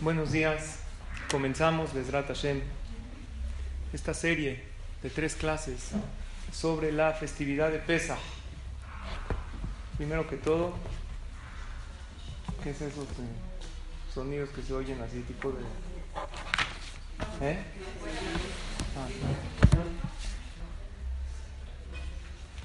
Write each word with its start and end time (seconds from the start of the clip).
Buenos 0.00 0.32
días. 0.32 0.80
Comenzamos 1.30 1.94
Besrat 1.94 2.26
Hashem 2.26 2.60
esta 3.92 4.12
serie 4.12 4.62
de 5.02 5.08
tres 5.08 5.36
clases 5.36 5.92
sobre 6.52 6.90
la 6.90 7.12
festividad 7.12 7.70
de 7.70 7.78
Pesach. 7.78 8.18
Primero 9.96 10.28
que 10.28 10.36
todo, 10.36 10.74
¿qué 12.62 12.70
es 12.70 12.82
esos 12.82 13.04
eh, 13.04 14.12
sonidos 14.12 14.50
que 14.50 14.62
se 14.62 14.74
oyen 14.74 15.00
así, 15.00 15.20
tipo 15.20 15.52
de... 15.52 15.62
¿Eh? 17.40 17.58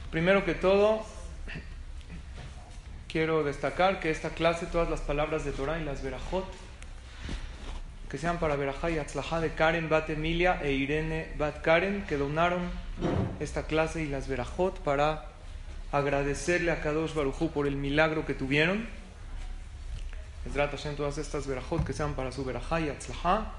Primero 0.09 0.43
que 0.43 0.55
todo, 0.55 1.05
quiero 3.07 3.43
destacar 3.43 3.99
que 3.99 4.09
esta 4.09 4.31
clase, 4.31 4.66
todas 4.66 4.89
las 4.89 5.02
palabras 5.02 5.45
de 5.45 5.52
Torah 5.52 5.77
y 5.80 5.85
las 5.85 6.02
verajot, 6.02 6.45
que 8.09 8.17
sean 8.17 8.39
para 8.39 8.55
Berajá 8.55 8.89
y 8.89 8.97
Atzlajá 8.97 9.39
de 9.39 9.53
Karen 9.53 9.87
Bat 9.87 10.09
Emilia 10.09 10.59
e 10.63 10.71
Irene 10.71 11.27
Bat 11.38 11.61
Karen, 11.61 12.05
que 12.07 12.17
donaron 12.17 12.61
esta 13.39 13.63
clase 13.67 14.01
y 14.01 14.07
las 14.07 14.27
Berajot 14.27 14.79
para 14.79 15.25
agradecerle 15.91 16.71
a 16.71 16.81
Kadosh 16.81 17.13
Barujú 17.13 17.51
por 17.51 17.67
el 17.67 17.75
milagro 17.75 18.25
que 18.25 18.33
tuvieron. 18.33 18.88
Ezrat 20.47 20.71
Hashem, 20.71 20.95
todas 20.95 21.19
estas 21.19 21.45
Berajot 21.45 21.85
que 21.85 21.93
sean 21.93 22.16
para 22.16 22.31
su 22.31 22.43
Berajá 22.43 22.81
y 22.81 22.89
Atzlajá, 22.89 23.53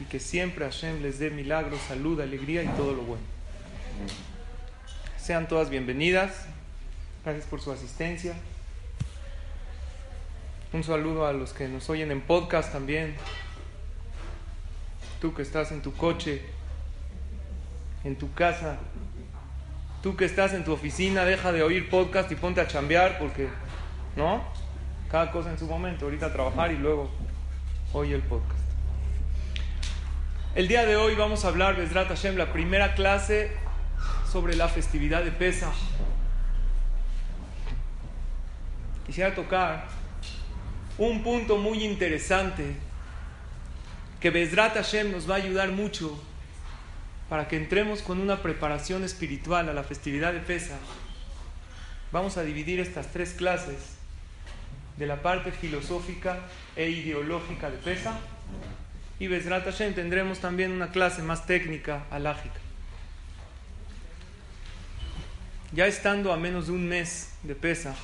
y 0.00 0.04
que 0.04 0.20
siempre 0.20 0.64
Hashem 0.64 1.02
les 1.02 1.18
dé 1.18 1.30
milagro, 1.30 1.76
salud, 1.86 2.18
alegría 2.20 2.62
y 2.62 2.68
todo 2.68 2.94
lo 2.94 3.02
bueno. 3.02 3.22
Sean 5.18 5.46
todas 5.48 5.68
bienvenidas. 5.68 6.46
Gracias 7.24 7.46
por 7.46 7.60
su 7.60 7.70
asistencia. 7.70 8.34
Un 10.72 10.82
saludo 10.82 11.26
a 11.26 11.32
los 11.34 11.52
que 11.52 11.68
nos 11.68 11.90
oyen 11.90 12.10
en 12.10 12.22
podcast 12.22 12.72
también. 12.72 13.14
Tú 15.22 15.32
que 15.32 15.42
estás 15.42 15.70
en 15.70 15.82
tu 15.82 15.92
coche, 15.92 16.42
en 18.02 18.16
tu 18.16 18.34
casa. 18.34 18.76
Tú 20.02 20.16
que 20.16 20.24
estás 20.24 20.52
en 20.52 20.64
tu 20.64 20.72
oficina, 20.72 21.24
deja 21.24 21.52
de 21.52 21.62
oír 21.62 21.88
podcast 21.88 22.32
y 22.32 22.34
ponte 22.34 22.60
a 22.60 22.66
chambear 22.66 23.20
porque, 23.20 23.48
¿no? 24.16 24.42
Cada 25.12 25.30
cosa 25.30 25.52
en 25.52 25.58
su 25.60 25.66
momento. 25.66 26.06
Ahorita 26.06 26.32
trabajar 26.32 26.72
y 26.72 26.76
luego 26.76 27.08
oye 27.92 28.16
el 28.16 28.22
podcast. 28.22 28.58
El 30.56 30.66
día 30.66 30.84
de 30.84 30.96
hoy 30.96 31.14
vamos 31.14 31.44
a 31.44 31.48
hablar, 31.48 31.76
Besrat 31.76 32.08
Hashem, 32.08 32.36
la 32.36 32.52
primera 32.52 32.96
clase 32.96 33.52
sobre 34.28 34.56
la 34.56 34.66
festividad 34.66 35.22
de 35.22 35.30
Pesach. 35.30 35.72
Quisiera 39.06 39.36
tocar 39.36 39.86
un 40.98 41.22
punto 41.22 41.58
muy 41.58 41.84
interesante 41.84 42.74
que 44.22 44.30
Besrat 44.30 44.74
Hashem 44.74 45.10
nos 45.10 45.28
va 45.28 45.34
a 45.34 45.38
ayudar 45.38 45.72
mucho 45.72 46.16
para 47.28 47.48
que 47.48 47.56
entremos 47.56 48.02
con 48.02 48.20
una 48.20 48.40
preparación 48.40 49.02
espiritual 49.02 49.68
a 49.68 49.74
la 49.74 49.82
festividad 49.82 50.32
de 50.32 50.38
Pesach. 50.38 50.78
Vamos 52.12 52.36
a 52.36 52.44
dividir 52.44 52.78
estas 52.78 53.10
tres 53.10 53.32
clases 53.32 53.96
de 54.96 55.08
la 55.08 55.22
parte 55.22 55.50
filosófica 55.50 56.38
e 56.76 56.88
ideológica 56.88 57.68
de 57.68 57.78
Pesach 57.78 58.14
y 59.18 59.26
Besrat 59.26 59.64
Hashem 59.64 59.92
tendremos 59.94 60.38
también 60.38 60.70
una 60.70 60.92
clase 60.92 61.20
más 61.22 61.44
técnica, 61.44 62.04
alágica. 62.08 62.60
Ya 65.72 65.88
estando 65.88 66.32
a 66.32 66.36
menos 66.36 66.68
de 66.68 66.72
un 66.74 66.86
mes 66.86 67.32
de 67.42 67.56
Pesach, 67.56 67.96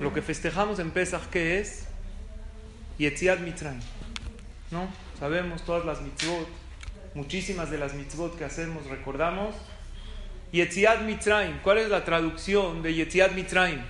lo 0.00 0.12
que 0.12 0.22
festejamos 0.22 0.80
en 0.80 0.90
Pesach, 0.90 1.22
¿qué 1.30 1.60
es? 1.60 1.86
Yetziat 2.98 3.38
Mitzrayim. 3.38 3.80
¿No? 4.70 4.88
Sabemos 5.18 5.62
todas 5.62 5.84
las 5.84 6.00
mitzvot, 6.00 6.46
muchísimas 7.14 7.70
de 7.70 7.78
las 7.78 7.94
mitzvot 7.94 8.38
que 8.38 8.44
hacemos, 8.44 8.86
recordamos. 8.86 9.54
Yetziat 10.52 11.02
Mitzrayim. 11.02 11.58
¿Cuál 11.62 11.78
es 11.78 11.88
la 11.88 12.04
traducción 12.04 12.82
de 12.82 12.94
Yetziat 12.94 13.32
Mitzrayim? 13.32 13.80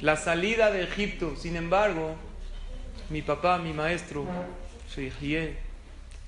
La 0.00 0.16
salida 0.16 0.70
de 0.70 0.82
Egipto. 0.82 1.36
Sin 1.36 1.56
embargo, 1.56 2.16
mi 3.10 3.20
papá, 3.20 3.58
mi 3.58 3.72
maestro, 3.72 4.26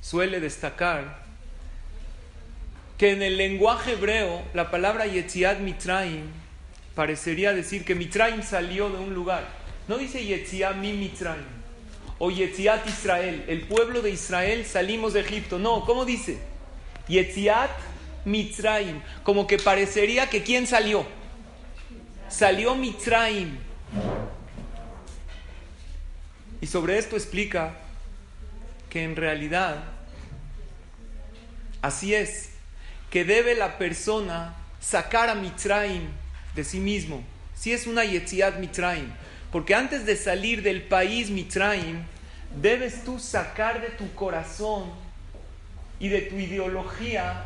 suele 0.00 0.40
destacar 0.40 1.24
que 2.98 3.12
en 3.12 3.22
el 3.22 3.36
lenguaje 3.36 3.92
hebreo 3.92 4.42
la 4.52 4.70
palabra 4.70 5.06
Yetziat 5.06 5.58
Mitraim 5.60 6.26
parecería 6.94 7.52
decir 7.52 7.84
que 7.84 7.94
Mitraim 7.94 8.42
salió 8.42 8.90
de 8.90 8.98
un 8.98 9.14
lugar. 9.14 9.48
No 9.88 9.96
dice 9.98 10.24
Yetziat 10.24 10.76
mi 10.76 10.92
Mitraim 10.92 11.53
o 12.24 12.30
Yetziat 12.30 12.88
Israel, 12.88 13.44
el 13.48 13.66
pueblo 13.66 14.00
de 14.00 14.08
Israel 14.08 14.64
salimos 14.64 15.12
de 15.12 15.20
Egipto. 15.20 15.58
No, 15.58 15.84
¿cómo 15.84 16.06
dice? 16.06 16.38
Yetziat 17.06 17.70
Mitraim, 18.24 19.02
como 19.22 19.46
que 19.46 19.58
parecería 19.58 20.30
que 20.30 20.42
¿quién 20.42 20.66
salió? 20.66 21.04
Salió 22.30 22.76
Mitraim. 22.76 23.58
Y 26.62 26.66
sobre 26.66 26.96
esto 26.96 27.14
explica 27.14 27.74
que 28.88 29.04
en 29.04 29.16
realidad 29.16 29.84
así 31.82 32.14
es 32.14 32.52
que 33.10 33.26
debe 33.26 33.54
la 33.54 33.76
persona 33.76 34.54
sacar 34.80 35.28
a 35.28 35.34
Mitraim 35.34 36.08
de 36.54 36.64
sí 36.64 36.80
mismo. 36.80 37.22
Si 37.54 37.74
es 37.74 37.86
una 37.86 38.02
Yetziat 38.02 38.60
Mitraim. 38.60 39.12
Porque 39.52 39.74
antes 39.74 40.06
de 40.06 40.16
salir 40.16 40.62
del 40.62 40.82
país 40.82 41.28
Mitraim, 41.28 42.13
debes 42.60 43.04
tú 43.04 43.18
sacar 43.18 43.80
de 43.80 43.88
tu 43.88 44.12
corazón 44.14 44.90
y 45.98 46.08
de 46.08 46.22
tu 46.22 46.36
ideología 46.36 47.44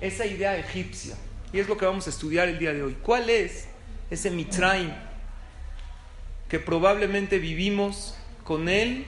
esa 0.00 0.26
idea 0.26 0.56
egipcia. 0.56 1.16
Y 1.52 1.60
es 1.60 1.68
lo 1.68 1.76
que 1.76 1.86
vamos 1.86 2.06
a 2.06 2.10
estudiar 2.10 2.48
el 2.48 2.58
día 2.58 2.72
de 2.72 2.82
hoy. 2.82 2.96
¿Cuál 3.02 3.30
es 3.30 3.68
ese 4.10 4.30
Mitraim 4.30 4.92
que 6.48 6.58
probablemente 6.58 7.38
vivimos 7.38 8.16
con 8.42 8.68
él 8.68 9.06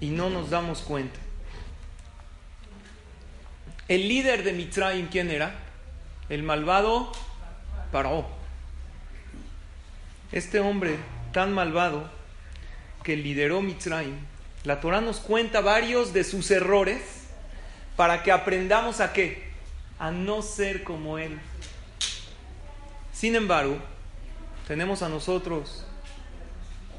y 0.00 0.08
no 0.08 0.30
nos 0.30 0.50
damos 0.50 0.80
cuenta? 0.80 1.18
El 3.88 4.08
líder 4.08 4.42
de 4.42 4.52
Mitraim, 4.52 5.08
¿quién 5.08 5.30
era? 5.30 5.54
El 6.28 6.42
malvado 6.42 7.12
Paró. 7.90 8.26
Este 10.32 10.60
hombre 10.60 10.96
tan 11.32 11.52
malvado 11.52 12.10
que 13.02 13.16
lideró 13.16 13.60
Mitraim, 13.60 14.14
la 14.64 14.80
Torah 14.80 15.00
nos 15.00 15.18
cuenta 15.18 15.60
varios 15.60 16.12
de 16.12 16.24
sus 16.24 16.50
errores 16.50 17.02
para 17.96 18.22
que 18.22 18.32
aprendamos 18.32 19.00
a 19.00 19.12
qué? 19.12 19.42
A 19.98 20.10
no 20.10 20.42
ser 20.42 20.84
como 20.84 21.18
él. 21.18 21.38
Sin 23.12 23.34
embargo, 23.34 23.76
tenemos 24.66 25.02
a 25.02 25.08
nosotros, 25.08 25.84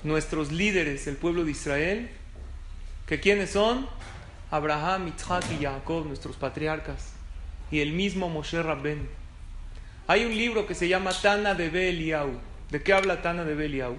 nuestros 0.03 0.51
líderes, 0.51 1.07
el 1.07 1.16
pueblo 1.16 1.46
de 1.46 1.51
Israel, 1.51 2.09
que 3.07 3.19
quiénes 3.19 3.51
son? 3.51 3.88
Abraham, 4.51 5.12
Isaac 5.16 5.45
y 5.57 5.63
Jacob, 5.63 6.06
nuestros 6.06 6.36
patriarcas, 6.36 7.13
y 7.71 7.80
el 7.80 7.92
mismo 7.92 8.30
Moshe 8.30 8.62
Rabben. 8.62 9.09
Hay 10.07 10.25
un 10.25 10.36
libro 10.36 10.68
que 10.68 10.75
se 10.75 10.88
llama 10.88 11.12
Tana 11.13 11.56
de 11.56 11.69
Beliau. 11.69 12.39
¿De 12.69 12.83
qué 12.83 12.94
habla 12.94 13.21
Tana 13.21 13.45
de 13.45 13.56
Beliau? 13.56 13.98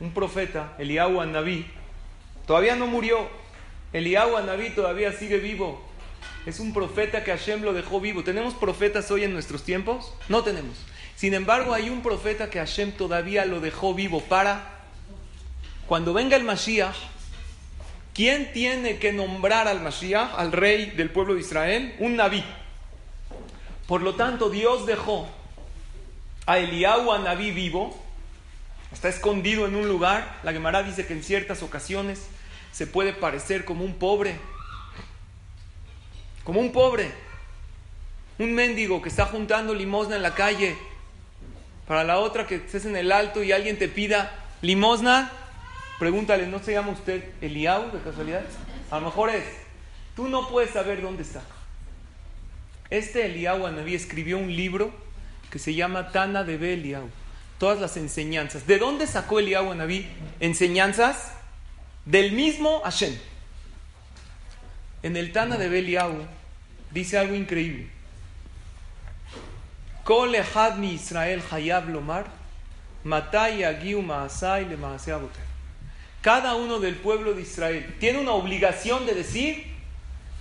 Un 0.00 0.12
profeta, 0.12 0.74
Eliau 0.78 1.20
Anabí, 1.20 1.66
todavía 2.46 2.76
no 2.76 2.86
murió. 2.86 3.28
Eliau 3.92 4.36
Anabí 4.36 4.70
todavía 4.70 5.12
sigue 5.12 5.38
vivo. 5.38 5.82
Es 6.44 6.60
un 6.60 6.72
profeta 6.72 7.24
que 7.24 7.30
Hashem 7.32 7.62
lo 7.62 7.72
dejó 7.72 8.00
vivo. 8.00 8.24
¿Tenemos 8.24 8.54
profetas 8.54 9.10
hoy 9.10 9.24
en 9.24 9.32
nuestros 9.32 9.64
tiempos? 9.64 10.12
No 10.28 10.42
tenemos. 10.42 10.76
Sin 11.16 11.34
embargo, 11.34 11.74
hay 11.74 11.88
un 11.88 12.02
profeta 12.02 12.50
que 12.50 12.58
Hashem 12.58 12.92
todavía 12.92 13.44
lo 13.44 13.60
dejó 13.60 13.94
vivo 13.94 14.20
para 14.20 14.76
cuando 15.86 16.12
venga 16.12 16.36
el 16.36 16.42
Mashiach, 16.42 16.96
¿Quién 18.16 18.50
tiene 18.52 18.96
que 18.96 19.12
nombrar 19.12 19.68
al 19.68 19.82
Mashiach, 19.82 20.38
al 20.38 20.50
rey 20.50 20.86
del 20.86 21.10
pueblo 21.10 21.34
de 21.34 21.40
Israel? 21.40 21.94
Un 21.98 22.16
Naví. 22.16 22.42
Por 23.86 24.00
lo 24.00 24.14
tanto, 24.14 24.48
Dios 24.48 24.86
dejó 24.86 25.28
a 26.46 26.58
Eliyahu 26.58 27.12
a 27.12 27.18
Naví 27.18 27.50
vivo, 27.50 27.94
está 28.90 29.10
escondido 29.10 29.66
en 29.66 29.76
un 29.76 29.86
lugar. 29.86 30.40
La 30.44 30.52
Gemara 30.52 30.82
dice 30.82 31.06
que 31.06 31.12
en 31.12 31.22
ciertas 31.22 31.62
ocasiones 31.62 32.26
se 32.76 32.86
puede 32.86 33.14
parecer 33.14 33.64
como 33.64 33.86
un 33.86 33.94
pobre, 33.94 34.36
como 36.44 36.60
un 36.60 36.72
pobre, 36.72 37.10
un 38.38 38.52
mendigo 38.52 39.00
que 39.00 39.08
está 39.08 39.24
juntando 39.24 39.72
limosna 39.72 40.16
en 40.16 40.22
la 40.22 40.34
calle. 40.34 40.76
Para 41.88 42.04
la 42.04 42.18
otra 42.18 42.46
que 42.46 42.56
estés 42.56 42.84
en 42.84 42.94
el 42.94 43.12
alto 43.12 43.42
y 43.42 43.52
alguien 43.52 43.78
te 43.78 43.88
pida 43.88 44.30
limosna, 44.60 45.32
pregúntale, 45.98 46.48
¿no 46.48 46.58
se 46.58 46.72
llama 46.72 46.90
usted 46.90 47.24
Eliau 47.40 47.90
de 47.92 47.98
casualidad? 48.00 48.44
A 48.90 48.98
lo 49.00 49.06
mejor 49.06 49.30
es. 49.30 49.44
Tú 50.14 50.28
no 50.28 50.46
puedes 50.50 50.72
saber 50.72 51.00
dónde 51.00 51.22
está. 51.22 51.40
Este 52.90 53.24
Eliau 53.24 53.66
Anabí 53.66 53.94
escribió 53.94 54.36
un 54.36 54.54
libro 54.54 54.92
que 55.50 55.58
se 55.58 55.74
llama 55.74 56.12
Tana 56.12 56.44
de 56.44 56.74
Eliau. 56.74 57.08
Todas 57.56 57.80
las 57.80 57.96
enseñanzas. 57.96 58.66
¿De 58.66 58.76
dónde 58.76 59.06
sacó 59.06 59.38
Eliau 59.38 59.72
Anabí 59.72 60.06
enseñanzas? 60.40 61.35
Del 62.06 62.32
mismo 62.32 62.80
Hashem. 62.84 63.14
En 65.02 65.16
el 65.16 65.32
Tana 65.32 65.58
de 65.58 65.66
Eliau 65.78 66.26
dice 66.90 67.18
algo 67.18 67.34
increíble. 67.34 67.90
Kol 70.04 70.34
mi 70.78 70.94
Israel 70.94 71.42
hayab 71.50 71.90
lomar, 71.90 72.26
maasai 73.04 74.64
le 74.64 74.78
Cada 76.22 76.54
uno 76.54 76.80
del 76.80 76.94
pueblo 76.94 77.34
de 77.34 77.42
Israel 77.42 77.96
tiene 78.00 78.20
una 78.20 78.32
obligación 78.32 79.04
de 79.04 79.14
decir 79.14 79.76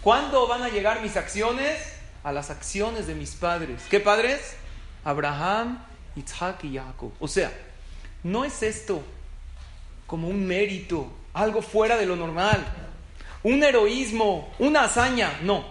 ¿Cuándo 0.06 0.46
van 0.46 0.62
a 0.62 0.70
llegar 0.70 1.02
mis 1.02 1.18
acciones? 1.18 1.80
A 2.24 2.32
las 2.32 2.52
acciones 2.52 3.08
de 3.08 3.16
mis 3.16 3.32
padres. 3.32 3.82
¿Qué 3.90 4.00
padres? 4.00 4.56
Abraham, 5.04 5.84
Isaac 6.16 6.64
y 6.64 6.78
Jacob. 6.78 7.12
O 7.20 7.28
sea, 7.28 7.52
no 8.22 8.46
es 8.46 8.62
esto 8.62 9.04
como 10.06 10.28
un 10.28 10.46
mérito, 10.46 11.12
algo 11.36 11.62
fuera 11.62 11.98
de 11.98 12.06
lo 12.06 12.16
normal, 12.16 12.66
un 13.44 13.64
heroísmo, 13.64 14.52
una 14.58 14.86
hazaña. 14.86 15.38
No. 15.44 15.66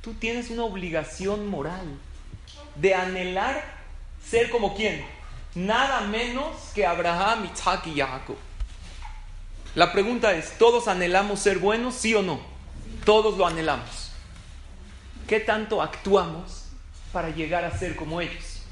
Tú 0.00 0.14
tienes 0.14 0.50
una 0.50 0.64
obligación 0.64 1.46
moral 1.48 1.86
de 2.74 2.94
anhelar 2.94 3.62
ser 4.26 4.50
como 4.50 4.74
quién? 4.74 5.04
Nada 5.54 6.00
menos 6.00 6.56
que 6.74 6.86
Abraham, 6.86 7.50
Isaac 7.52 7.86
y 7.86 8.00
Jacob. 8.00 8.36
La 9.74 9.92
pregunta 9.92 10.32
es, 10.32 10.56
¿todos 10.58 10.88
anhelamos 10.88 11.40
ser 11.40 11.58
buenos, 11.58 11.94
sí 11.94 12.14
o 12.14 12.22
no? 12.22 12.40
Todos 13.04 13.36
lo 13.36 13.46
anhelamos. 13.46 14.10
¿Qué 15.28 15.40
tanto 15.40 15.82
actuamos 15.82 16.64
para 17.12 17.28
llegar 17.30 17.64
a 17.64 17.76
ser 17.76 17.94
como 17.94 18.20
ellos? 18.20 18.62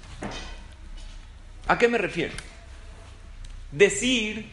¿A 1.69 1.77
qué 1.77 1.87
me 1.87 1.99
refiero? 1.99 2.35
Decir 3.71 4.51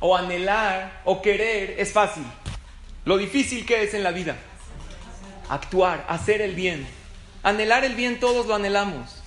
o 0.00 0.16
anhelar 0.16 1.02
o 1.04 1.22
querer 1.22 1.76
es 1.78 1.92
fácil. 1.92 2.24
Lo 3.04 3.16
difícil 3.16 3.64
que 3.64 3.82
es 3.82 3.94
en 3.94 4.02
la 4.02 4.10
vida. 4.10 4.36
Actuar, 5.48 6.04
hacer 6.08 6.42
el 6.42 6.54
bien. 6.54 6.86
Anhelar 7.42 7.84
el 7.84 7.94
bien 7.94 8.20
todos 8.20 8.46
lo 8.46 8.54
anhelamos. 8.54 9.22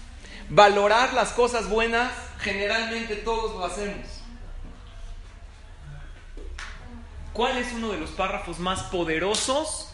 Valorar 0.49 1.13
las 1.13 1.31
cosas 1.31 1.69
buenas, 1.69 2.11
generalmente 2.39 3.15
todos 3.15 3.55
lo 3.55 3.65
hacemos. 3.65 4.07
¿Cuál 7.33 7.57
es 7.57 7.73
uno 7.73 7.91
de 7.91 7.99
los 7.99 8.11
párrafos 8.11 8.59
más 8.59 8.83
poderosos 8.83 9.89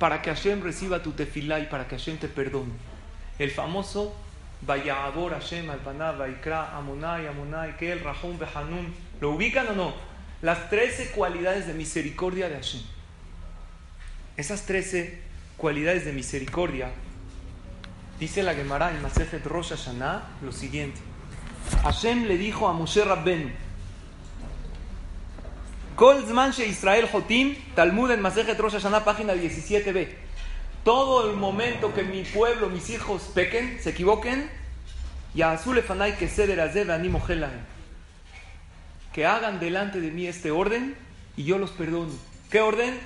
para 0.00 0.20
que 0.20 0.30
Hashem 0.30 0.62
reciba 0.62 1.02
tu 1.02 1.12
tefilá 1.12 1.60
y 1.60 1.66
para 1.66 1.86
que 1.86 1.96
Hashem 1.96 2.18
te 2.18 2.28
perdone? 2.28 2.72
El 3.38 3.50
famoso 3.52 4.16
Vayabor 4.62 5.32
Hashem 5.32 5.70
al 5.70 5.80
Amonai 6.74 7.26
Amonai 7.26 7.76
Kel 7.76 8.00
Rahum 8.00 8.38
Behanun. 8.38 9.05
¿Lo 9.20 9.30
ubican 9.30 9.68
o 9.68 9.72
no? 9.72 9.94
Las 10.42 10.68
trece 10.68 11.10
cualidades 11.10 11.66
de 11.66 11.74
misericordia 11.74 12.48
de 12.48 12.56
Hashem. 12.56 12.82
Esas 14.36 14.62
trece 14.66 15.18
cualidades 15.56 16.04
de 16.04 16.12
misericordia, 16.12 16.90
dice 18.20 18.42
la 18.42 18.54
Gemara 18.54 18.90
en 18.90 19.00
Masechet 19.00 19.44
Rosh 19.46 19.70
Hashanah 19.70 20.36
lo 20.42 20.52
siguiente. 20.52 21.00
Hashem 21.82 22.26
le 22.26 22.36
dijo 22.36 22.68
a 22.68 22.72
Moshe 22.72 23.02
Rabben, 23.02 23.54
Kol 25.96 26.26
Israel 26.68 27.08
Jotim, 27.10 27.56
Talmud 27.74 28.10
en 28.10 28.20
Masejet 28.20 28.58
Rosh 28.58 28.74
Hashanah, 28.74 29.04
página 29.04 29.34
17b. 29.34 30.08
Todo 30.84 31.30
el 31.30 31.36
momento 31.36 31.94
que 31.94 32.02
mi 32.02 32.22
pueblo, 32.22 32.68
mis 32.68 32.90
hijos 32.90 33.30
pequen, 33.34 33.78
se 33.82 33.90
equivoquen, 33.90 34.50
y 35.34 35.40
a 35.40 35.52
Azulefanay 35.52 36.16
que 36.16 36.28
ceder 36.28 36.60
animo 36.60 37.18
que 39.16 39.24
hagan 39.24 39.58
delante 39.58 39.98
de 39.98 40.10
mí 40.10 40.26
este 40.26 40.50
orden 40.50 40.94
y 41.38 41.44
yo 41.44 41.56
los 41.56 41.70
perdono. 41.70 42.12
¿Qué 42.50 42.60
orden? 42.60 43.00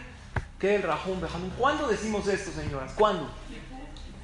Que 0.59 0.75
el 0.75 0.83
Rahum 0.83 1.21
Behanun. 1.21 1.51
¿Cuándo 1.51 1.87
decimos 1.87 2.27
esto, 2.27 2.51
señoras? 2.51 2.95
¿Cuándo? 2.97 3.31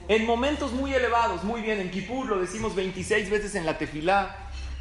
En 0.09 0.27
momentos 0.27 0.73
muy 0.73 0.93
elevados, 0.93 1.45
muy 1.45 1.61
bien. 1.61 1.79
En 1.79 1.93
Kippur 1.93 2.27
lo 2.27 2.41
decimos 2.41 2.75
26 2.75 3.31
veces 3.31 3.55
en 3.55 3.65
la 3.65 3.79
tefilá, 3.79 4.37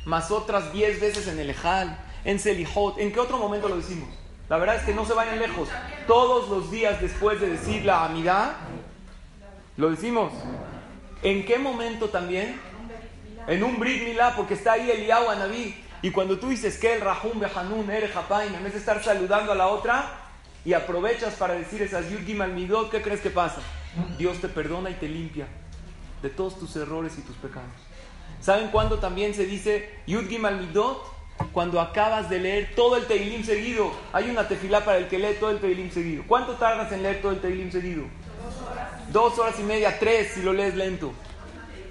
más 0.05 0.31
otras 0.31 0.73
10 0.73 0.99
veces 0.99 1.27
en 1.27 1.37
el 1.37 1.51
Ejal 1.51 1.95
en 2.23 2.39
Selijot. 2.39 2.97
¿En 2.97 3.13
qué 3.13 3.19
otro 3.19 3.37
momento 3.37 3.69
lo 3.69 3.77
decimos? 3.77 4.09
La 4.49 4.57
verdad 4.57 4.77
es 4.77 4.81
que 4.81 4.95
no 4.95 5.05
se 5.05 5.13
vayan 5.13 5.37
lejos. 5.37 5.69
Todos 6.07 6.49
los 6.49 6.71
días 6.71 6.99
después 6.99 7.39
de 7.39 7.51
decir 7.51 7.85
la 7.85 8.05
amidad, 8.05 8.53
lo 9.77 9.91
decimos. 9.91 10.33
¿En 11.21 11.45
qué 11.45 11.59
momento 11.59 12.09
también? 12.09 12.59
En 13.47 13.63
un 13.63 13.79
Brit 13.79 14.05
Milá, 14.05 14.35
porque 14.35 14.55
está 14.55 14.71
ahí 14.71 14.89
el 14.89 15.11
Anabí. 15.11 15.84
Y 16.05 16.11
cuando 16.11 16.37
tú 16.37 16.49
dices 16.49 16.77
que 16.77 16.93
el 16.93 17.01
Rahum 17.01 17.39
Behanun 17.39 17.89
Ere 17.89 18.05
en 18.05 18.63
vez 18.63 18.73
de 18.73 18.77
estar 18.77 19.03
saludando 19.03 19.51
a 19.51 19.55
la 19.55 19.65
otra 19.65 20.05
y 20.63 20.73
aprovechas 20.73 21.33
para 21.33 21.55
decir 21.55 21.81
esas 21.81 22.07
Yud 22.11 22.27
Gimal 22.27 22.53
Midot, 22.53 22.91
¿qué 22.91 23.01
crees 23.01 23.21
que 23.21 23.31
pasa? 23.31 23.59
Dios 24.19 24.39
te 24.39 24.47
perdona 24.47 24.91
y 24.91 24.93
te 24.93 25.07
limpia 25.07 25.47
de 26.21 26.29
todos 26.29 26.59
tus 26.59 26.75
errores 26.75 27.17
y 27.17 27.23
tus 27.23 27.35
pecados. 27.37 27.71
¿Saben 28.39 28.67
cuándo 28.67 28.99
también 28.99 29.33
se 29.33 29.47
dice 29.47 29.89
Yud 30.05 30.29
Gimal 30.29 30.59
Midot? 30.59 31.01
cuando 31.53 31.81
acabas 31.81 32.29
de 32.29 32.39
leer 32.39 32.75
todo 32.75 32.97
el 32.97 33.07
Teilim 33.07 33.43
seguido. 33.43 33.91
Hay 34.13 34.29
una 34.29 34.47
tefilá 34.47 34.85
para 34.85 34.99
el 34.99 35.07
que 35.07 35.17
lee 35.17 35.37
todo 35.39 35.49
el 35.49 35.59
Teilim 35.59 35.89
seguido. 35.89 36.23
¿Cuánto 36.27 36.53
tardas 36.53 36.91
en 36.91 37.01
leer 37.01 37.19
todo 37.23 37.31
el 37.31 37.41
Teilim 37.41 37.71
seguido? 37.71 38.03
Dos 38.03 38.69
horas. 38.69 39.11
Dos 39.11 39.39
horas 39.39 39.59
y 39.59 39.63
media, 39.63 39.97
tres 39.97 40.33
si 40.35 40.43
lo 40.43 40.53
lees 40.53 40.75
lento. 40.75 41.13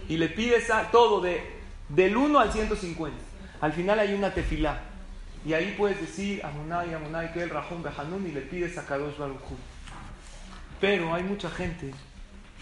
Y 0.08 0.18
le 0.18 0.28
pides 0.28 0.70
a, 0.70 0.92
todo 0.92 1.20
de, 1.20 1.42
del 1.88 2.16
1 2.16 2.38
al 2.38 2.52
150. 2.52 3.23
Al 3.64 3.72
final 3.72 3.98
hay 3.98 4.12
una 4.12 4.30
tefilá. 4.30 4.78
Y 5.46 5.54
ahí 5.54 5.74
puedes 5.78 5.98
decir 5.98 6.44
Amunai, 6.44 6.92
Amunai, 6.92 7.32
que 7.32 7.42
el 7.42 7.48
Rajón 7.48 7.82
Behanun 7.82 8.26
y 8.26 8.30
le 8.30 8.42
pides 8.42 8.76
a 8.76 8.84
Kadosh 8.84 9.16
Baruj 9.16 9.40
Pero 10.82 11.14
hay 11.14 11.22
mucha 11.22 11.48
gente 11.48 11.90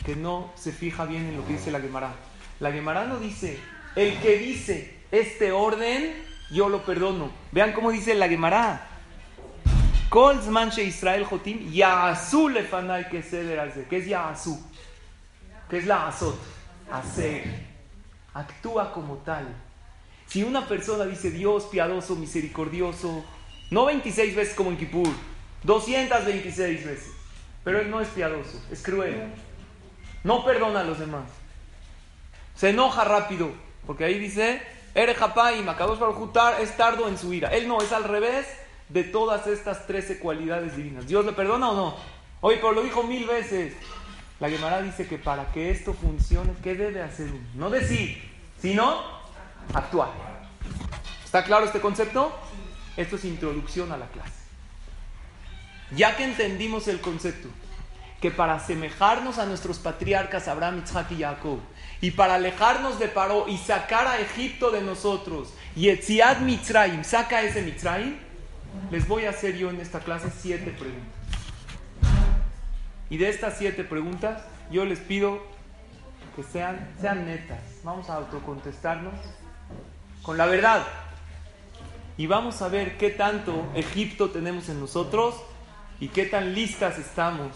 que 0.07 0.15
no 0.15 0.53
se 0.55 0.71
fija 0.71 1.05
bien 1.05 1.27
en 1.27 1.37
lo 1.37 1.45
que 1.45 1.55
dice 1.55 1.73
la 1.73 1.81
Gemara. 1.81 2.13
La 2.61 2.71
Gemara 2.71 3.05
no 3.05 3.19
dice, 3.19 3.59
el 3.97 4.17
que 4.21 4.39
dice 4.39 4.97
este 5.11 5.51
orden 5.51 6.15
yo 6.53 6.69
lo 6.69 6.83
perdono. 6.83 7.33
Vean 7.51 7.73
cómo 7.73 7.91
dice 7.91 8.15
la 8.15 8.29
Gemara. 8.29 8.87
Israel 10.79 11.25
Jotim, 11.25 11.69
Yaasu 11.73 12.49
lefanai 12.49 13.09
que 13.09 13.23
¿Qué 13.91 13.97
es 13.97 14.07
Yaasu? 14.07 14.57
¿Qué 15.69 15.79
es 15.79 15.87
la 15.87 16.07
Azot? 16.07 16.39
Hacer. 16.93 17.43
Actúa 18.35 18.93
como 18.93 19.17
tal. 19.17 19.72
Si 20.33 20.43
una 20.43 20.67
persona 20.67 21.05
dice 21.05 21.31
Dios 21.31 21.65
piadoso, 21.65 22.17
misericordioso, 22.17 23.23
no 23.71 23.85
26 23.85 24.35
veces 24.35 24.55
como 24.55 24.71
en 24.71 24.79
Kippur, 24.79 25.11
226 25.63 26.87
veces, 26.87 27.13
pero 27.63 27.81
él 27.81 27.91
no 27.91 28.01
es 28.01 28.09
piadoso, 28.09 28.59
es 28.71 28.83
cruel. 28.83 29.31
No 30.25 30.43
perdona 30.43 30.81
a 30.81 30.85
los 30.85 30.99
demás. 30.99 31.25
Se 32.57 32.71
enoja 32.71 33.05
rápido, 33.05 33.51
porque 33.87 34.07
ahí 34.07 34.19
dice 34.19 34.63
Ere 34.95 35.15
y 35.59 35.63
Makadosh 35.65 35.99
Baruj 35.99 36.31
es 36.63 36.79
tardo 36.79 37.09
en 37.09 37.19
su 37.19 37.35
ira. 37.35 37.51
Él 37.51 37.69
no, 37.69 37.83
es 37.83 37.93
al 37.93 38.05
revés 38.05 38.47
de 38.89 39.05
todas 39.05 39.47
estas 39.47 39.87
trece 39.87 40.19
cualidades 40.19 40.79
divinas. 40.79 41.07
¿Dios 41.07 41.27
le 41.27 41.33
perdona 41.33 41.73
o 41.73 41.75
no? 41.75 41.97
Oye, 42.41 42.57
pero 42.57 42.73
lo 42.73 42.83
dijo 42.83 43.03
mil 43.03 43.27
veces. 43.27 43.75
La 44.41 44.49
Gemara 44.49 44.81
dice 44.81 45.07
que 45.07 45.19
para 45.19 45.53
que 45.53 45.71
esto 45.71 45.93
funcione, 45.93 46.55
¿qué 46.63 46.75
debe 46.75 47.03
hacer 47.03 47.27
uno? 47.27 47.47
No 47.55 47.69
decir, 47.69 48.31
sino 48.63 49.22
actuar. 49.75 50.11
¿Está 51.25 51.45
claro 51.45 51.65
este 51.65 51.81
concepto? 51.81 52.33
Esto 52.97 53.17
es 53.17 53.25
introducción 53.25 53.91
a 53.93 53.97
la 53.97 54.07
clase. 54.09 54.43
Ya 55.93 56.17
que 56.17 56.25
entendimos 56.25 56.89
el 56.89 57.01
concepto, 57.01 57.49
que 58.21 58.31
para 58.31 58.55
asemejarnos 58.55 59.39
a 59.39 59.47
nuestros 59.47 59.79
patriarcas 59.79 60.47
Abraham, 60.47 60.83
Isaac 60.85 61.11
y 61.11 61.23
Jacob, 61.23 61.59
y 62.01 62.13
para 62.13 62.37
alejarnos 62.37 62.99
de 62.99 63.09
Paró 63.09 63.49
y 63.49 63.59
sacar 63.59 64.07
a 64.07 64.21
Egipto 64.21 64.71
de 64.71 64.83
nosotros, 64.83 65.53
y 65.75 65.89
Etziad 65.89 66.39
Mitzrayim, 66.41 67.03
saca 67.05 67.43
ese 67.43 67.63
Mitzrayim, 67.63 68.17
les 68.91 69.09
voy 69.09 69.25
a 69.25 69.31
hacer 69.31 69.57
yo 69.57 69.71
en 69.71 69.81
esta 69.81 70.01
clase 70.01 70.31
siete 70.31 70.71
preguntas. 70.71 71.23
Y 73.11 73.19
de 73.19 73.29
estas 73.29 73.59
siete 73.59 73.85
preguntas, 73.85 74.43
yo 74.71 74.85
les 74.85 74.99
pido 74.99 75.43
que 76.37 76.43
sean, 76.43 76.95
sean 77.01 77.27
netas. 77.27 77.61
Vamos 77.85 78.09
a 78.09 78.15
autocontestarnos 78.15 79.15
con 80.23 80.39
la 80.39 80.47
verdad. 80.47 80.87
y 82.17 82.27
vamos 82.27 82.61
a 82.63 82.69
ver 82.69 82.99
qué 82.99 83.11
tanto 83.11 83.67
Egipto 83.75 84.31
tenemos 84.31 84.69
en 84.69 84.79
nosotros 84.79 85.35
y 85.99 86.09
qué 86.09 86.27
tan 86.27 86.55
listas 86.55 86.99
estamos 86.99 87.51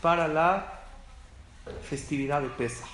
para 0.00 0.28
la 0.28 0.80
festividad 1.88 2.40
de 2.40 2.48
Pesach. 2.48 2.88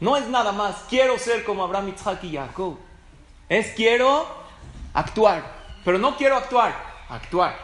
No 0.00 0.16
es 0.16 0.26
nada 0.28 0.52
más, 0.52 0.84
quiero 0.88 1.18
ser 1.18 1.44
como 1.44 1.62
Abraham, 1.62 1.94
Isaac 1.94 2.24
y 2.24 2.36
Jacob. 2.36 2.78
Es 3.48 3.72
quiero 3.74 4.26
actuar, 4.94 5.44
pero 5.84 5.98
no 5.98 6.16
quiero 6.16 6.36
actuar, 6.36 6.74
actuar. 7.08 7.56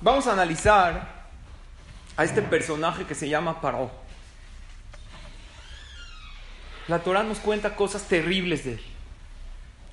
Vamos 0.00 0.26
a 0.26 0.32
analizar 0.32 1.26
a 2.16 2.24
este 2.24 2.42
personaje 2.42 3.04
que 3.04 3.14
se 3.14 3.28
llama 3.28 3.60
Paró. 3.60 4.05
La 6.88 7.00
Torah 7.00 7.24
nos 7.24 7.38
cuenta 7.38 7.74
cosas 7.74 8.04
terribles 8.04 8.64
de 8.64 8.74
él. 8.74 8.80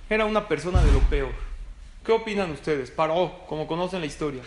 Era 0.10 0.26
una 0.26 0.48
persona 0.48 0.84
de 0.84 0.92
lo 0.92 1.00
peor. 1.00 1.32
¿Qué 2.06 2.12
opinan 2.12 2.52
ustedes? 2.52 2.92
Paró, 2.92 3.40
como 3.48 3.66
conocen 3.66 4.02
la 4.02 4.06
historia. 4.06 4.44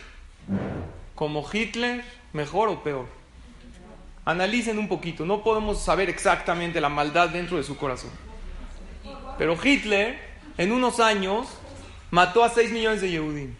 ¿Como 1.16 1.44
Hitler, 1.52 2.04
mejor 2.32 2.68
o 2.68 2.84
peor? 2.84 3.06
Analicen 4.24 4.78
un 4.78 4.86
poquito. 4.86 5.24
No 5.24 5.42
podemos 5.42 5.82
saber 5.82 6.08
exactamente 6.08 6.80
la 6.80 6.88
maldad 6.88 7.30
dentro 7.30 7.56
de 7.56 7.64
su 7.64 7.76
corazón. 7.76 8.10
Pero 9.38 9.56
Hitler, 9.62 10.18
en 10.56 10.70
unos 10.70 11.00
años, 11.00 11.48
mató 12.10 12.44
a 12.44 12.48
6 12.48 12.70
millones 12.70 13.00
de 13.00 13.10
Yehudim. 13.10 13.54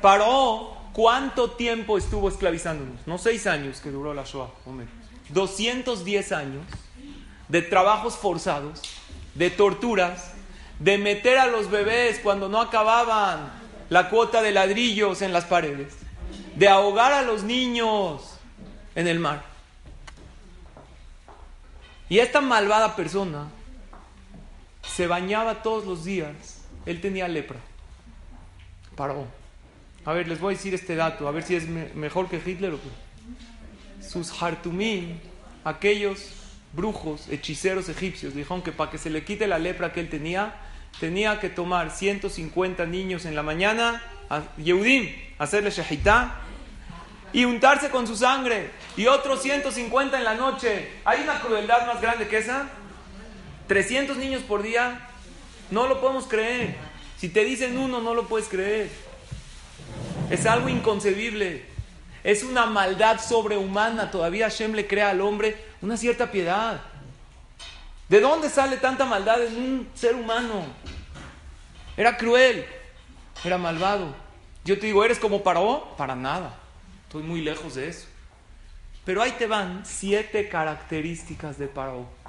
Paró, 0.00 0.74
¿cuánto 0.94 1.50
tiempo 1.50 1.98
estuvo 1.98 2.30
esclavizándonos? 2.30 3.06
No 3.06 3.18
6 3.18 3.46
años 3.46 3.80
que 3.80 3.90
duró 3.90 4.14
la 4.14 4.24
Shoah, 4.24 4.50
menos. 4.66 4.88
210 5.28 6.32
años 6.32 6.64
de 7.50 7.62
trabajos 7.62 8.16
forzados, 8.16 8.80
de 9.34 9.50
torturas, 9.50 10.32
de 10.78 10.98
meter 10.98 11.38
a 11.38 11.46
los 11.46 11.70
bebés 11.70 12.20
cuando 12.22 12.48
no 12.48 12.60
acababan 12.60 13.52
la 13.88 14.08
cuota 14.08 14.40
de 14.40 14.52
ladrillos 14.52 15.20
en 15.20 15.32
las 15.32 15.44
paredes, 15.44 15.94
de 16.54 16.68
ahogar 16.68 17.12
a 17.12 17.22
los 17.22 17.42
niños 17.42 18.38
en 18.94 19.08
el 19.08 19.18
mar. 19.18 19.42
Y 22.08 22.20
esta 22.20 22.40
malvada 22.40 22.96
persona 22.96 23.48
se 24.82 25.06
bañaba 25.06 25.62
todos 25.62 25.84
los 25.84 26.04
días. 26.04 26.62
Él 26.86 27.00
tenía 27.00 27.28
lepra. 27.28 27.58
Paró. 28.96 29.26
A 30.04 30.12
ver, 30.12 30.26
les 30.26 30.40
voy 30.40 30.54
a 30.54 30.56
decir 30.56 30.74
este 30.74 30.96
dato, 30.96 31.28
a 31.28 31.30
ver 31.30 31.42
si 31.42 31.56
es 31.56 31.68
mejor 31.68 32.28
que 32.28 32.42
Hitler 32.44 32.74
o 32.74 32.80
qué. 32.80 34.08
Sus 34.08 34.42
hartumim, 34.42 35.18
aquellos 35.62 36.39
brujos, 36.72 37.28
hechiceros 37.28 37.88
egipcios, 37.88 38.34
dijeron 38.34 38.62
que 38.62 38.72
para 38.72 38.90
que 38.90 38.98
se 38.98 39.10
le 39.10 39.24
quite 39.24 39.46
la 39.46 39.58
lepra 39.58 39.92
que 39.92 40.00
él 40.00 40.08
tenía, 40.08 40.54
tenía 40.98 41.40
que 41.40 41.48
tomar 41.48 41.90
150 41.90 42.86
niños 42.86 43.24
en 43.24 43.34
la 43.34 43.42
mañana, 43.42 44.02
a 44.28 44.42
Yehudim, 44.56 45.08
hacerle 45.38 45.70
shahitá, 45.70 46.40
y 47.32 47.44
untarse 47.44 47.90
con 47.90 48.06
su 48.06 48.16
sangre, 48.16 48.70
y 48.96 49.06
otros 49.06 49.42
150 49.42 50.18
en 50.18 50.24
la 50.24 50.34
noche. 50.34 50.88
¿Hay 51.04 51.22
una 51.22 51.40
crueldad 51.40 51.86
más 51.86 52.00
grande 52.00 52.28
que 52.28 52.38
esa? 52.38 52.68
300 53.68 54.16
niños 54.16 54.42
por 54.42 54.62
día, 54.62 55.08
no 55.70 55.86
lo 55.86 56.00
podemos 56.00 56.26
creer. 56.26 56.74
Si 57.18 57.28
te 57.28 57.44
dicen 57.44 57.78
uno, 57.78 58.00
no 58.00 58.14
lo 58.14 58.26
puedes 58.26 58.48
creer. 58.48 58.90
Es 60.30 60.46
algo 60.46 60.68
inconcebible. 60.68 61.64
Es 62.22 62.42
una 62.42 62.66
maldad 62.66 63.20
sobrehumana. 63.20 64.10
Todavía 64.10 64.48
Hashem 64.48 64.72
le 64.72 64.86
crea 64.86 65.10
al 65.10 65.20
hombre 65.20 65.56
una 65.80 65.96
cierta 65.96 66.30
piedad. 66.30 66.80
¿De 68.08 68.20
dónde 68.20 68.50
sale 68.50 68.76
tanta 68.76 69.04
maldad 69.04 69.42
en 69.44 69.56
un 69.56 69.88
ser 69.94 70.14
humano? 70.14 70.64
Era 71.96 72.16
cruel, 72.16 72.64
era 73.44 73.58
malvado. 73.58 74.14
Yo 74.64 74.78
te 74.78 74.86
digo, 74.86 75.04
¿eres 75.04 75.18
como 75.18 75.42
Paró? 75.42 75.94
Para 75.96 76.14
nada. 76.14 76.58
Estoy 77.04 77.22
muy 77.22 77.40
lejos 77.40 77.74
de 77.76 77.88
eso. 77.88 78.06
Pero 79.04 79.22
ahí 79.22 79.32
te 79.32 79.46
van 79.46 79.82
siete 79.84 80.48
características 80.48 81.58
de 81.58 81.66
Paró 81.66 82.20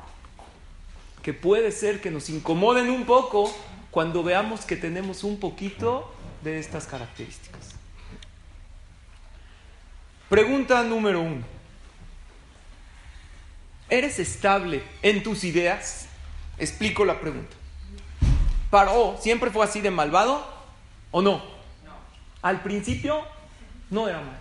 que 1.22 1.34
puede 1.34 1.72
ser 1.72 2.02
que 2.02 2.12
nos 2.12 2.30
incomoden 2.30 2.90
un 2.90 3.06
poco 3.06 3.54
cuando 3.92 4.24
veamos 4.24 4.62
que 4.62 4.76
tenemos 4.76 5.24
un 5.24 5.40
poquito 5.40 6.12
de 6.44 6.60
estas 6.60 6.88
características. 6.88 7.51
Pregunta 10.32 10.82
número 10.84 11.20
uno. 11.20 11.44
¿Eres 13.90 14.18
estable 14.18 14.82
en 15.02 15.24
tus 15.24 15.44
ideas? 15.44 16.08
Explico 16.58 17.04
la 17.04 17.20
pregunta. 17.20 17.54
¿Paró 18.70 19.18
siempre 19.20 19.52
fue 19.52 19.66
así 19.66 19.82
de 19.82 19.92
malvado 19.92 20.48
o 21.12 21.22
no? 21.22 21.44
Al 22.42 22.64
principio 22.64 23.28
no 23.90 24.08
era 24.08 24.22
mal. 24.22 24.40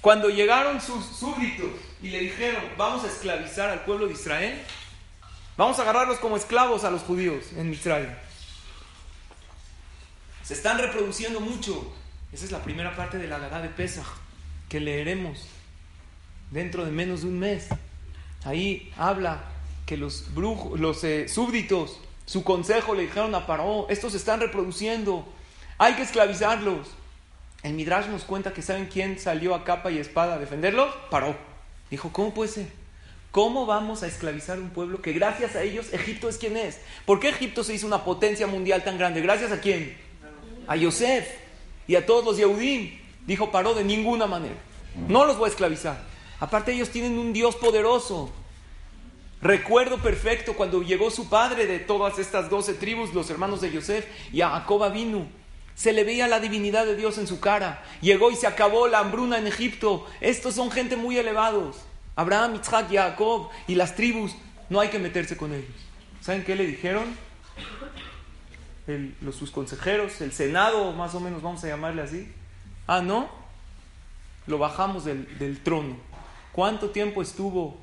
Cuando 0.00 0.28
llegaron 0.28 0.80
sus 0.80 1.04
súbditos 1.04 1.72
y 2.00 2.10
le 2.10 2.20
dijeron, 2.20 2.62
vamos 2.78 3.02
a 3.02 3.08
esclavizar 3.08 3.68
al 3.68 3.80
pueblo 3.80 4.06
de 4.06 4.12
Israel, 4.12 4.62
vamos 5.56 5.76
a 5.80 5.82
agarrarlos 5.82 6.18
como 6.18 6.36
esclavos 6.36 6.84
a 6.84 6.92
los 6.92 7.02
judíos 7.02 7.46
en 7.56 7.72
Israel. 7.72 8.16
Se 10.44 10.54
están 10.54 10.78
reproduciendo 10.78 11.40
mucho. 11.40 11.92
Esa 12.32 12.44
es 12.44 12.52
la 12.52 12.62
primera 12.62 12.94
parte 12.94 13.18
de 13.18 13.26
la 13.26 13.40
Gadá 13.40 13.60
de 13.60 13.70
Pesach 13.70 14.06
que 14.68 14.80
leeremos 14.80 15.46
dentro 16.50 16.84
de 16.84 16.90
menos 16.90 17.22
de 17.22 17.28
un 17.28 17.38
mes. 17.38 17.68
Ahí 18.44 18.92
habla 18.96 19.44
que 19.86 19.96
los 19.96 20.34
brujos, 20.34 20.78
los 20.78 21.02
eh, 21.04 21.28
súbditos, 21.28 22.00
su 22.26 22.42
consejo 22.42 22.94
le 22.94 23.02
dijeron 23.02 23.34
a 23.34 23.46
Paró, 23.46 23.86
estos 23.88 24.12
se 24.12 24.18
están 24.18 24.40
reproduciendo, 24.40 25.26
hay 25.78 25.94
que 25.94 26.02
esclavizarlos. 26.02 26.88
El 27.62 27.74
Midrash 27.74 28.06
nos 28.06 28.22
cuenta 28.22 28.52
que 28.52 28.62
saben 28.62 28.86
quién 28.86 29.18
salió 29.18 29.54
a 29.54 29.64
capa 29.64 29.90
y 29.90 29.98
espada 29.98 30.34
a 30.34 30.38
defenderlos, 30.38 30.94
Paró. 31.10 31.36
Dijo, 31.90 32.12
¿cómo 32.12 32.34
puede 32.34 32.50
ser? 32.50 32.66
¿Cómo 33.30 33.66
vamos 33.66 34.02
a 34.02 34.06
esclavizar 34.06 34.58
un 34.58 34.70
pueblo 34.70 35.02
que 35.02 35.12
gracias 35.12 35.56
a 35.56 35.62
ellos 35.62 35.92
Egipto 35.92 36.28
es 36.28 36.38
quien 36.38 36.56
es? 36.56 36.80
¿Por 37.04 37.20
qué 37.20 37.28
Egipto 37.28 37.64
se 37.64 37.74
hizo 37.74 37.86
una 37.86 38.02
potencia 38.02 38.46
mundial 38.46 38.82
tan 38.82 38.98
grande? 38.98 39.20
¿Gracias 39.20 39.52
a 39.52 39.60
quién? 39.60 39.96
A 40.66 40.74
Yosef 40.76 41.28
y 41.86 41.96
a 41.96 42.06
todos 42.06 42.24
los 42.24 42.38
Yehudim. 42.38 43.05
Dijo 43.26 43.50
Paró 43.50 43.74
de 43.74 43.84
ninguna 43.84 44.26
manera. 44.26 44.56
No 45.08 45.24
los 45.24 45.36
voy 45.36 45.46
a 45.46 45.50
esclavizar. 45.50 46.02
Aparte 46.40 46.72
ellos 46.72 46.90
tienen 46.90 47.18
un 47.18 47.32
Dios 47.32 47.56
poderoso. 47.56 48.30
Recuerdo 49.42 49.98
perfecto 49.98 50.54
cuando 50.54 50.82
llegó 50.82 51.10
su 51.10 51.28
padre 51.28 51.66
de 51.66 51.78
todas 51.78 52.18
estas 52.18 52.48
doce 52.48 52.74
tribus, 52.74 53.12
los 53.14 53.28
hermanos 53.30 53.60
de 53.60 53.70
Yosef, 53.70 54.06
y 54.32 54.40
a 54.40 54.50
Jacob 54.50 54.92
vino. 54.92 55.26
Se 55.74 55.92
le 55.92 56.04
veía 56.04 56.26
la 56.26 56.40
divinidad 56.40 56.86
de 56.86 56.96
Dios 56.96 57.18
en 57.18 57.26
su 57.26 57.38
cara. 57.38 57.84
Llegó 58.00 58.30
y 58.30 58.36
se 58.36 58.46
acabó 58.46 58.88
la 58.88 59.00
hambruna 59.00 59.38
en 59.38 59.46
Egipto. 59.46 60.06
Estos 60.20 60.54
son 60.54 60.70
gente 60.70 60.96
muy 60.96 61.18
elevados. 61.18 61.76
Abraham, 62.14 62.58
Isaac, 62.60 62.86
Jacob 62.90 63.50
y 63.66 63.74
las 63.74 63.94
tribus. 63.94 64.34
No 64.70 64.80
hay 64.80 64.88
que 64.88 64.98
meterse 64.98 65.36
con 65.36 65.52
ellos. 65.52 65.70
¿Saben 66.22 66.44
qué 66.44 66.56
le 66.56 66.66
dijeron? 66.66 67.04
los, 69.20 69.34
sus 69.34 69.50
consejeros, 69.50 70.20
el 70.20 70.32
Senado, 70.32 70.92
más 70.92 71.14
o 71.14 71.20
menos 71.20 71.42
vamos 71.42 71.62
a 71.64 71.68
llamarle 71.68 72.02
así. 72.02 72.32
Ah, 72.86 73.00
no. 73.00 73.28
Lo 74.46 74.58
bajamos 74.58 75.04
del, 75.04 75.38
del 75.38 75.62
trono. 75.62 75.96
¿Cuánto 76.52 76.90
tiempo 76.90 77.22
estuvo 77.22 77.76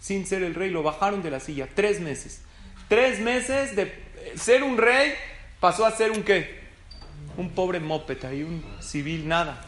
sin 0.00 0.26
ser 0.26 0.42
el 0.42 0.54
rey? 0.54 0.70
Lo 0.70 0.82
bajaron 0.82 1.22
de 1.22 1.30
la 1.30 1.40
silla. 1.40 1.68
Tres 1.74 2.00
meses. 2.00 2.42
Tres 2.88 3.20
meses 3.20 3.74
de 3.74 3.92
ser 4.36 4.62
un 4.62 4.76
rey 4.76 5.14
pasó 5.60 5.86
a 5.86 5.90
ser 5.90 6.10
un 6.10 6.22
qué? 6.22 6.60
Un 7.36 7.50
pobre 7.50 7.80
mopeta 7.80 8.34
y 8.34 8.42
un 8.42 8.64
civil, 8.80 9.26
nada. 9.26 9.64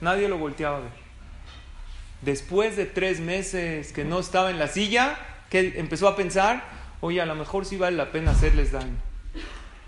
Nadie 0.00 0.28
lo 0.28 0.38
volteaba 0.38 0.78
a 0.78 0.80
ver. 0.80 1.04
Después 2.22 2.76
de 2.76 2.86
tres 2.86 3.20
meses 3.20 3.92
que 3.92 4.04
no 4.04 4.18
estaba 4.18 4.50
en 4.50 4.58
la 4.58 4.68
silla, 4.68 5.18
que 5.50 5.74
empezó 5.76 6.08
a 6.08 6.16
pensar, 6.16 6.64
oye, 7.00 7.20
a 7.20 7.26
lo 7.26 7.34
mejor 7.34 7.66
sí 7.66 7.76
vale 7.76 7.96
la 7.96 8.10
pena 8.10 8.30
hacerles 8.30 8.72
daño. 8.72 8.96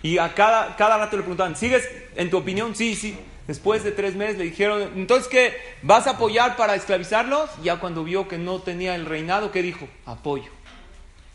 Y 0.02 0.18
a 0.18 0.34
cada, 0.34 0.76
cada 0.76 0.98
rato 0.98 1.16
le 1.16 1.22
preguntaban, 1.22 1.56
¿sigues 1.56 1.88
en 2.14 2.28
tu 2.28 2.36
opinión? 2.36 2.76
Sí, 2.76 2.94
sí. 2.94 3.18
Después 3.46 3.84
de 3.84 3.92
tres 3.92 4.16
meses 4.16 4.38
le 4.38 4.44
dijeron, 4.44 4.90
entonces 4.96 5.28
¿qué? 5.28 5.56
¿Vas 5.82 6.06
a 6.06 6.12
apoyar 6.12 6.56
para 6.56 6.74
esclavizarlos? 6.74 7.48
Ya 7.62 7.78
cuando 7.78 8.02
vio 8.02 8.26
que 8.26 8.38
no 8.38 8.60
tenía 8.60 8.94
el 8.96 9.06
reinado, 9.06 9.52
¿qué 9.52 9.62
dijo? 9.62 9.88
Apoyo. 10.04 10.50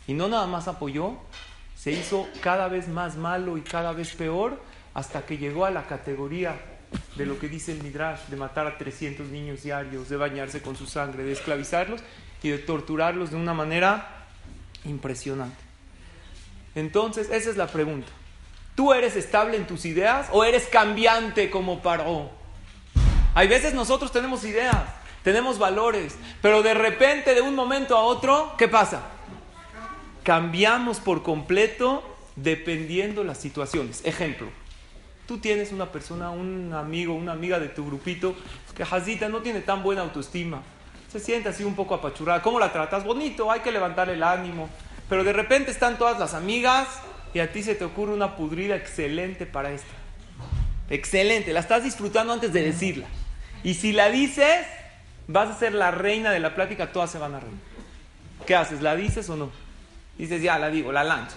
Y 0.06 0.12
no 0.12 0.28
nada 0.28 0.46
más 0.46 0.68
apoyó, 0.68 1.16
se 1.74 1.92
hizo 1.92 2.28
cada 2.42 2.68
vez 2.68 2.88
más 2.88 3.16
malo 3.16 3.56
y 3.56 3.62
cada 3.62 3.92
vez 3.92 4.14
peor 4.14 4.60
hasta 4.94 5.24
que 5.24 5.38
llegó 5.38 5.64
a 5.64 5.70
la 5.70 5.86
categoría 5.86 6.60
de 7.16 7.24
lo 7.24 7.38
que 7.38 7.48
dice 7.48 7.72
el 7.72 7.82
Midrash, 7.82 8.26
de 8.28 8.36
matar 8.36 8.66
a 8.66 8.76
300 8.76 9.28
niños 9.28 9.62
diarios, 9.62 10.08
de 10.10 10.16
bañarse 10.16 10.60
con 10.60 10.76
su 10.76 10.86
sangre, 10.86 11.24
de 11.24 11.32
esclavizarlos 11.32 12.02
y 12.42 12.50
de 12.50 12.58
torturarlos 12.58 13.30
de 13.30 13.36
una 13.36 13.54
manera 13.54 14.26
impresionante. 14.84 15.56
Entonces, 16.74 17.30
esa 17.30 17.50
es 17.50 17.56
la 17.56 17.68
pregunta. 17.68 18.08
¿Tú 18.74 18.94
eres 18.94 19.16
estable 19.16 19.56
en 19.56 19.66
tus 19.66 19.84
ideas 19.84 20.28
o 20.32 20.44
eres 20.44 20.66
cambiante 20.66 21.50
como 21.50 21.82
Paró? 21.82 22.30
Hay 23.34 23.46
veces 23.46 23.74
nosotros 23.74 24.12
tenemos 24.12 24.44
ideas, 24.44 24.76
tenemos 25.22 25.58
valores, 25.58 26.16
pero 26.40 26.62
de 26.62 26.72
repente, 26.72 27.34
de 27.34 27.42
un 27.42 27.54
momento 27.54 27.96
a 27.96 28.02
otro, 28.02 28.54
¿qué 28.56 28.68
pasa? 28.68 29.02
Cambiamos 30.22 31.00
por 31.00 31.22
completo 31.22 32.02
dependiendo 32.36 33.24
las 33.24 33.38
situaciones. 33.38 34.00
Ejemplo, 34.04 34.48
tú 35.26 35.38
tienes 35.38 35.70
una 35.70 35.92
persona, 35.92 36.30
un 36.30 36.72
amigo, 36.72 37.14
una 37.14 37.32
amiga 37.32 37.58
de 37.58 37.68
tu 37.68 37.84
grupito 37.84 38.34
que 38.74 38.86
Jazita 38.86 39.28
no 39.28 39.40
tiene 39.40 39.60
tan 39.60 39.82
buena 39.82 40.00
autoestima. 40.02 40.62
Se 41.10 41.20
siente 41.20 41.50
así 41.50 41.62
un 41.62 41.74
poco 41.74 41.94
apachurrada. 41.94 42.40
¿Cómo 42.40 42.58
la 42.58 42.72
tratas? 42.72 43.04
Bonito, 43.04 43.50
hay 43.50 43.60
que 43.60 43.70
levantar 43.70 44.08
el 44.08 44.22
ánimo. 44.22 44.70
Pero 45.10 45.24
de 45.24 45.34
repente 45.34 45.70
están 45.70 45.98
todas 45.98 46.18
las 46.18 46.32
amigas 46.32 46.88
y 47.34 47.40
a 47.40 47.52
ti 47.52 47.62
se 47.62 47.74
te 47.74 47.84
ocurre 47.84 48.12
una 48.12 48.36
pudrida 48.36 48.76
excelente 48.76 49.46
para 49.46 49.72
esta. 49.72 49.92
Excelente, 50.90 51.52
la 51.52 51.60
estás 51.60 51.84
disfrutando 51.84 52.32
antes 52.32 52.52
de 52.52 52.62
decirla. 52.62 53.06
Y 53.64 53.74
si 53.74 53.92
la 53.92 54.10
dices, 54.10 54.66
vas 55.28 55.48
a 55.48 55.58
ser 55.58 55.72
la 55.72 55.90
reina 55.90 56.30
de 56.30 56.40
la 56.40 56.54
plática, 56.54 56.92
todas 56.92 57.10
se 57.10 57.18
van 57.18 57.34
a 57.34 57.40
reír. 57.40 57.54
¿Qué 58.46 58.54
haces? 58.54 58.82
¿La 58.82 58.96
dices 58.96 59.28
o 59.30 59.36
no? 59.36 59.50
Dices, 60.18 60.42
ya 60.42 60.58
la 60.58 60.68
digo, 60.68 60.92
la 60.92 61.04
lanzo. 61.04 61.36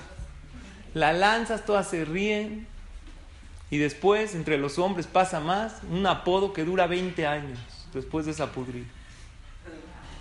La 0.93 1.13
lanzas, 1.13 1.65
todas 1.65 1.87
se 1.87 2.03
ríen. 2.03 2.67
Y 3.69 3.77
después, 3.77 4.35
entre 4.35 4.57
los 4.57 4.79
hombres, 4.79 5.07
pasa 5.07 5.39
más 5.39 5.75
un 5.89 6.05
apodo 6.05 6.51
que 6.53 6.63
dura 6.63 6.87
20 6.87 7.25
años 7.25 7.59
después 7.93 8.25
de 8.25 8.31
esa 8.31 8.51
pudrida. 8.51 8.85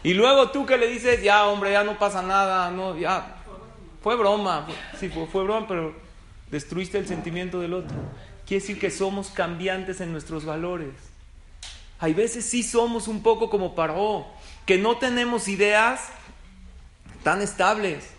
Y 0.03 0.15
luego 0.15 0.51
tú 0.51 0.67
que 0.67 0.77
le 0.77 0.87
dices, 0.87 1.23
ya 1.23 1.47
hombre, 1.47 1.73
ya 1.73 1.83
no 1.83 1.99
pasa 1.99 2.23
nada, 2.23 2.71
no, 2.71 2.97
ya, 2.97 3.37
fue 4.05 4.17
broma, 4.17 4.67
sí, 5.01 5.09
fue, 5.09 5.27
fue 5.27 5.45
broma, 5.45 5.67
pero 5.67 5.95
destruiste 6.51 6.99
el 6.99 7.09
sentimiento 7.09 7.59
del 7.59 7.73
otro. 7.73 7.97
Quiere 8.47 8.61
decir 8.61 8.79
que 8.79 8.91
somos 8.91 9.31
cambiantes 9.31 10.03
en 10.03 10.13
nuestros 10.13 10.45
valores. 10.45 10.93
Hay 12.01 12.13
veces 12.13 12.45
sí 12.45 12.63
somos 12.63 13.09
un 13.09 13.23
poco 13.23 13.49
como 13.49 13.75
Paró, 13.75 14.27
que 14.67 14.77
no 14.77 14.99
tenemos 14.99 15.49
ideas 15.49 16.11
tan 17.23 17.41
estables. 17.41 18.11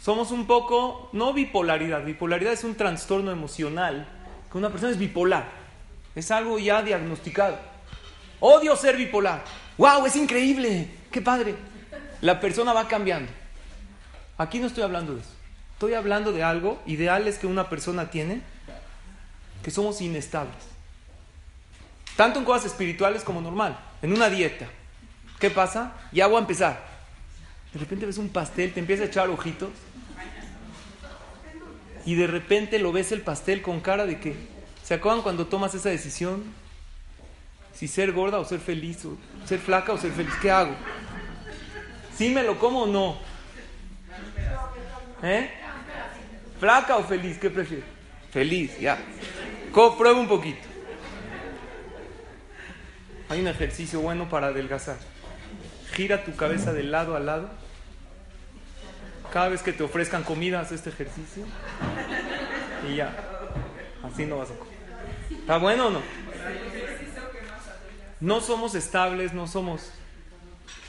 Somos 0.00 0.30
un 0.30 0.46
poco, 0.46 1.10
no 1.12 1.34
bipolaridad, 1.34 2.02
bipolaridad 2.02 2.54
es 2.54 2.64
un 2.64 2.74
trastorno 2.74 3.30
emocional, 3.30 4.08
que 4.50 4.56
una 4.56 4.70
persona 4.70 4.92
es 4.92 4.98
bipolar, 4.98 5.46
es 6.14 6.30
algo 6.30 6.58
ya 6.58 6.82
diagnosticado. 6.82 7.58
Odio 8.40 8.74
ser 8.76 8.96
bipolar. 8.96 9.44
¡Wow! 9.76 10.06
Es 10.06 10.16
increíble. 10.16 10.88
¡Qué 11.12 11.20
padre! 11.20 11.54
La 12.22 12.40
persona 12.40 12.72
va 12.72 12.88
cambiando. 12.88 13.30
Aquí 14.38 14.58
no 14.58 14.66
estoy 14.66 14.82
hablando 14.82 15.14
de 15.14 15.20
eso. 15.20 15.30
Estoy 15.74 15.94
hablando 15.94 16.32
de 16.32 16.42
algo, 16.42 16.80
ideales 16.86 17.38
que 17.38 17.46
una 17.46 17.68
persona 17.68 18.10
tiene, 18.10 18.40
que 19.62 19.70
somos 19.70 20.00
inestables. 20.00 20.56
Tanto 22.16 22.38
en 22.38 22.44
cosas 22.44 22.66
espirituales 22.66 23.22
como 23.22 23.40
normal. 23.40 23.78
En 24.00 24.12
una 24.12 24.30
dieta. 24.30 24.66
¿Qué 25.38 25.50
pasa? 25.50 25.92
Ya 26.10 26.26
voy 26.26 26.36
a 26.36 26.40
empezar. 26.40 26.82
De 27.72 27.78
repente 27.78 28.06
ves 28.06 28.18
un 28.18 28.30
pastel, 28.30 28.72
te 28.72 28.80
empieza 28.80 29.02
a 29.04 29.06
echar 29.06 29.28
ojitos. 29.28 29.70
Y 32.06 32.14
de 32.14 32.26
repente 32.26 32.78
lo 32.78 32.90
ves 32.90 33.12
el 33.12 33.20
pastel 33.20 33.60
con 33.60 33.80
cara 33.80 34.06
de 34.06 34.18
que. 34.18 34.34
¿Se 34.82 34.94
acuerdan 34.94 35.22
cuando 35.22 35.46
tomas 35.46 35.74
esa 35.74 35.90
decisión? 35.90 36.42
si 37.78 37.86
ser 37.86 38.10
gorda 38.10 38.40
o 38.40 38.44
ser 38.44 38.58
feliz, 38.58 39.04
o 39.04 39.16
ser 39.46 39.60
flaca 39.60 39.92
o 39.92 39.98
ser 39.98 40.10
feliz, 40.10 40.34
¿qué 40.42 40.50
hago? 40.50 40.72
¿Sí 42.16 42.28
me 42.30 42.42
lo 42.42 42.58
como 42.58 42.82
o 42.82 42.86
no? 42.88 43.16
¿Eh? 45.22 45.50
¿Flaca 46.60 46.96
o 46.96 47.04
feliz? 47.04 47.38
¿Qué 47.38 47.50
prefieres? 47.50 47.84
Feliz, 48.30 48.78
ya. 48.78 48.98
Prueba 49.72 50.18
un 50.18 50.28
poquito. 50.28 50.66
Hay 53.28 53.40
un 53.40 53.48
ejercicio 53.48 54.00
bueno 54.00 54.28
para 54.28 54.48
adelgazar. 54.48 54.96
Gira 55.92 56.24
tu 56.24 56.34
cabeza 56.34 56.72
de 56.72 56.82
lado 56.82 57.16
a 57.16 57.20
lado. 57.20 57.50
Cada 59.32 59.48
vez 59.48 59.62
que 59.62 59.72
te 59.72 59.82
ofrezcan 59.82 60.24
comida, 60.24 60.60
haz 60.60 60.72
este 60.72 60.90
ejercicio. 60.90 61.44
Y 62.88 62.96
ya. 62.96 63.14
Así 64.02 64.24
no 64.26 64.38
vas 64.38 64.50
a 64.50 64.54
comer. 64.54 64.74
¿Está 65.30 65.58
bueno 65.58 65.88
o 65.88 65.90
no? 65.90 66.02
No 68.20 68.40
somos 68.40 68.74
estables, 68.74 69.32
no 69.32 69.46
somos 69.46 69.92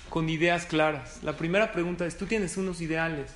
con 0.09 0.29
ideas 0.29 0.65
claras. 0.65 1.21
La 1.21 1.33
primera 1.37 1.71
pregunta 1.71 2.05
es, 2.05 2.17
tú 2.17 2.25
tienes 2.25 2.57
unos 2.57 2.81
ideales, 2.81 3.31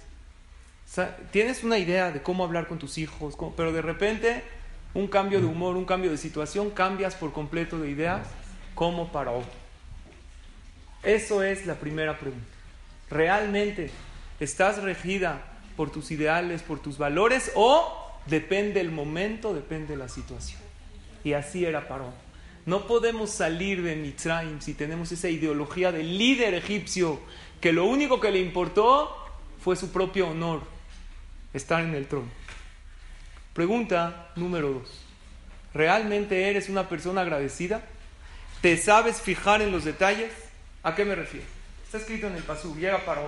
tienes 1.32 1.64
una 1.64 1.78
idea 1.78 2.12
de 2.12 2.22
cómo 2.22 2.44
hablar 2.44 2.68
con 2.68 2.80
tus 2.80 2.98
hijos, 2.98 3.36
pero 3.56 3.72
de 3.72 3.82
repente 3.82 4.44
un 4.94 5.08
cambio 5.08 5.40
de 5.40 5.48
humor, 5.48 5.76
un 5.76 5.86
cambio 5.86 6.12
de 6.12 6.18
situación, 6.18 6.70
cambias 6.70 7.16
por 7.16 7.34
completo 7.34 7.80
de 7.80 7.90
ideas, 7.90 8.28
¿cómo 8.76 9.12
para 9.12 9.32
hoy? 9.32 9.44
Eso 11.02 11.44
es 11.44 11.66
la 11.66 11.76
primera 11.76 12.18
pregunta. 12.18 12.46
¿Realmente 13.10 13.92
estás 14.40 14.82
regida 14.82 15.42
por 15.76 15.92
tus 15.92 16.12
ideales, 16.12 16.62
por 16.62 16.80
tus 16.80 16.98
valores 16.98 17.52
o 17.56 18.20
depende 18.28 18.80
el 18.80 18.92
momento, 18.92 19.54
depende 19.54 19.98
la 19.98 20.08
situación? 20.08 20.62
Y 21.24 21.34
así 21.34 21.66
era 21.66 21.88
Paró. 21.88 22.14
No 22.66 22.88
podemos 22.88 23.30
salir 23.30 23.84
de 23.84 23.96
Mitzrayim 23.96 24.62
si 24.62 24.74
tenemos 24.74 25.12
esa 25.12 25.28
ideología 25.28 25.92
del 25.92 26.18
líder 26.18 26.54
egipcio 26.54 27.20
que 27.60 27.74
lo 27.74 27.86
único 27.86 28.20
que 28.20 28.32
le 28.32 28.40
importó 28.40 29.14
fue 29.62 29.76
su 29.76 29.92
propio 29.92 30.30
honor, 30.30 30.62
estar 31.54 31.82
en 31.84 31.96
el 31.96 32.08
trono. 32.08 32.30
Pregunta 33.54 34.32
número 34.36 34.72
dos. 34.72 35.02
¿Realmente 35.74 36.50
eres 36.50 36.70
una 36.70 36.90
persona 36.90 37.22
agradecida? 37.22 37.82
¿Te 38.62 38.78
sabes 38.78 39.22
fijar 39.22 39.62
en 39.62 39.72
los 39.72 39.84
detalles? 39.84 40.32
¿A 40.84 40.96
qué 40.96 41.06
me 41.06 41.16
refiero? 41.16 41.46
Está 41.86 41.98
escrito 41.98 42.28
en 42.28 42.36
el 42.36 42.44
Pasú, 42.44 42.76
llega 42.76 43.00
para 43.06 43.22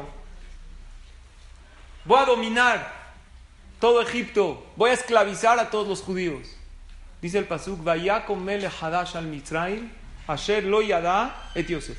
Voy 2.05 2.19
a 2.19 2.25
dominar 2.25 3.05
todo 3.79 4.01
Egipto, 4.01 4.65
voy 4.75 4.91
a 4.91 4.93
esclavizar 4.93 5.59
a 5.59 5.69
todos 5.69 5.87
los 5.87 6.01
judíos. 6.01 6.55
Dice 7.21 7.39
el 7.39 7.45
pasuk, 7.45 7.79
mele 7.79 8.69
hadash 8.81 9.15
al 9.15 9.25
mitzrayim, 9.25 9.89
asher 10.27 10.63
lo 10.63 10.81
yada 10.81 11.51
et 11.55 11.67
Yosef. 11.67 11.97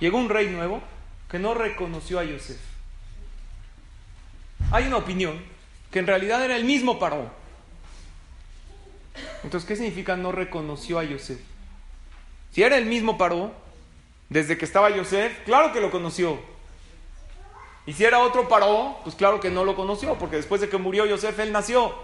Llegó 0.00 0.18
un 0.18 0.28
rey 0.28 0.48
nuevo 0.48 0.82
que 1.30 1.38
no 1.38 1.54
reconoció 1.54 2.18
a 2.18 2.24
Yosef. 2.24 2.58
Hay 4.70 4.86
una 4.86 4.96
opinión 4.96 5.42
que 5.94 6.00
en 6.00 6.08
realidad 6.08 6.44
era 6.44 6.56
el 6.56 6.64
mismo 6.64 6.98
Paró. 6.98 7.30
Entonces, 9.44 9.64
¿qué 9.64 9.76
significa 9.76 10.16
no 10.16 10.32
reconoció 10.32 10.98
a 10.98 11.04
Yosef? 11.04 11.38
Si 12.50 12.64
era 12.64 12.76
el 12.76 12.86
mismo 12.86 13.16
Paró, 13.16 13.52
desde 14.28 14.58
que 14.58 14.64
estaba 14.64 14.90
Yosef, 14.90 15.44
claro 15.44 15.72
que 15.72 15.80
lo 15.80 15.92
conoció. 15.92 16.40
Y 17.86 17.92
si 17.92 18.04
era 18.04 18.18
otro 18.18 18.48
Paró, 18.48 18.98
pues 19.04 19.14
claro 19.14 19.38
que 19.38 19.50
no 19.50 19.64
lo 19.64 19.76
conoció, 19.76 20.18
porque 20.18 20.34
después 20.34 20.60
de 20.60 20.68
que 20.68 20.78
murió 20.78 21.06
Yosef, 21.06 21.38
él 21.38 21.52
nació. 21.52 21.94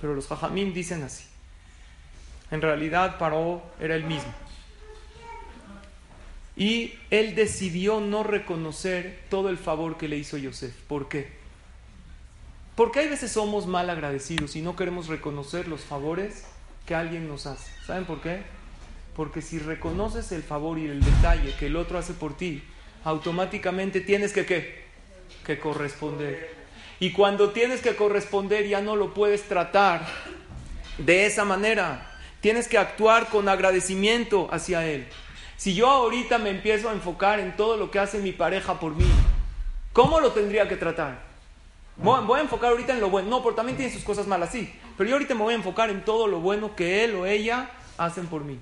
Pero 0.00 0.14
los 0.14 0.26
jajamim 0.26 0.72
dicen 0.72 1.02
así. 1.02 1.26
En 2.50 2.62
realidad 2.62 3.18
Paró 3.18 3.62
era 3.78 3.94
el 3.94 4.04
mismo. 4.04 4.32
Y 6.56 6.94
él 7.10 7.34
decidió 7.34 8.00
no 8.00 8.22
reconocer 8.22 9.20
todo 9.28 9.50
el 9.50 9.58
favor 9.58 9.98
que 9.98 10.08
le 10.08 10.16
hizo 10.16 10.38
Yosef. 10.38 10.74
¿Por 10.84 11.10
qué? 11.10 11.43
Porque 12.74 13.00
hay 13.00 13.08
veces 13.08 13.30
somos 13.30 13.66
mal 13.66 13.88
agradecidos 13.88 14.56
y 14.56 14.62
no 14.62 14.74
queremos 14.74 15.06
reconocer 15.06 15.68
los 15.68 15.82
favores 15.82 16.44
que 16.86 16.94
alguien 16.94 17.28
nos 17.28 17.46
hace. 17.46 17.70
¿Saben 17.86 18.04
por 18.04 18.20
qué? 18.20 18.42
Porque 19.14 19.42
si 19.42 19.58
reconoces 19.58 20.32
el 20.32 20.42
favor 20.42 20.78
y 20.78 20.86
el 20.86 21.02
detalle 21.02 21.54
que 21.58 21.66
el 21.66 21.76
otro 21.76 21.98
hace 21.98 22.14
por 22.14 22.36
ti, 22.36 22.64
automáticamente 23.04 24.00
tienes 24.00 24.32
que 24.32 24.44
¿qué? 24.44 24.84
que 25.44 25.58
corresponder. 25.58 26.52
Y 26.98 27.12
cuando 27.12 27.50
tienes 27.50 27.80
que 27.80 27.94
corresponder 27.94 28.66
ya 28.66 28.80
no 28.80 28.96
lo 28.96 29.14
puedes 29.14 29.42
tratar 29.44 30.06
de 30.98 31.26
esa 31.26 31.44
manera. 31.44 32.10
Tienes 32.40 32.68
que 32.68 32.78
actuar 32.78 33.28
con 33.28 33.48
agradecimiento 33.48 34.48
hacia 34.50 34.86
Él. 34.86 35.06
Si 35.56 35.74
yo 35.74 35.88
ahorita 35.88 36.38
me 36.38 36.50
empiezo 36.50 36.90
a 36.90 36.92
enfocar 36.92 37.40
en 37.40 37.56
todo 37.56 37.76
lo 37.76 37.90
que 37.90 37.98
hace 37.98 38.18
mi 38.18 38.32
pareja 38.32 38.80
por 38.80 38.94
mí, 38.94 39.06
¿cómo 39.92 40.20
lo 40.20 40.32
tendría 40.32 40.68
que 40.68 40.76
tratar? 40.76 41.23
Voy 41.96 42.38
a 42.38 42.42
enfocar 42.42 42.70
ahorita 42.70 42.92
en 42.92 43.00
lo 43.00 43.10
bueno. 43.10 43.28
No, 43.28 43.42
porque 43.42 43.56
también 43.56 43.76
tiene 43.76 43.92
sus 43.92 44.02
cosas 44.02 44.26
malas, 44.26 44.50
sí. 44.50 44.72
Pero 44.96 45.10
yo 45.10 45.16
ahorita 45.16 45.34
me 45.34 45.42
voy 45.42 45.54
a 45.54 45.56
enfocar 45.56 45.90
en 45.90 46.04
todo 46.04 46.26
lo 46.26 46.40
bueno 46.40 46.74
que 46.74 47.04
él 47.04 47.14
o 47.14 47.26
ella 47.26 47.70
hacen 47.98 48.26
por 48.26 48.44
mí. 48.44 48.58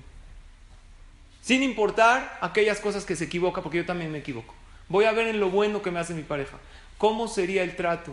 Sin 1.41 1.63
importar 1.63 2.37
aquellas 2.41 2.79
cosas 2.79 3.05
que 3.05 3.15
se 3.15 3.25
equivoca, 3.25 3.61
porque 3.61 3.77
yo 3.77 3.85
también 3.85 4.11
me 4.11 4.19
equivoco. 4.19 4.53
Voy 4.87 5.05
a 5.05 5.11
ver 5.11 5.27
en 5.27 5.39
lo 5.39 5.49
bueno 5.49 5.81
que 5.81 5.91
me 5.91 5.99
hace 5.99 6.13
mi 6.13 6.21
pareja. 6.21 6.57
¿Cómo 6.97 7.27
sería 7.27 7.63
el 7.63 7.75
trato 7.75 8.11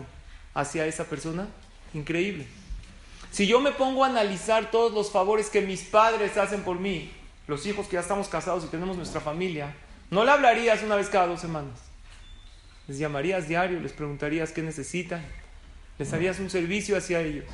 hacia 0.53 0.85
esa 0.85 1.05
persona? 1.05 1.47
Increíble. 1.93 2.47
Si 3.31 3.47
yo 3.47 3.61
me 3.61 3.71
pongo 3.71 4.03
a 4.03 4.07
analizar 4.07 4.71
todos 4.71 4.91
los 4.91 5.11
favores 5.11 5.49
que 5.49 5.61
mis 5.61 5.83
padres 5.83 6.35
hacen 6.37 6.63
por 6.63 6.79
mí, 6.79 7.11
los 7.47 7.65
hijos 7.65 7.87
que 7.87 7.93
ya 7.93 8.01
estamos 8.01 8.27
casados 8.27 8.65
y 8.65 8.67
tenemos 8.67 8.97
nuestra 8.97 9.21
familia, 9.21 9.73
no 10.09 10.25
le 10.25 10.31
hablarías 10.31 10.83
una 10.83 10.95
vez 10.95 11.07
cada 11.07 11.27
dos 11.27 11.39
semanas. 11.39 11.90
Les 12.87 12.97
llamarías 12.97 13.47
diario, 13.47 13.79
les 13.79 13.93
preguntarías 13.93 14.51
qué 14.51 14.61
necesitan, 14.61 15.23
les 15.97 16.11
harías 16.13 16.39
un 16.39 16.49
servicio 16.49 16.97
hacia 16.97 17.21
ellos. 17.21 17.45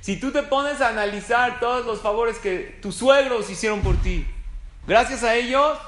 Si 0.00 0.18
tú 0.18 0.30
te 0.30 0.42
pones 0.42 0.80
a 0.80 0.88
analizar 0.88 1.60
todos 1.60 1.84
los 1.84 2.00
favores 2.00 2.38
que 2.38 2.78
tus 2.80 2.94
suegros 2.94 3.50
hicieron 3.50 3.80
por 3.82 4.00
ti, 4.00 4.24
gracias 4.86 5.24
a 5.24 5.34
ellos 5.34 5.78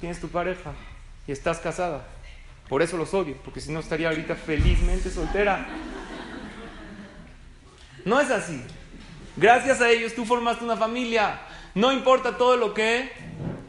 tienes 0.00 0.20
tu 0.20 0.28
pareja 0.28 0.72
y 1.26 1.32
estás 1.32 1.58
casada. 1.58 2.06
Por 2.68 2.82
eso 2.82 2.96
los 2.96 3.12
odio, 3.14 3.36
porque 3.44 3.60
si 3.60 3.72
no 3.72 3.80
estaría 3.80 4.08
ahorita 4.08 4.34
felizmente 4.36 5.10
soltera. 5.10 5.66
No 8.04 8.20
es 8.20 8.30
así. 8.30 8.62
Gracias 9.36 9.80
a 9.80 9.90
ellos 9.90 10.14
tú 10.14 10.24
formaste 10.24 10.64
una 10.64 10.76
familia. 10.76 11.40
No 11.74 11.92
importa 11.92 12.36
todo 12.36 12.56
lo 12.56 12.74
que 12.74 13.10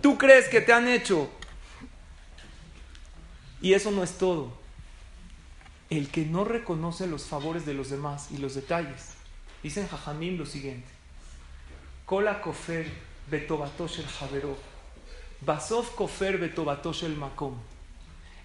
tú 0.01 0.17
crees 0.17 0.47
que 0.47 0.61
te 0.61 0.73
han 0.73 0.87
hecho. 0.87 1.29
Y 3.61 3.73
eso 3.73 3.91
no 3.91 4.03
es 4.03 4.17
todo. 4.17 4.58
El 5.89 6.09
que 6.09 6.25
no 6.25 6.45
reconoce 6.45 7.07
los 7.07 7.25
favores 7.25 7.65
de 7.65 7.73
los 7.73 7.89
demás 7.89 8.29
y 8.31 8.37
los 8.37 8.55
detalles. 8.55 9.15
Dicen 9.63 9.87
Jajamim 9.87 10.37
lo 10.37 10.45
siguiente. 10.45 10.87
Kola 12.05 12.41
kofer 12.41 12.87
betobatosh 13.29 13.99
el 13.99 14.07
javero. 14.07 14.57
Basov 15.41 15.95
kofer 15.95 16.37
betobatosh 16.37 17.03
el 17.03 17.15
makom. 17.15 17.55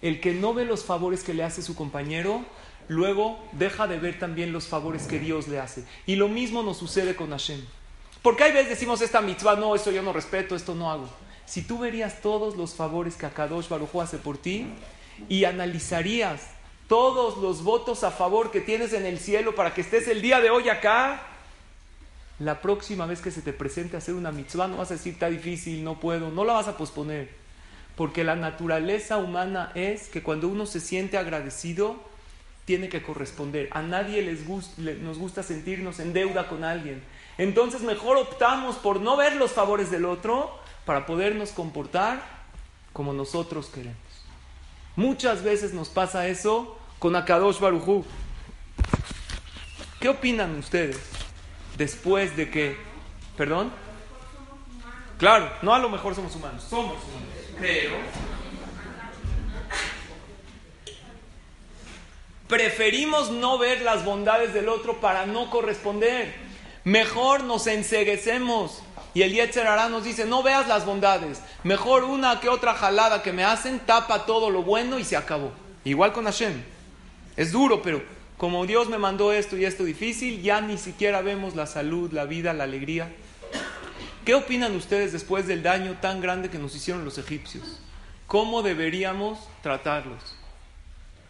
El 0.00 0.20
que 0.20 0.35
no 0.35 0.54
ve 0.54 0.64
los 0.64 0.85
favores 0.85 1.22
que 1.22 1.35
le 1.35 1.44
hace 1.44 1.62
su 1.62 1.74
compañero, 1.74 2.44
luego 2.88 3.38
deja 3.52 3.87
de 3.87 3.98
ver 3.98 4.18
también 4.18 4.52
los 4.52 4.66
favores 4.66 5.07
que 5.07 5.18
Dios 5.18 5.48
le 5.48 5.61
hace. 5.61 5.85
Y 6.07 6.16
lo 6.16 6.28
mismo 6.28 6.62
nos 6.62 6.78
sucede 6.78 7.14
con 7.14 7.30
Hashem. 7.30 7.62
Porque 8.22 8.44
hay 8.44 8.52
veces 8.52 8.70
decimos 8.70 9.02
esta 9.02 9.20
mitzvah, 9.20 9.57
no, 9.57 9.74
esto 9.74 9.90
yo 9.90 10.02
no 10.02 10.12
respeto, 10.12 10.57
esto 10.57 10.74
no 10.74 10.90
hago. 10.90 11.09
Si 11.46 11.62
tú 11.62 11.78
verías 11.78 12.22
todos 12.22 12.57
los 12.57 12.74
favores 12.74 13.16
que 13.16 13.26
Akadosh 13.26 13.68
Baruj 13.68 14.00
hace 14.00 14.18
por 14.18 14.38
ti 14.38 14.66
y 15.28 15.44
analizarías 15.44 16.40
todos 16.88 17.38
los 17.38 17.62
votos 17.62 18.05
a 18.05 18.11
favor 18.11 18.51
que 18.51 18.61
tienes 18.61 18.92
en 18.92 19.07
el 19.07 19.18
cielo 19.18 19.55
para 19.55 19.75
que 19.75 19.81
estés 19.81 20.09
el 20.09 20.23
día 20.23 20.40
de 20.40 20.51
hoy 20.51 20.68
acá, 20.68 21.23
la 22.38 22.61
próxima 22.61 23.07
vez 23.07 23.20
que 23.20 23.31
se 23.31 23.42
te 23.42 23.53
presente 23.53 23.97
hacer 23.97 24.14
una 24.14 24.33
mitzvah 24.33 24.68
no 24.68 24.79
vas 24.79 24.90
a 24.90 24.94
decir 24.94 25.14
está 25.14 25.29
difícil, 25.29 25.85
no 25.85 26.01
puedo, 26.01 26.31
no 26.31 26.44
la 26.44 26.55
vas 26.55 26.68
a 26.68 26.77
posponer. 26.77 27.29
Porque 27.97 28.25
la 28.25 28.35
naturaleza 28.35 29.18
humana 29.18 29.70
es 29.75 30.09
que 30.09 30.23
cuando 30.23 30.49
uno 30.49 30.66
se 30.66 30.81
siente 30.81 31.16
agradecido, 31.16 31.97
tiene 32.64 32.88
que 32.88 33.03
corresponder. 33.03 33.68
A 33.70 33.83
nadie 33.83 34.23
les 34.23 34.49
nos 34.79 35.18
gusta 35.18 35.42
sentirnos 35.42 36.01
en 36.01 36.12
deuda 36.12 36.49
con 36.49 36.64
alguien. 36.64 37.03
Entonces 37.38 37.83
mejor 37.83 38.16
optamos 38.16 38.77
por 38.77 39.01
no 39.01 39.16
ver 39.16 39.37
los 39.37 39.53
favores 39.53 39.90
del 39.90 40.05
otro 40.05 40.59
para 40.85 41.07
podernos 41.07 41.51
comportar 41.51 42.23
como 42.92 43.12
nosotros 43.12 43.66
queremos. 43.66 44.04
Muchas 44.96 45.42
veces 45.42 45.72
nos 45.72 45.88
pasa 45.88 46.28
eso 46.28 46.78
con 46.98 47.16
Akadosh 47.16 47.59
Barujú. 47.59 48.04
¿Qué 50.00 50.09
opinan 50.09 50.57
ustedes 50.57 51.00
después 51.76 52.37
de 52.37 52.50
que, 52.50 52.76
perdón? 53.37 53.72
Claro, 55.18 55.50
no 55.62 55.74
a 55.74 55.78
lo 55.78 55.88
mejor 55.88 56.14
somos 56.14 56.35
humanos, 56.37 56.64
somos 56.68 56.96
humanos, 57.04 57.28
pero 57.61 57.94
preferimos 62.48 63.30
no 63.30 63.59
ver 63.59 63.83
las 63.83 64.04
bondades 64.04 64.52
del 64.54 64.68
otro 64.68 65.00
para 65.00 65.26
no 65.26 65.50
corresponder. 65.50 66.35
Mejor 66.85 67.42
nos 67.44 67.66
enseguecemos. 67.66 68.83
Y 69.14 69.22
el 69.22 69.33
Yetzer 69.33 69.66
Hará 69.66 69.88
nos 69.88 70.05
dice, 70.05 70.24
no 70.24 70.42
veas 70.42 70.66
las 70.66 70.85
bondades. 70.85 71.40
Mejor 71.62 72.05
una 72.05 72.40
que 72.40 72.48
otra 72.48 72.74
jalada 72.74 73.22
que 73.22 73.33
me 73.33 73.44
hacen, 73.44 73.79
tapa 73.79 74.27
todo 74.27 74.50
lo 74.50 74.62
bueno 74.62 74.98
y 74.98 75.05
se 75.05 75.16
acabó. 75.16 75.53
Igual 75.85 76.12
con 76.12 76.24
Hashem. 76.24 76.62
Es 77.37 77.53
duro, 77.53 77.81
pero 77.81 78.03
como 78.37 78.66
Dios 78.66 78.88
me 78.88 78.98
mandó 78.98 79.33
esto 79.33 79.57
y 79.57 79.64
esto 79.64 79.85
difícil, 79.85 80.42
ya 80.42 80.61
ni 80.61 80.77
siquiera 80.77 81.22
vemos 81.22 81.55
la 81.55 81.66
salud, 81.66 82.12
la 82.12 82.24
vida, 82.24 82.53
la 82.53 82.64
alegría. 82.64 83.11
¿Qué 84.24 84.35
opinan 84.35 84.74
ustedes 84.74 85.12
después 85.12 85.46
del 85.46 85.62
daño 85.62 85.98
tan 86.00 86.20
grande 86.20 86.50
que 86.50 86.59
nos 86.59 86.74
hicieron 86.74 87.05
los 87.05 87.18
egipcios? 87.18 87.81
¿Cómo 88.27 88.62
deberíamos 88.62 89.38
tratarlos? 89.62 90.37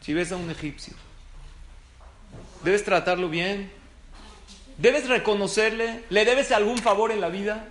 Si 0.01 0.14
ves 0.14 0.33
a 0.33 0.37
un 0.37 0.51
egipcio, 0.51 0.94
debes 2.62 2.85
tratarlo 2.85 3.29
bien, 3.29 3.70
debes 4.79 5.09
reconocerle, 5.09 6.05
le 6.09 6.25
debes 6.25 6.53
algún 6.53 6.79
favor 6.79 7.11
en 7.11 7.20
la 7.20 7.29
vida. 7.29 7.68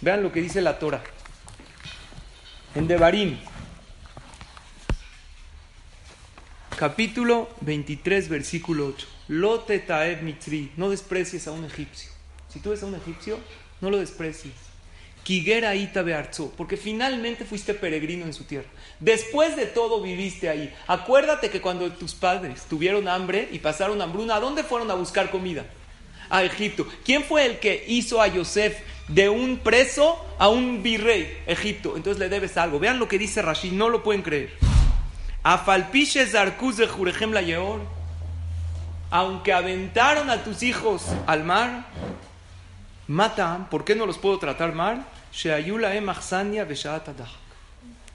Vean 0.00 0.22
lo 0.22 0.30
que 0.30 0.42
dice 0.42 0.60
la 0.60 0.78
Torah. 0.78 1.02
En 2.74 2.86
Devarim, 2.86 3.38
capítulo 6.76 7.48
23, 7.62 8.28
versículo 8.28 8.88
8. 8.88 9.06
Lote 9.28 9.78
taeb 9.78 10.22
mitri, 10.22 10.70
no 10.76 10.90
desprecies 10.90 11.48
a 11.48 11.52
un 11.52 11.64
egipcio. 11.64 12.10
Si 12.48 12.60
tú 12.60 12.70
ves 12.70 12.82
a 12.82 12.86
un 12.86 12.94
egipcio, 12.94 13.38
no 13.80 13.90
lo 13.90 13.98
desprecies. 13.98 14.52
Kigera 15.24 15.74
ita 15.74 16.02
bearzo, 16.02 16.52
porque 16.56 16.76
finalmente 16.76 17.44
fuiste 17.44 17.74
peregrino 17.74 18.26
en 18.26 18.34
su 18.34 18.44
tierra. 18.44 18.68
Después 19.00 19.56
de 19.56 19.66
todo 19.66 20.02
viviste 20.02 20.50
ahí. 20.50 20.72
Acuérdate 20.86 21.50
que 21.50 21.62
cuando 21.62 21.90
tus 21.92 22.14
padres 22.14 22.62
tuvieron 22.68 23.08
hambre 23.08 23.48
y 23.50 23.58
pasaron 23.58 24.00
hambruna, 24.02 24.36
¿a 24.36 24.40
dónde 24.40 24.62
fueron 24.62 24.90
a 24.90 24.94
buscar 24.94 25.30
comida? 25.30 25.64
A 26.28 26.44
Egipto. 26.44 26.86
¿Quién 27.04 27.24
fue 27.24 27.46
el 27.46 27.58
que 27.58 27.84
hizo 27.88 28.20
a 28.20 28.28
Yosef 28.28 28.78
de 29.08 29.28
un 29.28 29.58
preso 29.58 30.24
a 30.38 30.48
un 30.48 30.82
virrey? 30.82 31.38
Egipto. 31.46 31.96
Entonces 31.96 32.18
le 32.18 32.28
debes 32.28 32.56
algo. 32.56 32.78
Vean 32.78 32.98
lo 32.98 33.08
que 33.08 33.18
dice 33.18 33.42
Rashid, 33.42 33.72
no 33.72 33.88
lo 33.88 34.02
pueden 34.02 34.22
creer. 34.22 34.50
Afalpiche 35.42 36.26
zarkuz 36.26 36.76
de 36.76 36.88
Jurejem 36.88 37.32
la 37.32 37.42
Aunque 39.10 39.52
aventaron 39.52 40.28
a 40.30 40.42
tus 40.42 40.62
hijos 40.62 41.04
al 41.26 41.44
mar, 41.44 41.86
matan, 43.06 43.68
¿por 43.70 43.84
qué 43.84 43.94
no 43.94 44.06
los 44.06 44.18
puedo 44.18 44.38
tratar 44.38 44.74
mal? 44.74 45.06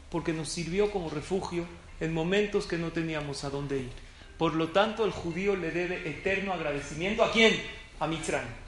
Porque 0.10 0.34
nos 0.34 0.50
sirvió 0.50 0.92
como 0.92 1.10
refugio 1.10 1.66
en 2.02 2.14
momentos 2.14 2.66
que 2.66 2.78
no 2.78 2.90
teníamos 2.90 3.44
a 3.46 3.50
dónde 3.50 3.78
ir. 3.78 3.92
Por 4.38 4.56
lo 4.56 4.70
tanto, 4.70 5.06
el 5.06 5.12
judío 5.12 5.56
le 5.56 5.72
debe 5.72 6.10
eterno 6.10 6.52
agradecimiento 6.52 7.24
a 7.24 7.32
quién? 7.32 7.62
A 8.00 8.08
Mitzrayim. 8.08 8.61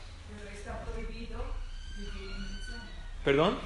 ¿Perdón? 3.23 3.57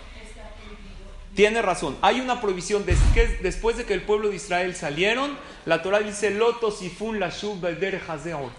Tiene 1.35 1.61
razón. 1.61 1.95
Hay 2.01 2.19
una 2.19 2.41
prohibición. 2.41 2.83
Después 2.85 3.77
de 3.77 3.85
que 3.85 3.93
el 3.93 4.01
pueblo 4.01 4.29
de 4.29 4.37
Israel 4.37 4.75
salieron, 4.75 5.37
la 5.65 5.83
Torah 5.83 5.99
dice: 5.99 6.31
Lotos 6.31 6.81
y 6.81 6.89
fun 6.89 7.19
la 7.19 7.31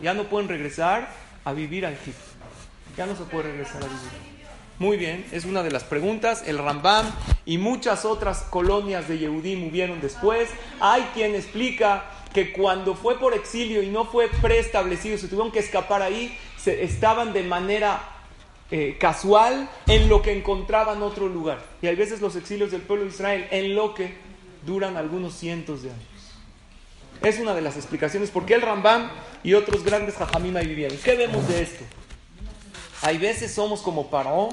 Ya 0.01 0.15
no 0.15 0.25
pueden 0.25 0.49
regresar 0.49 1.09
a 1.45 1.53
vivir 1.53 1.87
a 1.87 1.91
Egipto. 1.91 2.23
Ya 2.97 3.07
no 3.07 3.17
se 3.17 3.25
puede 3.25 3.51
regresar 3.51 3.83
a 3.83 3.87
vivir. 3.87 4.29
Muy 4.79 4.97
bien, 4.97 5.27
es 5.33 5.45
una 5.45 5.65
de 5.65 5.73
las 5.73 5.83
preguntas. 5.83 6.45
El 6.47 6.59
Rambam 6.59 7.05
y 7.45 7.59
muchas 7.59 8.05
otras 8.05 8.43
colonias 8.43 9.09
de 9.09 9.19
Yehudim 9.19 9.67
hubieron 9.67 10.01
después. 10.01 10.49
Hay 10.79 11.03
quien 11.15 11.35
explica 11.35 12.05
que 12.33 12.53
cuando 12.53 12.95
fue 12.95 13.19
por 13.19 13.35
exilio 13.35 13.83
y 13.83 13.89
no 13.89 14.05
fue 14.05 14.29
preestablecido, 14.41 15.19
se 15.19 15.27
tuvieron 15.27 15.51
que 15.51 15.59
escapar 15.59 16.03
ahí, 16.03 16.39
se, 16.57 16.85
estaban 16.85 17.33
de 17.33 17.43
manera 17.43 18.18
eh, 18.71 18.97
casual 19.01 19.69
en 19.87 20.09
lo 20.09 20.21
que 20.21 20.37
encontraban 20.37 21.03
otro 21.03 21.29
lugar. 21.29 21.65
Y 21.81 21.87
hay 21.87 21.97
veces 21.97 22.21
los 22.21 22.37
exilios 22.37 22.71
del 22.71 22.83
pueblo 22.83 23.05
de 23.05 23.11
Israel 23.11 23.49
en 23.51 23.75
lo 23.75 23.95
que 23.95 24.17
duran 24.67 24.97
algunos 24.97 25.35
cientos 25.35 25.83
de 25.83 25.91
años. 25.91 26.03
Es 27.23 27.39
una 27.39 27.55
de 27.55 27.63
las 27.63 27.77
explicaciones 27.77 28.31
por 28.31 28.47
qué 28.47 28.55
el 28.55 28.63
Rambam 28.63 29.11
y 29.43 29.55
otros 29.55 29.83
grandes 29.83 30.17
jajamim 30.17 30.57
ahí 30.57 30.67
vivían. 30.67 30.93
¿Qué 31.03 31.17
vemos 31.17 31.49
de 31.49 31.63
esto? 31.63 31.85
Hay 33.03 33.19
veces 33.19 33.53
somos 33.53 33.81
como 33.81 34.11
Paró, 34.11 34.51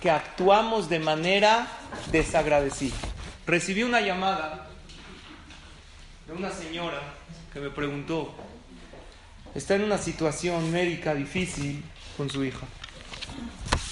que 0.00 0.10
actuamos 0.10 0.88
de 0.88 1.00
manera 1.00 1.66
desagradecida. 2.12 2.96
Recibí 3.46 3.82
una 3.82 4.00
llamada 4.00 4.68
de 6.26 6.32
una 6.32 6.50
señora 6.50 7.00
que 7.52 7.60
me 7.60 7.70
preguntó, 7.70 8.34
está 9.54 9.74
en 9.74 9.84
una 9.84 9.98
situación 9.98 10.70
médica 10.70 11.14
difícil 11.14 11.82
con 12.16 12.28
su 12.30 12.44
hija. 12.44 12.66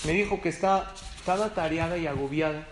Me 0.04 0.12
dijo 0.12 0.40
que 0.40 0.48
está 0.48 0.92
tan 1.24 1.42
atareada 1.42 1.98
y 1.98 2.06
agobiada 2.06 2.66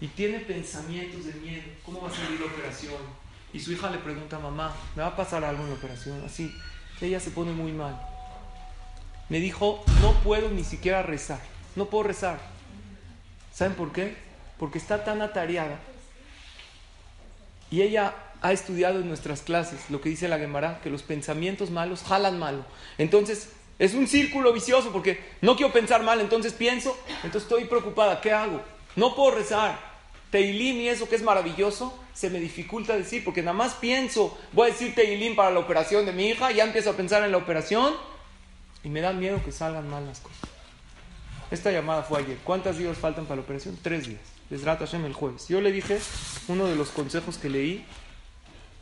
y 0.00 0.08
tiene 0.08 0.40
pensamientos 0.40 1.26
de 1.26 1.34
miedo. 1.34 1.64
¿Cómo 1.84 2.02
va 2.02 2.08
a 2.08 2.14
salir 2.14 2.40
la 2.40 2.46
operación? 2.46 3.00
Y 3.52 3.60
su 3.60 3.72
hija 3.72 3.90
le 3.90 3.98
pregunta, 3.98 4.38
mamá, 4.38 4.74
¿me 4.94 5.02
va 5.02 5.08
a 5.08 5.16
pasar 5.16 5.44
algo 5.44 5.62
en 5.62 5.70
la 5.70 5.76
operación? 5.76 6.22
Así, 6.24 6.54
ella 7.00 7.20
se 7.20 7.30
pone 7.30 7.52
muy 7.52 7.72
mal 7.72 7.96
me 9.28 9.40
dijo, 9.40 9.82
no 10.00 10.12
puedo 10.20 10.50
ni 10.50 10.64
siquiera 10.64 11.02
rezar, 11.02 11.40
no 11.74 11.86
puedo 11.86 12.04
rezar. 12.04 12.38
¿Saben 13.52 13.74
por 13.74 13.92
qué? 13.92 14.16
Porque 14.58 14.78
está 14.78 15.04
tan 15.04 15.22
atareada. 15.22 15.80
Y 17.70 17.82
ella 17.82 18.14
ha 18.42 18.52
estudiado 18.52 19.00
en 19.00 19.08
nuestras 19.08 19.40
clases 19.40 19.90
lo 19.90 20.00
que 20.00 20.10
dice 20.10 20.28
la 20.28 20.38
Gemara, 20.38 20.80
que 20.82 20.90
los 20.90 21.02
pensamientos 21.02 21.70
malos 21.70 22.02
jalan 22.02 22.38
malo. 22.38 22.64
Entonces, 22.98 23.50
es 23.78 23.94
un 23.94 24.06
círculo 24.06 24.52
vicioso 24.52 24.90
porque 24.92 25.20
no 25.40 25.56
quiero 25.56 25.72
pensar 25.72 26.02
mal, 26.02 26.20
entonces 26.20 26.52
pienso, 26.52 26.96
entonces 27.16 27.42
estoy 27.42 27.64
preocupada, 27.64 28.20
¿qué 28.20 28.32
hago? 28.32 28.62
No 28.94 29.14
puedo 29.14 29.36
rezar. 29.36 29.96
Teilim 30.30 30.76
y 30.78 30.88
eso 30.88 31.08
que 31.08 31.14
es 31.14 31.22
maravilloso, 31.22 31.96
se 32.12 32.30
me 32.30 32.40
dificulta 32.40 32.96
decir, 32.96 33.22
porque 33.24 33.42
nada 33.42 33.56
más 33.56 33.74
pienso, 33.74 34.36
voy 34.52 34.68
a 34.68 34.72
decir 34.72 34.94
Teilim 34.94 35.36
para 35.36 35.50
la 35.50 35.60
operación 35.60 36.06
de 36.06 36.12
mi 36.12 36.28
hija, 36.28 36.50
ya 36.50 36.64
empiezo 36.64 36.90
a 36.90 36.94
pensar 36.94 37.22
en 37.22 37.30
la 37.30 37.38
operación 37.38 37.94
y 38.82 38.88
me 38.88 39.00
da 39.00 39.12
miedo 39.12 39.40
que 39.44 39.52
salgan 39.52 39.88
mal 39.88 40.06
las 40.06 40.20
cosas. 40.20 40.40
Esta 41.50 41.70
llamada 41.70 42.02
fue 42.02 42.20
ayer. 42.20 42.38
¿Cuántos 42.42 42.76
días 42.78 42.98
faltan 42.98 43.24
para 43.24 43.36
la 43.36 43.42
operación? 43.42 43.78
Tres 43.80 44.08
días. 44.08 44.20
Les 44.50 44.62
Hashem 44.64 45.04
el 45.04 45.12
jueves. 45.12 45.48
Yo 45.48 45.60
le 45.60 45.70
dije, 45.70 45.98
uno 46.48 46.66
de 46.66 46.74
los 46.74 46.90
consejos 46.90 47.38
que 47.38 47.48
leí 47.48 47.84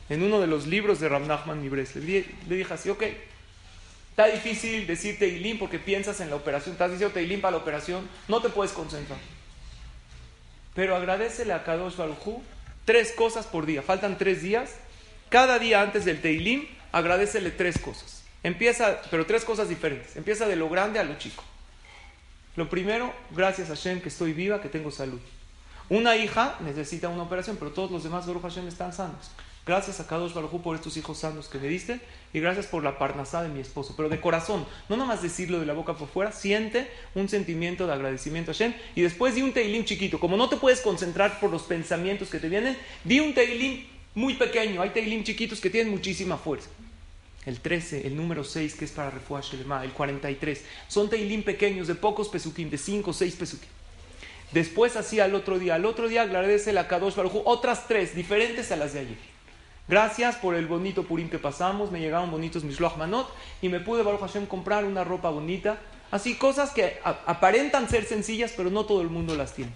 en 0.09 0.23
uno 0.23 0.41
de 0.41 0.47
los 0.47 0.67
libros 0.67 1.01
de 1.01 1.09
Ram 1.09 1.27
Nachman 1.27 1.61
Mibres. 1.61 1.97
Le, 1.97 2.25
le 2.49 2.57
dije 2.57 2.73
así, 2.73 2.89
ok, 2.91 3.03
está 4.15 4.27
difícil 4.27 4.87
decir 4.87 5.19
Teilim 5.19 5.59
porque 5.59 5.81
piensas 5.81 6.21
en 6.21 6.31
la 6.31 6.37
operación, 6.37 6.75
estás 6.75 6.93
diciendo 6.93 7.13
Teilim 7.13 7.41
para 7.41 7.57
la 7.57 7.63
operación, 7.63 8.09
no 8.29 8.41
te 8.41 8.49
puedes 8.49 8.73
concentrar. 8.73 9.19
Pero 10.73 10.95
agradecele 10.95 11.53
a 11.53 11.65
Kadosh 11.65 11.97
Baruj 11.97 12.41
tres 12.85 13.11
cosas 13.11 13.47
por 13.47 13.67
día. 13.67 13.83
Faltan 13.83 14.17
tres 14.17 14.41
días. 14.41 14.77
Cada 15.31 15.59
día 15.59 15.83
antes 15.83 16.05
del 16.05 16.21
Teilim, 16.21 16.65
agradecele 16.93 17.51
tres 17.51 17.77
cosas. 17.79 18.23
Empieza, 18.45 19.01
pero 19.11 19.27
tres 19.27 19.45
cosas 19.45 19.69
diferentes. 19.69 20.15
Empieza 20.15 20.47
de 20.47 20.55
lo 20.55 20.69
grande 20.69 21.01
a 21.01 21.05
lo 21.05 21.19
chico. 21.19 21.43
Lo 22.55 22.69
primero, 22.71 23.13
gracias 23.33 23.69
a 23.69 23.75
Hashem 23.75 24.01
que 24.01 24.11
estoy 24.11 24.33
viva, 24.33 24.61
que 24.61 24.69
tengo 24.69 24.93
salud. 24.93 25.21
Una 25.89 26.15
hija 26.15 26.57
necesita 26.61 27.09
una 27.09 27.25
operación, 27.25 27.57
pero 27.57 27.73
todos 27.73 27.91
los 27.91 28.05
demás, 28.05 28.27
Baruch 28.29 28.43
Hashem, 28.43 28.69
están 28.69 28.93
sanos. 28.93 29.33
Gracias 29.67 29.99
a 29.99 30.07
Kadosh 30.07 30.35
Baruj 30.35 30.61
por 30.61 30.77
estos 30.77 30.95
hijos 30.99 31.19
sanos 31.19 31.49
que 31.49 31.59
me 31.59 31.69
diste 31.69 31.99
y 32.35 32.41
gracias 32.41 32.67
por 32.67 32.85
la 32.85 32.99
parnasá 32.99 33.43
de 33.43 33.49
mi 33.49 33.61
esposo. 33.61 33.95
Pero 33.97 34.11
de 34.11 34.21
corazón, 34.21 34.67
no 34.91 34.97
nomás 34.99 35.23
decirlo 35.23 35.59
de 35.59 35.65
la 35.65 35.73
boca 35.73 35.95
por 35.95 36.07
fuera, 36.07 36.33
siente 36.33 36.91
un 37.15 37.31
sentimiento 37.31 37.87
de 37.87 37.95
agradecimiento 37.95 38.51
a 38.51 38.55
Hashem 38.55 38.75
y 38.95 39.01
después 39.01 39.35
di 39.35 39.41
un 39.41 39.55
teilim 39.55 39.87
chiquito. 39.87 40.21
Como 40.21 40.37
no 40.37 40.51
te 40.51 40.57
puedes 40.57 40.83
concentrar 40.83 41.41
por 41.41 41.51
los 41.51 41.63
pensamientos 41.63 42.29
que 42.29 42.39
te 42.39 42.51
vienen, 42.51 42.77
di 43.05 43.21
un 43.21 43.33
teilim 43.33 43.87
muy 44.15 44.35
pequeño. 44.35 44.83
Hay 44.83 44.91
teilim 44.91 45.25
chiquitos 45.25 45.61
que 45.61 45.71
tienen 45.71 45.91
muchísima 45.91 46.37
fuerza. 46.37 46.69
El 47.47 47.61
13, 47.61 48.07
el 48.07 48.17
número 48.17 48.45
6, 48.45 48.75
que 48.75 48.85
es 48.85 48.91
para 48.91 49.11
Refuah 49.11 49.41
Shelema, 49.41 49.83
el 49.83 49.93
43. 49.93 50.63
Son 50.89 51.09
teilim 51.09 51.43
pequeños 51.43 51.87
de 51.87 51.95
pocos 51.95 52.29
pesukim, 52.29 52.69
de 52.69 52.77
5 52.77 53.11
o 53.11 53.15
6 53.15 53.35
pesukim. 53.37 53.69
Después 54.53 54.97
así 54.97 55.21
al 55.21 55.35
otro 55.35 55.59
día. 55.59 55.75
Al 55.77 55.87
otro 55.87 56.09
día 56.09 56.23
agradece 56.23 56.75
la 56.75 56.87
Kadosh 56.87 57.15
Baruj 57.15 57.43
otras 57.47 57.89
tres, 57.89 58.15
diferentes 58.15 58.71
a 58.71 58.77
las 58.77 58.93
de 58.93 59.01
ayer. 59.01 59.34
Gracias 59.87 60.37
por 60.37 60.55
el 60.55 60.67
bonito 60.67 61.03
Purim 61.03 61.29
que 61.29 61.39
pasamos, 61.39 61.91
me 61.91 62.01
llegaron 62.01 62.31
bonitos 62.31 62.65
Mishloach 62.65 62.97
Manot 62.97 63.29
y 63.61 63.69
me 63.69 63.81
pude, 63.81 64.03
Baruch 64.03 64.21
Hashem, 64.21 64.47
comprar 64.47 64.87
una 64.87 65.05
ropa 65.05 65.29
bonita. 65.29 65.79
Así, 66.11 66.37
cosas 66.37 66.71
que 66.71 67.01
aparentan 67.05 67.89
ser 67.91 68.07
sencillas, 68.07 68.55
pero 68.57 68.71
no 68.71 68.87
todo 68.87 69.03
el 69.03 69.11
mundo 69.11 69.35
las 69.37 69.53
tiene. 69.53 69.73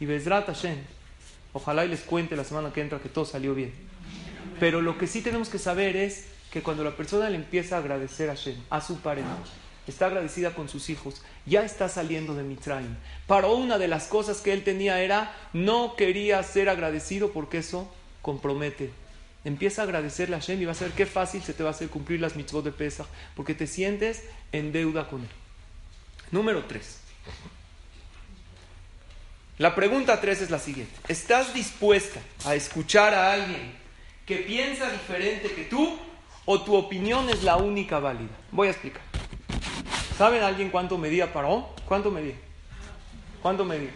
Y 0.00 0.06
Bezrat 0.06 0.46
Hashem, 0.46 0.78
ojalá 1.52 1.84
y 1.84 1.88
les 1.88 2.00
cuente 2.00 2.34
la 2.34 2.42
semana 2.42 2.72
que 2.72 2.80
entra 2.80 2.98
que 2.98 3.08
todo 3.08 3.24
salió 3.24 3.54
bien. 3.54 3.72
Pero 4.58 4.82
lo 4.82 4.98
que 4.98 5.06
sí 5.06 5.22
tenemos 5.22 5.48
que 5.48 5.58
saber 5.58 5.94
es 5.94 6.26
que 6.50 6.62
cuando 6.62 6.82
la 6.82 6.96
persona 6.96 7.30
le 7.30 7.36
empieza 7.36 7.76
a 7.76 7.78
agradecer 7.78 8.30
a 8.30 8.34
Hashem, 8.34 8.56
a 8.68 8.80
su 8.80 8.98
pareja, 8.98 9.36
está 9.86 10.06
agradecida 10.06 10.54
con 10.54 10.68
sus 10.68 10.90
hijos, 10.90 11.22
ya 11.46 11.64
está 11.64 11.88
saliendo 11.88 12.34
de 12.34 12.42
Mitraim. 12.42 12.96
Para 13.28 13.46
una 13.46 13.78
de 13.78 13.86
las 13.86 14.08
cosas 14.08 14.40
que 14.40 14.52
él 14.52 14.64
tenía 14.64 15.00
era, 15.00 15.32
no 15.52 15.94
quería 15.94 16.42
ser 16.42 16.68
agradecido 16.68 17.30
porque 17.30 17.58
eso 17.58 17.88
compromete 18.22 18.90
Empieza 19.44 19.82
a 19.82 19.84
agradecerle 19.84 20.36
a 20.36 20.40
Hashem 20.40 20.60
y 20.60 20.64
va 20.66 20.72
a 20.72 20.74
ser 20.74 20.90
qué 20.92 21.06
fácil 21.06 21.42
se 21.42 21.54
te 21.54 21.62
va 21.62 21.70
a 21.70 21.72
hacer 21.72 21.88
cumplir 21.88 22.20
las 22.20 22.36
mitzvot 22.36 22.64
de 22.64 22.72
Pesach, 22.72 23.06
porque 23.34 23.54
te 23.54 23.66
sientes 23.66 24.24
en 24.52 24.72
deuda 24.72 25.08
con 25.08 25.22
él. 25.22 25.28
Número 26.30 26.64
3. 26.64 27.00
La 29.58 29.74
pregunta 29.74 30.20
3 30.20 30.42
es 30.42 30.50
la 30.50 30.58
siguiente. 30.58 30.92
¿Estás 31.08 31.54
dispuesta 31.54 32.20
a 32.44 32.54
escuchar 32.54 33.14
a 33.14 33.32
alguien 33.32 33.74
que 34.26 34.36
piensa 34.36 34.90
diferente 34.90 35.52
que 35.52 35.64
tú 35.64 35.98
o 36.44 36.62
tu 36.62 36.74
opinión 36.74 37.28
es 37.30 37.42
la 37.42 37.56
única 37.56 37.98
válida? 37.98 38.30
Voy 38.52 38.68
a 38.68 38.70
explicar. 38.70 39.02
¿Saben 40.16 40.42
alguien 40.42 40.70
cuánto 40.70 40.98
medía 40.98 41.32
Paró? 41.32 41.74
¿Cuánto 41.86 42.10
medía? 42.10 42.36
¿Cuánto 43.42 43.64
medía? 43.64 43.90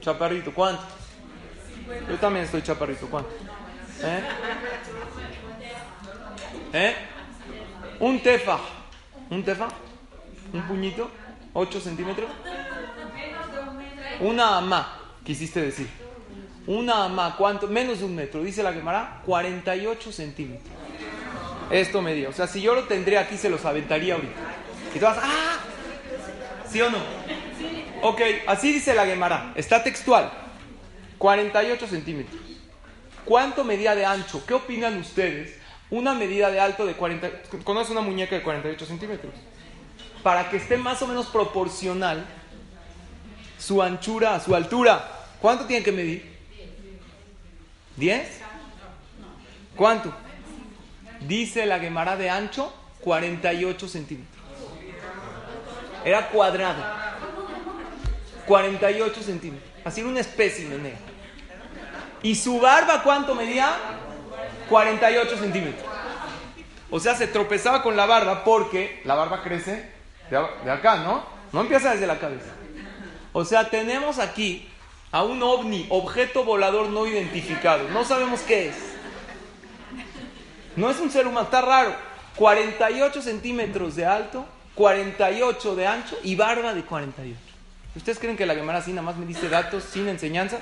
Chaparrito, 0.00 0.52
¿cuánto? 0.54 0.82
Yo 2.08 2.18
también 2.18 2.44
estoy 2.44 2.62
chaparrito, 2.62 3.06
¿cuánto? 3.08 3.30
¿Eh? 4.02 4.22
¿Eh? 6.72 6.94
Un 8.00 8.20
tefa. 8.20 8.58
¿Un 9.30 9.44
tefa? 9.44 9.68
¿Un 10.52 10.62
puñito? 10.62 11.10
¿8 11.54 11.80
centímetros? 11.80 12.30
Una 14.20 14.58
ama, 14.58 14.98
quisiste 15.24 15.60
decir. 15.60 15.88
Una 16.66 17.04
ama, 17.04 17.34
¿cuánto? 17.36 17.68
Menos 17.68 18.00
de 18.00 18.06
un 18.06 18.14
metro. 18.14 18.42
Dice 18.42 18.62
la 18.62 18.72
quemará 18.72 19.20
48 19.26 20.12
centímetros. 20.12 20.74
Esto 21.70 22.02
medía. 22.02 22.28
O 22.28 22.32
sea, 22.32 22.46
si 22.46 22.60
yo 22.60 22.74
lo 22.74 22.84
tendría 22.84 23.20
aquí, 23.20 23.36
se 23.36 23.50
los 23.50 23.64
aventaría 23.64 24.14
ahorita. 24.14 24.40
Y 24.94 24.98
tú 24.98 25.04
vas, 25.04 25.18
¡ah! 25.20 25.58
¿Sí 26.68 26.80
o 26.80 26.90
no? 26.90 26.98
Ok, 28.02 28.20
así 28.46 28.72
dice 28.72 28.94
la 28.94 29.06
Gemara. 29.06 29.52
Está 29.54 29.82
textual. 29.82 30.30
48 31.18 31.86
centímetros. 31.86 32.53
¿Cuánto 33.24 33.64
medía 33.64 33.94
de 33.94 34.04
ancho? 34.04 34.44
¿Qué 34.46 34.54
opinan 34.54 34.98
ustedes? 34.98 35.58
Una 35.90 36.14
medida 36.14 36.50
de 36.50 36.60
alto 36.60 36.86
de 36.86 36.94
40... 36.94 37.30
¿Conoce 37.64 37.92
una 37.92 38.00
muñeca 38.00 38.36
de 38.36 38.42
48 38.42 38.86
centímetros? 38.86 39.32
Para 40.22 40.50
que 40.50 40.56
esté 40.56 40.76
más 40.76 41.00
o 41.02 41.06
menos 41.06 41.26
proporcional 41.26 42.24
su 43.58 43.82
anchura 43.82 44.38
su 44.40 44.54
altura. 44.54 45.10
¿Cuánto 45.40 45.64
tiene 45.66 45.82
que 45.82 45.92
medir? 45.92 46.34
¿10? 47.98 48.24
¿Cuánto? 49.76 50.12
Dice 51.26 51.64
la 51.64 51.78
Gemara 51.78 52.16
de 52.16 52.28
ancho 52.28 52.72
48 53.00 53.88
centímetros. 53.88 54.44
Era 56.04 56.28
cuadrado. 56.28 56.82
48 58.46 59.22
centímetros. 59.22 59.70
Así 59.84 60.02
un 60.02 60.18
espécimen 60.18 60.82
negro. 60.82 61.13
¿Y 62.24 62.34
su 62.36 62.58
barba 62.58 63.02
cuánto 63.02 63.34
medía? 63.34 63.76
48 64.70 65.36
centímetros. 65.36 65.84
O 66.90 66.98
sea, 66.98 67.14
se 67.14 67.26
tropezaba 67.26 67.82
con 67.82 67.96
la 67.96 68.06
barba 68.06 68.44
porque 68.44 69.02
la 69.04 69.14
barba 69.14 69.42
crece 69.42 69.90
de, 70.30 70.70
acá, 70.70 70.96
¿no? 70.96 71.22
No 71.52 71.60
empieza 71.60 71.92
desde 71.92 72.06
la 72.06 72.18
cabeza. 72.18 72.50
O 73.34 73.44
sea, 73.44 73.68
tenemos 73.68 74.18
aquí 74.18 74.66
a 75.12 75.22
un 75.22 75.42
ovni, 75.42 75.86
objeto 75.90 76.44
volador 76.44 76.88
no 76.88 77.06
identificado. 77.06 77.90
No 77.90 78.06
sabemos 78.06 78.40
qué 78.40 78.68
es. 78.68 78.76
No 80.76 80.88
es 80.88 81.00
un 81.00 81.10
ser 81.10 81.26
humano, 81.26 81.44
está 81.44 81.60
raro. 81.60 81.94
48 82.36 83.20
centímetros 83.20 83.96
de 83.96 84.06
alto, 84.06 84.46
48 84.76 85.76
de 85.76 85.86
ancho 85.86 86.16
y 86.22 86.36
barba 86.36 86.72
de 86.72 86.84
48. 86.84 87.38
¿Ustedes 87.96 88.18
creen 88.18 88.38
que 88.38 88.46
la 88.46 88.54
Gemara 88.54 88.78
así 88.78 88.92
nada 88.92 89.02
más 89.02 89.16
me 89.16 89.26
dice 89.26 89.50
datos 89.50 89.84
sin 89.84 90.08
enseñanza? 90.08 90.60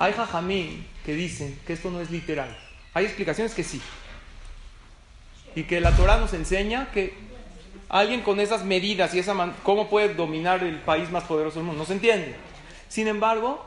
Hay 0.00 0.14
jajamín 0.14 0.86
que 1.04 1.14
dicen 1.14 1.60
que 1.66 1.74
esto 1.74 1.90
no 1.90 2.00
es 2.00 2.10
literal. 2.10 2.56
Hay 2.94 3.04
explicaciones 3.04 3.52
que 3.52 3.62
sí. 3.62 3.82
Y 5.54 5.64
que 5.64 5.78
la 5.78 5.94
Torah 5.94 6.16
nos 6.16 6.32
enseña 6.32 6.90
que 6.90 7.12
alguien 7.90 8.22
con 8.22 8.40
esas 8.40 8.64
medidas 8.64 9.12
y 9.12 9.18
esa 9.18 9.34
cómo 9.62 9.90
puede 9.90 10.14
dominar 10.14 10.64
el 10.64 10.78
país 10.78 11.10
más 11.10 11.24
poderoso 11.24 11.56
del 11.56 11.66
mundo. 11.66 11.80
No 11.80 11.86
se 11.86 11.92
entiende. 11.92 12.34
Sin 12.88 13.08
embargo, 13.08 13.62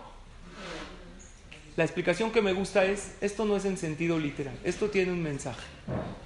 la 1.76 1.84
explicación 1.84 2.32
que 2.32 2.42
me 2.42 2.54
gusta 2.54 2.84
es, 2.84 3.14
esto 3.22 3.46
no 3.46 3.56
es 3.56 3.66
en 3.66 3.78
sentido 3.78 4.18
literal, 4.18 4.58
esto 4.64 4.90
tiene 4.90 5.12
un 5.12 5.22
mensaje. 5.22 5.62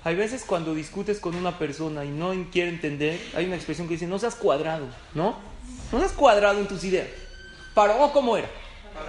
Hay 0.05 0.15
veces 0.15 0.45
cuando 0.47 0.73
discutes 0.73 1.19
con 1.19 1.35
una 1.35 1.59
persona 1.59 2.05
y 2.05 2.09
no 2.09 2.33
quiere 2.49 2.69
entender, 2.69 3.19
hay 3.35 3.45
una 3.45 3.57
expresión 3.57 3.89
que 3.89 3.95
dice, 3.95 4.07
no 4.07 4.19
seas 4.19 4.35
cuadrado, 4.35 4.87
¿no? 5.13 5.35
No 5.91 5.99
seas 5.99 6.13
cuadrado 6.13 6.61
en 6.61 6.67
tus 6.67 6.85
ideas. 6.85 7.09
¿Para 7.73 7.93
cómo 8.13 8.37
era? 8.37 8.49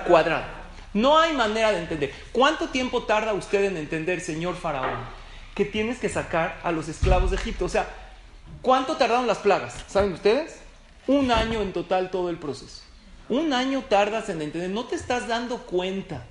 Cuadrado. 0.05 0.58
No 0.95 1.19
hay 1.19 1.35
manera 1.35 1.73
de 1.73 1.79
entender. 1.79 2.13
¿Cuánto 2.33 2.69
tiempo 2.69 3.03
tarda 3.03 3.35
usted 3.35 3.65
en 3.65 3.77
entender, 3.77 4.21
señor 4.21 4.57
faraón, 4.57 4.99
que 5.55 5.65
tienes 5.65 5.99
que 5.99 6.09
sacar 6.09 6.59
a 6.63 6.73
los 6.73 6.89
esclavos 6.89 7.31
de 7.31 7.37
Egipto? 7.37 7.67
O 7.67 7.69
sea, 7.69 7.89
¿cuánto 8.63 8.97
tardaron 8.97 9.27
las 9.27 9.39
plagas? 9.39 9.85
¿Saben 9.87 10.13
ustedes? 10.13 10.61
Un 11.07 11.31
año 11.31 11.61
en 11.61 11.73
total 11.73 12.11
todo 12.11 12.31
el 12.31 12.39
proceso. 12.39 12.83
Un 13.29 13.53
año 13.53 13.85
tardas 13.89 14.29
en 14.29 14.41
entender. 14.41 14.71
No 14.71 14.85
te 14.85 14.97
estás 14.97 15.29
dando 15.29 15.59
cuenta 15.59 16.25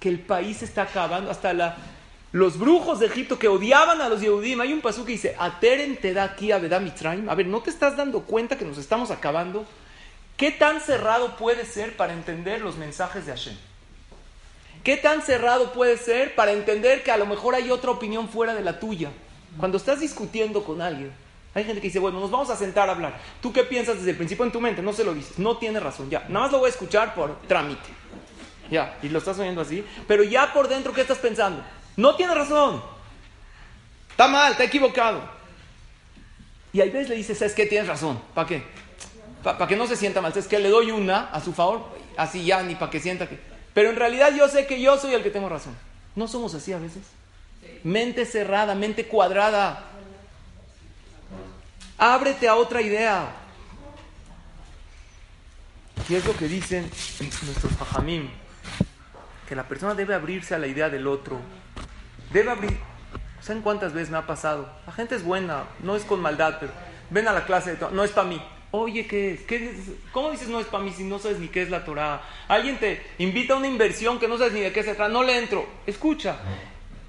que 0.00 0.08
el 0.08 0.18
país 0.18 0.62
está 0.62 0.82
acabando. 0.82 1.30
Hasta 1.30 1.52
la, 1.52 1.76
los 2.32 2.58
brujos 2.58 2.98
de 2.98 3.06
Egipto 3.06 3.38
que 3.38 3.48
odiaban 3.48 4.00
a 4.00 4.08
los 4.08 4.20
Yehudim. 4.20 4.60
Hay 4.60 4.72
un 4.72 4.80
pasú 4.80 5.04
que 5.04 5.12
dice, 5.12 5.36
Ateren 5.38 5.96
te 5.96 6.12
da 6.14 6.24
aquí 6.24 6.50
a 6.50 6.56
A 6.56 6.58
ver, 6.58 7.46
¿no 7.46 7.60
te 7.60 7.70
estás 7.70 7.96
dando 7.96 8.22
cuenta 8.22 8.58
que 8.58 8.64
nos 8.64 8.78
estamos 8.78 9.12
acabando? 9.12 9.64
¿Qué 10.36 10.50
tan 10.50 10.80
cerrado 10.80 11.36
puede 11.36 11.64
ser 11.64 11.96
para 11.96 12.12
entender 12.12 12.60
los 12.60 12.76
mensajes 12.76 13.26
de 13.26 13.32
Hashem? 13.32 13.56
¿Qué 14.84 14.96
tan 14.96 15.22
cerrado 15.22 15.72
puede 15.72 15.96
ser 15.96 16.34
para 16.34 16.52
entender 16.52 17.02
que 17.02 17.10
a 17.10 17.16
lo 17.16 17.26
mejor 17.26 17.54
hay 17.54 17.70
otra 17.70 17.90
opinión 17.90 18.28
fuera 18.28 18.54
de 18.54 18.62
la 18.62 18.80
tuya? 18.80 19.10
Cuando 19.58 19.76
estás 19.76 20.00
discutiendo 20.00 20.62
con 20.64 20.80
alguien, 20.80 21.12
hay 21.54 21.64
gente 21.64 21.80
que 21.80 21.88
dice, 21.88 21.98
bueno, 21.98 22.20
nos 22.20 22.30
vamos 22.30 22.50
a 22.50 22.56
sentar 22.56 22.88
a 22.88 22.92
hablar. 22.92 23.18
¿Tú 23.40 23.52
qué 23.52 23.64
piensas 23.64 23.96
desde 23.96 24.10
el 24.10 24.16
principio 24.16 24.44
en 24.44 24.52
tu 24.52 24.60
mente? 24.60 24.82
No 24.82 24.92
se 24.92 25.04
lo 25.04 25.14
dices. 25.14 25.38
No 25.38 25.56
tiene 25.56 25.80
razón, 25.80 26.08
ya. 26.08 26.20
Nada 26.28 26.46
más 26.46 26.52
lo 26.52 26.58
voy 26.58 26.68
a 26.68 26.70
escuchar 26.70 27.14
por 27.14 27.40
trámite. 27.42 27.88
Ya, 28.70 28.98
y 29.02 29.08
lo 29.08 29.18
estás 29.18 29.38
oyendo 29.38 29.62
así. 29.62 29.84
Pero 30.06 30.22
ya 30.22 30.52
por 30.52 30.68
dentro, 30.68 30.92
¿qué 30.92 31.00
estás 31.00 31.18
pensando? 31.18 31.62
No 31.96 32.14
tiene 32.16 32.34
razón. 32.34 32.82
Está 34.10 34.28
mal, 34.28 34.52
está 34.52 34.64
equivocado. 34.64 35.20
Y 36.72 36.80
a 36.80 36.84
veces 36.84 37.08
le 37.08 37.16
dices, 37.16 37.38
¿sabes 37.38 37.54
qué? 37.54 37.66
Tienes 37.66 37.88
razón. 37.88 38.20
¿Para 38.34 38.46
qué? 38.46 38.62
Para 39.42 39.66
que 39.66 39.74
no 39.74 39.86
se 39.86 39.96
sienta 39.96 40.20
mal. 40.20 40.32
¿Sabes 40.32 40.46
qué? 40.46 40.58
Le 40.58 40.68
doy 40.68 40.90
una 40.90 41.30
a 41.30 41.40
su 41.40 41.52
favor, 41.52 41.88
así 42.16 42.44
ya, 42.44 42.62
ni 42.62 42.74
para 42.74 42.90
que 42.90 43.00
sienta 43.00 43.28
que... 43.28 43.57
Pero 43.78 43.90
en 43.90 43.94
realidad 43.94 44.34
yo 44.34 44.48
sé 44.48 44.66
que 44.66 44.80
yo 44.80 44.98
soy 44.98 45.14
el 45.14 45.22
que 45.22 45.30
tengo 45.30 45.48
razón. 45.48 45.72
¿No 46.16 46.26
somos 46.26 46.52
así 46.52 46.72
a 46.72 46.80
veces? 46.80 47.04
Mente 47.84 48.26
cerrada, 48.26 48.74
mente 48.74 49.06
cuadrada. 49.06 49.84
Ábrete 51.96 52.48
a 52.48 52.56
otra 52.56 52.82
idea. 52.82 53.28
Y 56.08 56.16
es 56.16 56.24
lo 56.24 56.36
que 56.36 56.48
dicen 56.48 56.90
nuestros 57.20 57.72
fajamim, 57.74 58.28
que 59.48 59.54
la 59.54 59.68
persona 59.68 59.94
debe 59.94 60.12
abrirse 60.12 60.56
a 60.56 60.58
la 60.58 60.66
idea 60.66 60.90
del 60.90 61.06
otro. 61.06 61.38
Debe 62.32 62.50
abrir. 62.50 62.76
¿Saben 63.40 63.62
cuántas 63.62 63.92
veces 63.92 64.10
me 64.10 64.18
ha 64.18 64.26
pasado? 64.26 64.68
La 64.88 64.92
gente 64.92 65.14
es 65.14 65.22
buena, 65.22 65.66
no 65.84 65.94
es 65.94 66.02
con 66.02 66.20
maldad, 66.20 66.56
pero 66.58 66.72
ven 67.10 67.28
a 67.28 67.32
la 67.32 67.46
clase, 67.46 67.76
de 67.76 67.90
no 67.92 68.02
es 68.02 68.10
para 68.10 68.26
mí. 68.26 68.42
Oye, 68.70 69.06
¿qué 69.06 69.32
es? 69.32 69.40
¿Qué 69.42 69.74
¿Cómo 70.12 70.30
dices 70.30 70.48
no 70.48 70.60
es 70.60 70.66
para 70.66 70.84
mí 70.84 70.92
si 70.92 71.02
no 71.04 71.18
sabes 71.18 71.38
ni 71.38 71.48
qué 71.48 71.62
es 71.62 71.70
la 71.70 71.84
Torah? 71.84 72.22
Alguien 72.48 72.78
te 72.78 73.02
invita 73.18 73.54
a 73.54 73.56
una 73.56 73.66
inversión 73.66 74.18
que 74.18 74.28
no 74.28 74.36
sabes 74.36 74.52
ni 74.52 74.60
de 74.60 74.72
qué 74.72 74.82
se 74.82 74.94
trata, 74.94 75.10
no 75.10 75.22
le 75.22 75.38
entro. 75.38 75.66
Escucha, 75.86 76.36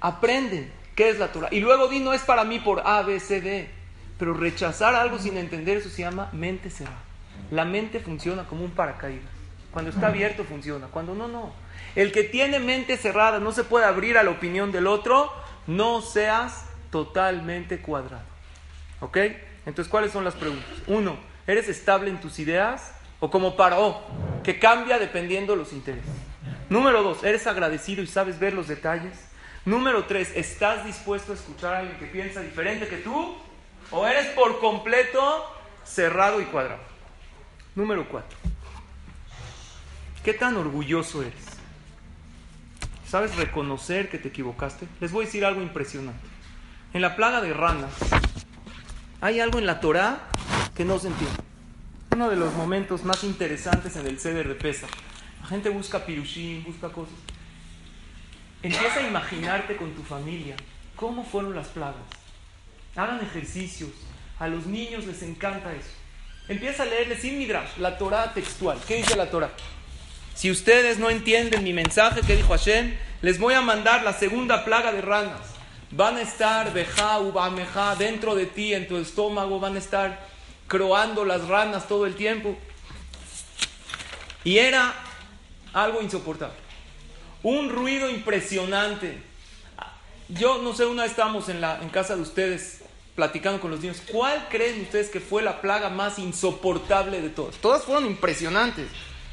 aprende 0.00 0.70
qué 0.94 1.10
es 1.10 1.18
la 1.18 1.32
Torah. 1.32 1.48
Y 1.50 1.60
luego 1.60 1.88
di 1.88 1.98
no 1.98 2.14
es 2.14 2.22
para 2.22 2.44
mí 2.44 2.60
por 2.60 2.80
A, 2.86 3.02
B, 3.02 3.20
C, 3.20 3.40
D. 3.42 3.68
Pero 4.18 4.34
rechazar 4.34 4.94
algo 4.94 5.18
sin 5.18 5.36
entender 5.36 5.78
eso 5.78 5.90
se 5.90 6.02
llama 6.02 6.30
mente 6.32 6.70
cerrada. 6.70 7.02
La 7.50 7.64
mente 7.64 8.00
funciona 8.00 8.44
como 8.46 8.64
un 8.64 8.70
paracaídas. 8.70 9.30
Cuando 9.70 9.90
está 9.90 10.08
abierto 10.08 10.44
funciona, 10.44 10.86
cuando 10.86 11.14
no, 11.14 11.28
no. 11.28 11.52
El 11.94 12.10
que 12.10 12.24
tiene 12.24 12.58
mente 12.58 12.96
cerrada 12.96 13.38
no 13.38 13.52
se 13.52 13.64
puede 13.64 13.84
abrir 13.84 14.18
a 14.18 14.22
la 14.22 14.30
opinión 14.30 14.72
del 14.72 14.86
otro, 14.86 15.32
no 15.66 16.02
seas 16.02 16.66
totalmente 16.90 17.80
cuadrado. 17.80 18.24
¿Ok? 19.00 19.16
Entonces, 19.66 19.88
¿cuáles 19.88 20.12
son 20.12 20.24
las 20.24 20.34
preguntas? 20.34 20.68
Uno, 20.86 21.16
¿eres 21.46 21.68
estable 21.68 22.10
en 22.10 22.20
tus 22.20 22.38
ideas? 22.38 22.92
O 23.20 23.30
como 23.30 23.56
Paró, 23.56 24.00
que 24.42 24.58
cambia 24.58 24.98
dependiendo 24.98 25.52
de 25.52 25.58
los 25.58 25.72
intereses. 25.72 26.10
Número 26.68 27.02
dos, 27.02 27.24
¿eres 27.24 27.46
agradecido 27.46 28.02
y 28.02 28.06
sabes 28.06 28.38
ver 28.38 28.54
los 28.54 28.68
detalles? 28.68 29.28
Número 29.64 30.04
tres, 30.04 30.32
¿estás 30.34 30.84
dispuesto 30.84 31.32
a 31.32 31.34
escuchar 31.34 31.74
a 31.74 31.78
alguien 31.80 31.98
que 31.98 32.06
piensa 32.06 32.40
diferente 32.40 32.88
que 32.88 32.96
tú? 32.96 33.36
¿O 33.90 34.06
eres 34.06 34.26
por 34.28 34.60
completo 34.60 35.44
cerrado 35.84 36.40
y 36.40 36.44
cuadrado? 36.44 36.80
Número 37.74 38.08
cuatro, 38.08 38.38
¿qué 40.24 40.32
tan 40.32 40.56
orgulloso 40.56 41.22
eres? 41.22 41.44
¿Sabes 43.06 43.36
reconocer 43.36 44.08
que 44.08 44.18
te 44.18 44.28
equivocaste? 44.28 44.86
Les 45.00 45.10
voy 45.10 45.24
a 45.24 45.26
decir 45.26 45.44
algo 45.44 45.60
impresionante. 45.60 46.26
En 46.94 47.02
la 47.02 47.16
plaga 47.16 47.40
de 47.40 47.52
ranas, 47.52 47.92
hay 49.20 49.40
algo 49.40 49.58
en 49.58 49.66
la 49.66 49.80
Torah 49.80 50.20
no 50.84 50.98
se 50.98 51.08
entiende. 51.08 51.42
Uno 52.12 52.28
de 52.28 52.36
los 52.36 52.52
momentos 52.54 53.04
más 53.04 53.24
interesantes 53.24 53.96
en 53.96 54.06
el 54.06 54.18
ceder 54.18 54.48
de 54.48 54.54
Pesa. 54.54 54.86
La 55.40 55.46
gente 55.46 55.68
busca 55.68 56.04
pirushim, 56.04 56.64
busca 56.64 56.88
cosas. 56.88 57.14
Empieza 58.62 59.00
a 59.00 59.08
imaginarte 59.08 59.76
con 59.76 59.92
tu 59.94 60.02
familia 60.02 60.56
cómo 60.96 61.24
fueron 61.24 61.54
las 61.54 61.68
plagas. 61.68 62.02
Hagan 62.96 63.20
ejercicios. 63.22 63.90
A 64.38 64.48
los 64.48 64.66
niños 64.66 65.06
les 65.06 65.22
encanta 65.22 65.72
eso. 65.72 65.90
Empieza 66.48 66.82
a 66.82 66.86
leerles 66.86 67.20
sin 67.20 67.46
la 67.78 67.96
Torah 67.96 68.34
textual. 68.34 68.78
¿Qué 68.86 68.96
dice 68.96 69.16
la 69.16 69.30
Torah? 69.30 69.50
Si 70.34 70.50
ustedes 70.50 70.98
no 70.98 71.10
entienden 71.10 71.62
mi 71.62 71.72
mensaje 71.72 72.22
que 72.22 72.36
dijo 72.36 72.54
Hashem, 72.54 72.94
les 73.22 73.38
voy 73.38 73.54
a 73.54 73.60
mandar 73.60 74.02
la 74.02 74.12
segunda 74.12 74.64
plaga 74.64 74.92
de 74.92 75.00
ranas. 75.00 75.40
Van 75.90 76.16
a 76.16 76.22
estar 76.22 76.72
beja, 76.72 77.18
dentro 77.98 78.34
de 78.34 78.46
ti, 78.46 78.74
en 78.74 78.88
tu 78.88 78.96
estómago, 78.96 79.60
van 79.60 79.76
a 79.76 79.78
estar 79.78 80.26
croando 80.70 81.24
las 81.24 81.48
ranas 81.48 81.88
todo 81.88 82.06
el 82.06 82.14
tiempo. 82.14 82.56
Y 84.44 84.58
era 84.58 84.94
algo 85.72 86.00
insoportable. 86.00 86.54
Un 87.42 87.68
ruido 87.70 88.08
impresionante. 88.08 89.20
Yo 90.28 90.62
no 90.62 90.72
sé, 90.72 90.86
una 90.86 91.02
vez 91.02 91.10
estábamos 91.10 91.48
en, 91.48 91.60
la, 91.60 91.82
en 91.82 91.88
casa 91.88 92.14
de 92.14 92.22
ustedes 92.22 92.82
platicando 93.16 93.60
con 93.60 93.72
los 93.72 93.80
niños. 93.80 94.00
¿Cuál 94.12 94.46
creen 94.48 94.82
ustedes 94.82 95.10
que 95.10 95.18
fue 95.18 95.42
la 95.42 95.60
plaga 95.60 95.90
más 95.90 96.20
insoportable 96.20 97.20
de 97.20 97.30
todas? 97.30 97.56
Todas 97.56 97.82
fueron 97.82 98.06
impresionantes. 98.06 98.88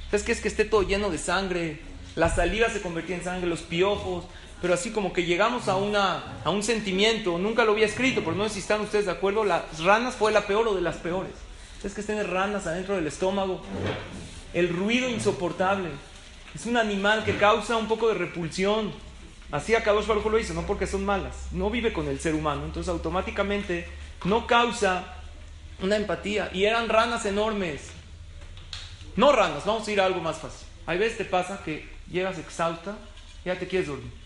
¿Sabes 0.10 0.24
qué 0.24 0.32
es 0.32 0.42
que 0.42 0.48
esté 0.48 0.66
todo 0.66 0.82
lleno 0.82 1.12
de 1.12 1.20
sangre? 1.20 1.82
La 2.16 2.34
saliva 2.34 2.68
se 2.70 2.82
convertía 2.82 3.16
en 3.16 3.24
sangre, 3.24 3.48
los 3.48 3.62
piojos, 3.62 4.26
pero 4.62 4.74
así 4.74 4.92
como 4.92 5.14
que 5.14 5.24
llegamos 5.24 5.68
a, 5.68 5.76
una, 5.76 6.24
a 6.44 6.50
un 6.50 6.64
sentimiento, 6.64 7.38
nunca 7.38 7.64
lo 7.64 7.74
había 7.74 7.86
escrito, 7.86 8.22
pero 8.24 8.36
no 8.36 8.48
sé 8.48 8.56
si 8.56 8.60
están 8.62 8.82
ustedes 8.82 9.06
de 9.06 9.12
acuerdo, 9.12 9.44
las 9.44 9.80
ranas 9.84 10.16
fue 10.16 10.32
la 10.32 10.48
peor 10.48 10.68
o 10.68 10.74
de 10.74 10.82
las 10.82 10.98
peores. 10.98 11.34
Es 11.84 11.94
que 11.94 12.02
estén 12.02 12.26
ranas 12.28 12.66
adentro 12.66 12.96
del 12.96 13.06
estómago, 13.06 13.62
el 14.54 14.70
ruido 14.70 15.10
insoportable, 15.10 15.90
es 16.56 16.66
un 16.66 16.76
animal 16.76 17.24
que 17.24 17.38
causa 17.38 17.78
un 17.78 17.88
poco 17.88 18.08
de 18.08 18.16
repulsión. 18.16 18.92
Así 19.52 19.76
Akadosh 19.76 20.08
Baruj 20.08 20.26
lo 20.26 20.40
hizo, 20.40 20.54
no 20.56 20.64
porque 20.64 20.88
son 20.88 21.06
malas, 21.06 21.48
no 21.52 21.70
vive 21.70 21.94
con 21.94 22.08
el 22.08 22.20
ser 22.20 22.34
humano, 22.34 22.66
entonces 22.66 22.90
automáticamente 22.90 23.88
no 24.26 24.48
causa 24.48 25.14
una 25.82 25.96
empatía. 25.96 26.50
Y 26.52 26.66
eran 26.66 26.90
ranas 26.90 27.26
enormes, 27.26 27.92
no 29.16 29.32
ranas, 29.32 29.66
vamos 29.66 29.88
a 29.88 29.92
ir 29.92 30.02
a 30.02 30.06
algo 30.06 30.20
más 30.20 30.38
fácil. 30.38 30.68
Hay 30.88 30.98
veces 30.98 31.20
te 31.20 31.26
pasa 31.26 31.62
que 31.64 31.88
llegas 32.12 32.40
exhausta, 32.40 32.98
ya 33.46 33.58
te 33.58 33.68
quieres 33.68 33.88
dormir 33.88 34.17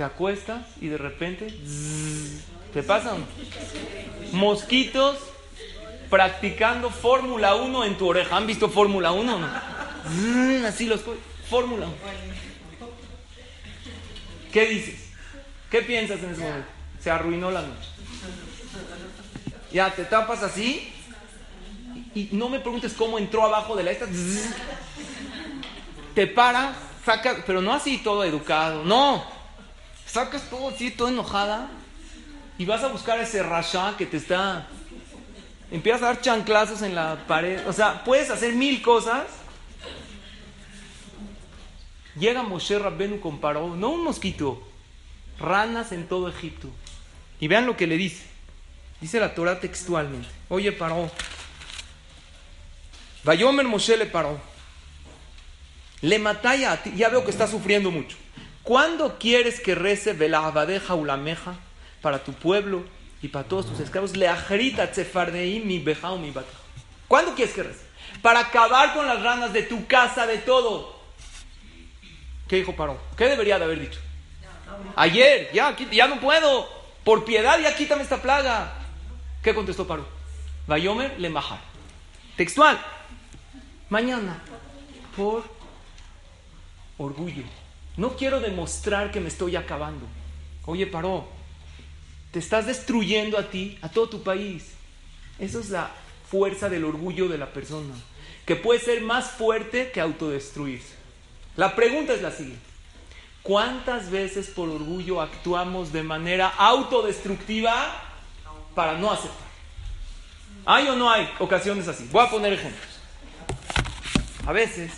te 0.00 0.04
acuestas 0.04 0.62
y 0.80 0.86
de 0.86 0.96
repente 0.96 1.54
te 2.72 2.82
pasan 2.82 3.22
mosquitos 4.32 5.18
practicando 6.08 6.88
Fórmula 6.88 7.54
1 7.56 7.84
en 7.84 7.98
tu 7.98 8.08
oreja. 8.08 8.38
¿Han 8.38 8.46
visto 8.46 8.70
Fórmula 8.70 9.12
1 9.12 9.38
no? 9.38 10.66
Así 10.66 10.86
los 10.86 11.02
Fórmula 11.50 11.84
1. 11.84 11.94
¿Qué 14.50 14.64
dices? 14.68 15.10
¿Qué 15.70 15.82
piensas 15.82 16.18
en 16.22 16.30
ese 16.30 16.44
momento? 16.44 16.68
Se 16.98 17.10
arruinó 17.10 17.50
la 17.50 17.60
noche. 17.60 17.90
Ya 19.70 19.94
te 19.94 20.06
tapas 20.06 20.42
así 20.42 20.90
y 22.14 22.30
no 22.32 22.48
me 22.48 22.60
preguntes 22.60 22.94
cómo 22.94 23.18
entró 23.18 23.44
abajo 23.44 23.76
de 23.76 23.82
la 23.82 23.90
esta. 23.90 24.06
Te 26.14 26.26
paras, 26.26 26.74
sacas, 27.04 27.40
pero 27.46 27.60
no 27.60 27.74
así 27.74 27.98
todo 27.98 28.24
educado, 28.24 28.82
no 28.82 29.39
sacas 30.10 30.42
todo 30.50 30.70
así, 30.70 30.90
toda 30.90 31.10
enojada, 31.10 31.70
y 32.58 32.64
vas 32.64 32.82
a 32.82 32.88
buscar 32.88 33.20
ese 33.20 33.42
rasha 33.42 33.94
que 33.96 34.06
te 34.06 34.16
está. 34.16 34.66
Empiezas 35.70 36.02
a 36.02 36.06
dar 36.06 36.20
chanclazos 36.20 36.82
en 36.82 36.94
la 36.94 37.24
pared. 37.26 37.66
O 37.68 37.72
sea, 37.72 38.02
puedes 38.04 38.30
hacer 38.30 38.54
mil 38.54 38.82
cosas. 38.82 39.24
Llega 42.16 42.42
Moshe 42.42 42.78
Rabbenu 42.78 43.20
con 43.20 43.38
Paró, 43.38 43.76
no 43.76 43.90
un 43.90 44.02
mosquito, 44.02 44.60
ranas 45.38 45.92
en 45.92 46.08
todo 46.08 46.28
Egipto. 46.28 46.68
Y 47.38 47.48
vean 47.48 47.66
lo 47.66 47.76
que 47.76 47.86
le 47.86 47.96
dice. 47.96 48.26
Dice 49.00 49.20
la 49.20 49.34
Torah 49.34 49.60
textualmente. 49.60 50.28
Oye, 50.48 50.72
Paró. 50.72 51.10
Vayomer 53.22 53.66
Moshe 53.66 53.96
le 53.96 54.06
paró. 54.06 54.40
Le 56.00 56.18
mataya 56.18 56.72
a 56.72 56.82
ti. 56.82 56.92
Ya 56.96 57.08
veo 57.10 57.24
que 57.24 57.30
está 57.30 57.46
sufriendo 57.46 57.90
mucho. 57.90 58.16
¿Cuándo 58.62 59.18
quieres 59.18 59.60
que 59.60 59.74
rece 59.74 60.12
Velabadeja 60.12 60.94
Ulameja 60.94 61.54
para 62.02 62.22
tu 62.22 62.32
pueblo 62.32 62.84
y 63.22 63.28
para 63.28 63.48
todos 63.48 63.66
tus 63.66 63.80
esclavos? 63.80 64.16
Le 64.16 64.28
mi 64.28 65.78
beja 65.78 66.14
mi 66.16 66.32
¿Cuándo 67.08 67.34
quieres 67.34 67.54
que 67.54 67.62
rece? 67.62 67.84
Para 68.22 68.40
acabar 68.40 68.94
con 68.94 69.06
las 69.06 69.22
ranas 69.22 69.52
de 69.52 69.62
tu 69.62 69.86
casa, 69.86 70.26
de 70.26 70.38
todo. 70.38 71.00
¿Qué 72.48 72.56
dijo 72.56 72.76
Paró? 72.76 72.98
¿Qué 73.16 73.26
debería 73.26 73.58
de 73.58 73.64
haber 73.64 73.80
dicho? 73.80 74.00
Ayer, 74.96 75.50
ya, 75.52 75.76
ya 75.90 76.06
no 76.08 76.20
puedo. 76.20 76.68
Por 77.04 77.24
piedad, 77.24 77.58
ya 77.60 77.74
quítame 77.74 78.02
esta 78.02 78.20
plaga. 78.20 78.74
¿Qué 79.42 79.54
contestó 79.54 79.86
Paró? 79.86 80.06
Vayomer 80.66 81.18
le 81.18 81.30
majar. 81.30 81.60
Textual. 82.36 82.78
Mañana. 83.88 84.42
Por 85.16 85.44
orgullo. 86.98 87.44
No 88.00 88.16
quiero 88.16 88.40
demostrar 88.40 89.10
que 89.10 89.20
me 89.20 89.28
estoy 89.28 89.56
acabando. 89.56 90.06
Oye, 90.64 90.86
paró. 90.86 91.28
Te 92.32 92.38
estás 92.38 92.64
destruyendo 92.64 93.36
a 93.36 93.50
ti, 93.50 93.78
a 93.82 93.90
todo 93.90 94.08
tu 94.08 94.22
país. 94.22 94.70
Esa 95.38 95.60
es 95.60 95.68
la 95.68 95.90
fuerza 96.30 96.70
del 96.70 96.86
orgullo 96.86 97.28
de 97.28 97.36
la 97.36 97.52
persona, 97.52 97.92
que 98.46 98.56
puede 98.56 98.80
ser 98.80 99.02
más 99.02 99.32
fuerte 99.32 99.90
que 99.90 100.00
autodestruirse. 100.00 100.94
La 101.56 101.76
pregunta 101.76 102.14
es 102.14 102.22
la 102.22 102.30
siguiente. 102.30 102.64
¿Cuántas 103.42 104.10
veces 104.10 104.46
por 104.46 104.70
orgullo 104.70 105.20
actuamos 105.20 105.92
de 105.92 106.02
manera 106.02 106.48
autodestructiva 106.48 108.02
para 108.74 108.96
no 108.96 109.10
aceptar? 109.10 109.50
¿Hay 110.64 110.88
o 110.88 110.96
no 110.96 111.10
hay 111.10 111.28
ocasiones 111.38 111.86
así? 111.86 112.08
Voy 112.10 112.24
a 112.24 112.30
poner 112.30 112.54
ejemplos. 112.54 112.98
A 114.46 114.52
veces 114.52 114.90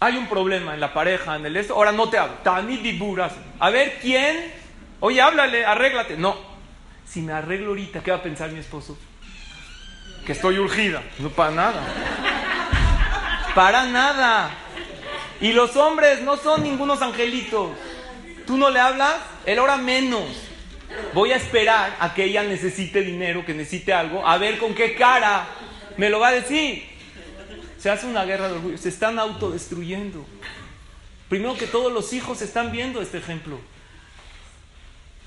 hay 0.00 0.16
un 0.16 0.28
problema 0.28 0.74
en 0.74 0.80
la 0.80 0.92
pareja, 0.92 1.36
en 1.36 1.46
el 1.46 1.56
esto, 1.56 1.74
ahora 1.74 1.92
no 1.92 2.08
te 2.08 2.18
hablo. 2.18 2.36
A 3.58 3.70
ver 3.70 3.98
quién, 4.00 4.52
oye, 5.00 5.20
háblale, 5.20 5.64
arréglate. 5.64 6.16
No, 6.16 6.36
si 7.06 7.20
me 7.20 7.32
arreglo 7.32 7.68
ahorita, 7.70 8.02
¿qué 8.02 8.10
va 8.10 8.18
a 8.18 8.22
pensar 8.22 8.50
mi 8.50 8.60
esposo? 8.60 8.98
Que 10.24 10.32
estoy 10.32 10.58
urgida. 10.58 11.02
No 11.18 11.30
para 11.30 11.50
nada. 11.50 11.82
Para 13.54 13.84
nada. 13.86 14.50
Y 15.40 15.52
los 15.52 15.74
hombres 15.76 16.20
no 16.22 16.36
son 16.36 16.62
ningunos 16.62 17.02
angelitos. 17.02 17.70
Tú 18.46 18.56
no 18.56 18.70
le 18.70 18.80
hablas, 18.80 19.16
él 19.46 19.58
ora 19.58 19.76
menos. 19.76 20.24
Voy 21.12 21.32
a 21.32 21.36
esperar 21.36 21.96
a 22.00 22.14
que 22.14 22.24
ella 22.24 22.42
necesite 22.42 23.02
dinero, 23.02 23.44
que 23.44 23.54
necesite 23.54 23.92
algo, 23.92 24.26
a 24.26 24.38
ver 24.38 24.58
con 24.58 24.74
qué 24.74 24.94
cara 24.94 25.46
me 25.96 26.08
lo 26.08 26.20
va 26.20 26.28
a 26.28 26.32
decir. 26.32 26.97
Se 27.78 27.90
hace 27.90 28.06
una 28.06 28.24
guerra 28.24 28.48
de 28.48 28.54
orgullo, 28.54 28.78
se 28.78 28.88
están 28.88 29.18
autodestruyendo. 29.18 30.24
Primero 31.28 31.56
que 31.56 31.66
todos 31.66 31.92
los 31.92 32.12
hijos 32.12 32.42
están 32.42 32.72
viendo 32.72 33.00
este 33.00 33.18
ejemplo. 33.18 33.58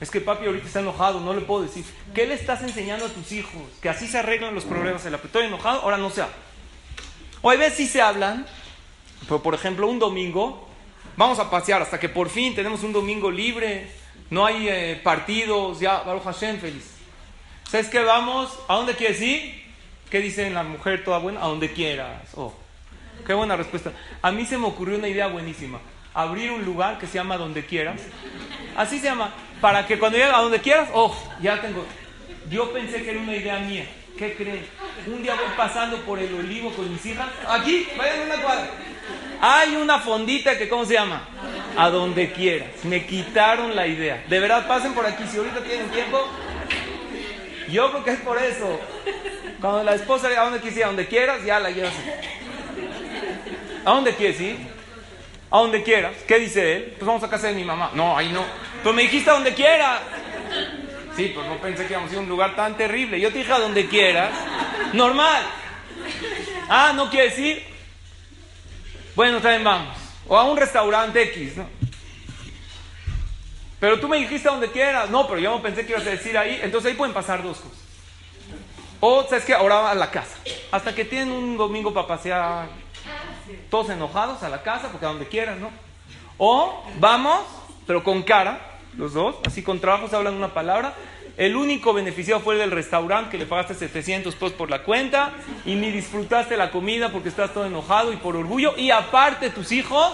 Es 0.01 0.09
que 0.09 0.19
papi 0.19 0.47
ahorita 0.47 0.65
está 0.65 0.79
enojado, 0.79 1.19
no 1.19 1.33
le 1.33 1.41
puedo 1.41 1.61
decir. 1.61 1.85
¿Qué 2.13 2.25
le 2.25 2.33
estás 2.33 2.63
enseñando 2.63 3.05
a 3.05 3.09
tus 3.09 3.31
hijos? 3.31 3.61
Que 3.81 3.89
así 3.89 4.07
se 4.07 4.17
arreglan 4.17 4.55
los 4.55 4.65
problemas. 4.65 5.05
El 5.05 5.13
estoy 5.13 5.45
enojado, 5.45 5.81
ahora 5.81 5.97
no 5.97 6.09
se 6.09 6.23
habla. 6.23 6.35
O 7.43 7.49
hay 7.49 7.57
veces 7.57 7.77
sí 7.77 7.87
se 7.87 8.01
hablan, 8.01 8.45
pero 9.21 9.41
por 9.41 9.53
ejemplo 9.53 9.87
un 9.87 9.99
domingo, 9.99 10.67
vamos 11.17 11.39
a 11.39 11.49
pasear 11.49 11.81
hasta 11.81 11.99
que 11.99 12.09
por 12.09 12.29
fin 12.29 12.55
tenemos 12.55 12.83
un 12.83 12.93
domingo 12.93 13.31
libre, 13.31 13.91
no 14.29 14.45
hay 14.45 14.67
eh, 14.69 14.99
partidos, 15.03 15.79
ya, 15.79 16.01
Baruch 16.01 16.23
Hashem, 16.23 16.59
feliz. 16.59 16.91
¿Sabes 17.69 17.87
qué? 17.87 17.99
Vamos, 17.99 18.51
¿a 18.67 18.75
dónde 18.75 18.95
quieres 18.95 19.21
ir? 19.21 19.61
¿Qué 20.11 20.19
dice 20.19 20.49
la 20.49 20.63
mujer 20.63 21.05
toda 21.05 21.19
buena? 21.19 21.41
A 21.41 21.47
donde 21.47 21.71
quieras. 21.71 22.21
Oh, 22.35 22.53
qué 23.25 23.33
buena 23.33 23.55
respuesta. 23.55 23.93
A 24.21 24.29
mí 24.29 24.45
se 24.45 24.57
me 24.57 24.67
ocurrió 24.67 24.97
una 24.97 25.07
idea 25.07 25.27
buenísima. 25.27 25.79
Abrir 26.13 26.51
un 26.51 26.65
lugar 26.65 26.99
que 26.99 27.07
se 27.07 27.13
llama 27.13 27.37
Donde 27.37 27.65
Quieras. 27.65 28.01
Así 28.75 28.99
se 28.99 29.05
llama. 29.05 29.33
Para 29.61 29.87
que 29.87 29.97
cuando 29.97 30.17
llegue 30.17 30.29
a 30.29 30.39
donde 30.39 30.59
quieras, 30.59 30.89
oh, 30.93 31.15
ya 31.41 31.61
tengo. 31.61 31.85
Yo 32.49 32.73
pensé 32.73 33.01
que 33.01 33.11
era 33.11 33.21
una 33.21 33.33
idea 33.33 33.59
mía. 33.59 33.85
¿Qué 34.17 34.35
creen? 34.35 34.65
Un 35.07 35.23
día 35.23 35.33
voy 35.35 35.45
pasando 35.55 35.95
por 36.01 36.19
el 36.19 36.33
olivo 36.33 36.71
con 36.73 36.91
mis 36.91 37.05
hijas. 37.05 37.29
Aquí, 37.47 37.87
vayan 37.97 38.19
a 38.19 38.23
una 38.25 38.43
cuadra. 38.43 38.69
Hay 39.39 39.77
una 39.77 39.99
fondita 39.99 40.57
que, 40.57 40.67
¿cómo 40.67 40.83
se 40.83 40.95
llama? 40.95 41.21
A 41.77 41.89
donde 41.89 42.33
quieras. 42.33 42.67
Me 42.83 43.05
quitaron 43.05 43.77
la 43.77 43.87
idea. 43.87 44.25
De 44.27 44.39
verdad, 44.41 44.67
pasen 44.67 44.93
por 44.93 45.05
aquí. 45.05 45.23
Si 45.25 45.37
ahorita 45.37 45.61
tienen 45.61 45.87
tiempo, 45.89 46.27
yo 47.71 47.89
creo 47.91 48.03
que 48.03 48.11
es 48.11 48.19
por 48.19 48.41
eso. 48.41 48.79
Cuando 49.59 49.83
la 49.83 49.95
esposa 49.95 50.29
le 50.29 50.37
a 50.37 50.43
dónde 50.43 50.59
quieres 50.59 50.77
ir, 50.77 50.83
a 50.83 50.87
donde 50.87 51.07
quieras, 51.07 51.43
ya 51.43 51.59
la 51.59 51.69
llevas. 51.69 51.93
¿A 53.85 53.91
dónde 53.91 54.15
quieres 54.15 54.39
ir? 54.39 54.57
A 55.49 55.59
donde 55.59 55.83
quieras. 55.83 56.13
¿Qué 56.27 56.39
dice 56.39 56.75
él? 56.75 56.83
Pues 56.97 57.05
vamos 57.05 57.23
a 57.23 57.29
casa 57.29 57.47
de 57.47 57.53
mi 57.53 57.63
mamá. 57.63 57.91
No, 57.93 58.17
ahí 58.17 58.29
no. 58.31 58.43
Pues 58.83 58.95
me 58.95 59.03
dijiste 59.03 59.29
a 59.29 59.33
donde 59.33 59.53
quieras. 59.53 60.01
Sí, 61.15 61.31
pues 61.33 61.45
no 61.47 61.57
pensé 61.57 61.85
que 61.85 61.93
íbamos 61.93 62.09
a 62.09 62.13
ir 62.13 62.19
a 62.19 62.21
un 62.21 62.29
lugar 62.29 62.55
tan 62.55 62.77
terrible. 62.77 63.19
Yo 63.19 63.31
te 63.31 63.39
dije 63.39 63.51
a 63.51 63.59
donde 63.59 63.87
quieras. 63.87 64.31
Normal. 64.93 65.43
Ah, 66.69 66.93
¿no 66.95 67.09
quieres 67.09 67.37
ir? 67.37 67.63
Bueno, 69.15 69.39
también 69.39 69.63
vamos. 69.63 69.97
O 70.27 70.37
a 70.37 70.43
un 70.45 70.57
restaurante 70.57 71.21
X, 71.23 71.57
¿no? 71.57 71.67
Pero 73.81 73.99
tú 73.99 74.07
me 74.07 74.17
dijiste 74.17 74.47
donde 74.47 74.69
quieras. 74.69 75.09
No, 75.09 75.27
pero 75.27 75.39
yo 75.39 75.59
pensé 75.59 75.83
que 75.85 75.93
ibas 75.93 76.05
a 76.05 76.11
decir 76.11 76.37
ahí. 76.37 76.59
Entonces 76.61 76.91
ahí 76.91 76.97
pueden 76.97 77.15
pasar 77.15 77.41
dos 77.41 77.57
cosas. 77.57 77.79
O, 78.99 79.23
¿sabes 79.23 79.43
que 79.43 79.55
Ahora 79.55 79.89
a 79.89 79.95
la 79.95 80.11
casa. 80.11 80.37
Hasta 80.71 80.93
que 80.93 81.03
tienen 81.03 81.31
un 81.31 81.57
domingo 81.57 81.91
para 81.91 82.07
pasear 82.07 82.67
todos 83.71 83.89
enojados 83.89 84.43
a 84.43 84.49
la 84.49 84.61
casa, 84.61 84.89
porque 84.89 85.07
a 85.07 85.09
donde 85.09 85.27
quieran, 85.27 85.59
¿no? 85.59 85.71
O 86.37 86.85
vamos, 86.99 87.41
pero 87.87 88.03
con 88.03 88.21
cara, 88.21 88.59
los 88.97 89.13
dos, 89.13 89.37
así 89.47 89.63
con 89.63 89.79
trabajo 89.79 90.07
se 90.07 90.15
hablan 90.15 90.35
una 90.35 90.53
palabra. 90.53 90.93
El 91.35 91.55
único 91.55 91.91
beneficiado 91.91 92.39
fue 92.39 92.53
el 92.53 92.59
del 92.59 92.71
restaurante 92.71 93.31
que 93.31 93.39
le 93.39 93.47
pagaste 93.47 93.73
700 93.73 94.35
pesos 94.35 94.53
por 94.53 94.69
la 94.69 94.83
cuenta 94.83 95.33
y 95.65 95.73
ni 95.73 95.89
disfrutaste 95.89 96.55
la 96.55 96.69
comida 96.69 97.09
porque 97.11 97.29
estás 97.29 97.51
todo 97.51 97.65
enojado 97.65 98.13
y 98.13 98.17
por 98.17 98.35
orgullo. 98.35 98.75
Y 98.77 98.91
aparte 98.91 99.49
tus 99.49 99.71
hijos 99.71 100.13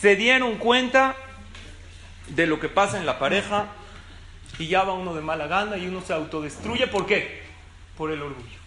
se 0.00 0.14
dieron 0.14 0.54
cuenta 0.56 1.16
de 2.28 2.46
lo 2.46 2.60
que 2.60 2.68
pasa 2.68 2.98
en 2.98 3.06
la 3.06 3.18
pareja 3.18 3.66
y 4.58 4.66
ya 4.68 4.84
va 4.84 4.92
uno 4.92 5.14
de 5.14 5.20
mala 5.20 5.46
gana 5.46 5.76
y 5.76 5.86
uno 5.86 6.00
se 6.00 6.12
autodestruye. 6.12 6.86
¿Por 6.86 7.06
qué? 7.06 7.42
Por 7.96 8.10
el 8.10 8.22
orgullo. 8.22 8.58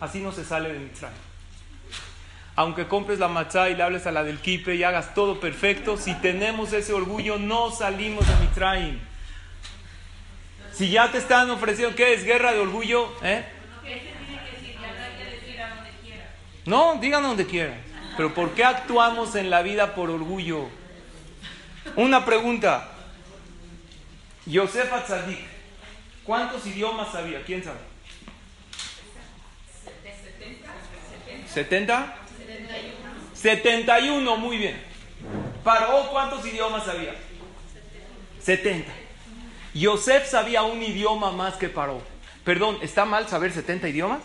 Así 0.00 0.20
no 0.20 0.32
se 0.32 0.44
sale 0.44 0.72
de 0.72 0.78
Mitzrayim. 0.78 1.16
Aunque 2.56 2.86
compres 2.86 3.18
la 3.18 3.28
matzá 3.28 3.68
y 3.68 3.74
le 3.74 3.82
hables 3.82 4.06
a 4.06 4.12
la 4.12 4.22
del 4.22 4.38
kipe 4.38 4.76
y 4.76 4.84
hagas 4.84 5.14
todo 5.14 5.40
perfecto, 5.40 5.96
si 5.96 6.14
tenemos 6.14 6.72
ese 6.72 6.92
orgullo 6.92 7.38
no 7.38 7.70
salimos 7.70 8.26
de 8.26 8.34
Mitzrayim. 8.36 8.98
Si 10.72 10.90
ya 10.90 11.10
te 11.10 11.18
están 11.18 11.50
ofreciendo, 11.50 11.96
¿qué 11.96 12.14
es? 12.14 12.24
Guerra 12.24 12.52
de 12.52 12.60
orgullo, 12.60 13.12
¿eh? 13.22 13.44
No, 16.66 16.96
digan 17.00 17.22
donde 17.22 17.46
quieran. 17.46 17.80
Pero 18.16 18.32
¿por 18.34 18.54
qué 18.54 18.64
actuamos 18.64 19.34
en 19.34 19.50
la 19.50 19.62
vida 19.62 19.94
por 19.94 20.10
orgullo? 20.10 20.68
Una 21.96 22.24
pregunta. 22.24 22.88
Yosef 24.46 24.92
Atzadik, 24.92 25.38
¿cuántos 26.24 26.66
idiomas 26.66 27.12
sabía? 27.12 27.42
¿Quién 27.44 27.62
sabe? 27.62 27.78
¿70? 31.54 32.12
71, 33.34 34.36
muy 34.36 34.58
bien. 34.58 34.82
Paró, 35.62 36.08
¿cuántos 36.10 36.44
idiomas 36.44 36.84
sabía? 36.84 37.14
70. 38.42 38.92
Yosef 39.72 40.28
sabía 40.28 40.62
un 40.62 40.82
idioma 40.82 41.30
más 41.30 41.54
que 41.54 41.68
Paró. 41.68 42.02
Perdón, 42.44 42.78
¿está 42.82 43.04
mal 43.04 43.28
saber 43.28 43.52
70 43.52 43.88
idiomas? 43.88 44.20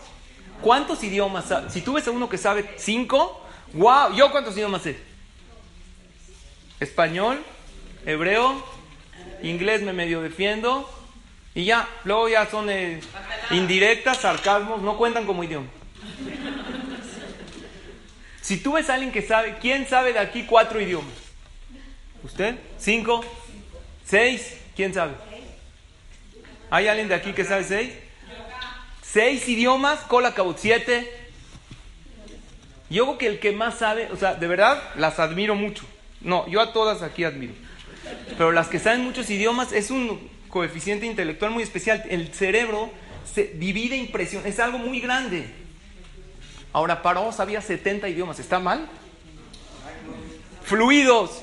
¿Cuántos 0.60 1.02
idiomas 1.02 1.46
sabe? 1.46 1.70
Si 1.70 1.80
tú 1.80 1.94
ves 1.94 2.06
a 2.06 2.10
uno 2.10 2.28
que 2.28 2.36
sabe 2.36 2.74
5, 2.76 3.46
wow, 3.74 4.12
¿yo 4.14 4.30
cuántos 4.30 4.54
idiomas 4.56 4.82
sé? 4.82 4.98
Español, 6.78 7.42
hebreo, 8.06 8.64
inglés 9.42 9.82
me 9.82 9.92
medio 9.92 10.22
defiendo 10.22 10.88
y 11.54 11.64
ya, 11.64 11.88
luego 12.04 12.28
ya 12.28 12.46
son 12.46 12.70
eh, 12.70 13.00
indirectas, 13.50 14.18
sarcasmos, 14.18 14.82
no 14.82 14.96
cuentan 14.96 15.26
como 15.26 15.42
idioma. 15.44 15.66
Si 18.40 18.56
tú 18.56 18.72
ves 18.72 18.88
a 18.90 18.94
alguien 18.94 19.12
que 19.12 19.22
sabe, 19.22 19.58
¿quién 19.60 19.86
sabe 19.86 20.12
de 20.12 20.18
aquí 20.18 20.44
cuatro 20.44 20.80
idiomas? 20.80 21.14
¿Usted? 22.22 22.56
¿Cinco? 22.78 23.24
¿Seis? 24.04 24.56
¿Quién 24.74 24.94
sabe? 24.94 25.14
¿Hay 26.70 26.88
alguien 26.88 27.08
de 27.08 27.14
aquí 27.14 27.32
que 27.32 27.44
sabe 27.44 27.64
seis? 27.64 27.92
Seis 29.02 29.48
idiomas, 29.48 30.00
cola 30.00 30.34
cabot, 30.34 30.56
siete. 30.58 31.12
Yo 32.88 33.04
creo 33.04 33.18
que 33.18 33.26
el 33.26 33.40
que 33.40 33.52
más 33.52 33.78
sabe, 33.78 34.08
o 34.12 34.16
sea, 34.16 34.34
de 34.34 34.46
verdad 34.46 34.82
las 34.96 35.18
admiro 35.18 35.54
mucho. 35.54 35.84
No, 36.20 36.48
yo 36.48 36.60
a 36.60 36.72
todas 36.72 37.02
aquí 37.02 37.24
admiro. 37.24 37.54
Pero 38.36 38.52
las 38.52 38.68
que 38.68 38.78
saben 38.78 39.02
muchos 39.02 39.28
idiomas 39.30 39.72
es 39.72 39.90
un 39.90 40.28
coeficiente 40.48 41.06
intelectual 41.06 41.50
muy 41.50 41.62
especial. 41.62 42.04
El 42.08 42.32
cerebro 42.34 42.90
se 43.32 43.44
divide 43.44 43.96
impresión, 43.96 44.46
es 44.46 44.58
algo 44.58 44.78
muy 44.78 45.00
grande. 45.00 45.46
Ahora, 46.72 47.02
Paró 47.02 47.32
sabía 47.32 47.60
70 47.60 48.08
idiomas. 48.08 48.38
¿Está 48.38 48.58
mal? 48.58 48.88
Fluidos. 50.62 51.42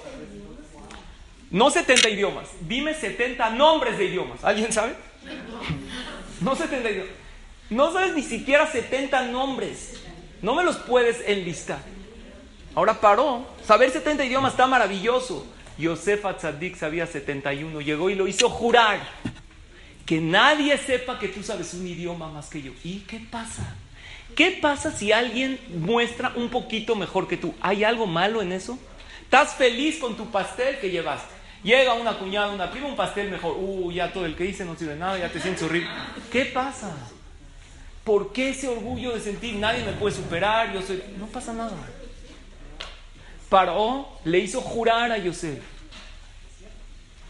No 1.51 1.69
70 1.69 2.09
idiomas. 2.09 2.49
Dime 2.61 2.93
70 2.93 3.49
nombres 3.51 3.97
de 3.97 4.05
idiomas. 4.05 4.43
¿Alguien 4.43 4.71
sabe? 4.71 4.95
No 6.41 6.55
70 6.55 6.89
idiomas. 6.89 7.11
No 7.69 7.91
sabes 7.91 8.15
ni 8.15 8.23
siquiera 8.23 8.71
70 8.71 9.23
nombres. 9.23 10.01
No 10.41 10.55
me 10.55 10.63
los 10.63 10.77
puedes 10.77 11.21
enlistar. 11.27 11.79
Ahora 12.75 13.01
paró. 13.01 13.45
Saber 13.65 13.91
70 13.91 14.23
idiomas 14.23 14.53
está 14.53 14.67
maravilloso. 14.67 15.45
Yosef 15.77 16.25
Atzadik 16.25 16.75
sabía 16.75 17.05
71. 17.05 17.81
Llegó 17.81 18.09
y 18.09 18.15
lo 18.15 18.27
hizo 18.27 18.49
jurar. 18.49 18.99
Que 20.05 20.19
nadie 20.21 20.77
sepa 20.77 21.19
que 21.19 21.27
tú 21.27 21.43
sabes 21.43 21.73
un 21.73 21.85
idioma 21.85 22.29
más 22.29 22.49
que 22.49 22.61
yo. 22.61 22.71
¿Y 22.83 22.99
qué 23.01 23.19
pasa? 23.19 23.75
¿Qué 24.35 24.51
pasa 24.61 24.91
si 24.91 25.11
alguien 25.11 25.59
muestra 25.79 26.31
un 26.35 26.49
poquito 26.49 26.95
mejor 26.95 27.27
que 27.27 27.37
tú? 27.37 27.53
¿Hay 27.59 27.83
algo 27.83 28.07
malo 28.07 28.41
en 28.41 28.51
eso? 28.51 28.77
¿Estás 29.23 29.55
feliz 29.55 29.97
con 29.99 30.15
tu 30.15 30.31
pastel 30.31 30.79
que 30.79 30.89
llevaste? 30.89 31.35
Llega 31.63 31.93
una 31.93 32.17
cuñada, 32.17 32.53
una 32.53 32.71
prima, 32.71 32.87
un 32.87 32.95
pastel 32.95 33.29
mejor. 33.29 33.55
Uh, 33.57 33.91
ya 33.91 34.13
todo 34.13 34.25
el 34.25 34.35
que 34.35 34.45
dice 34.45 34.63
no 34.63 34.75
sirve 34.75 34.95
nada, 34.95 35.17
ya 35.17 35.29
te 35.29 35.41
sientes 35.41 35.63
horrible. 35.63 35.89
¿Qué 36.31 36.45
pasa? 36.45 36.95
¿Por 38.03 38.31
qué 38.31 38.49
ese 38.49 38.69
orgullo 38.69 39.13
de 39.13 39.19
sentir 39.19 39.55
nadie 39.55 39.83
me 39.83 39.91
puede 39.93 40.15
superar? 40.15 40.73
Yo 40.73 40.81
soy. 40.81 41.03
No 41.17 41.25
pasa 41.25 41.51
nada. 41.51 41.75
Paró, 43.49 44.07
le 44.25 44.39
hizo 44.39 44.61
jurar 44.61 45.11
a 45.11 45.17
Yosef. 45.17 45.59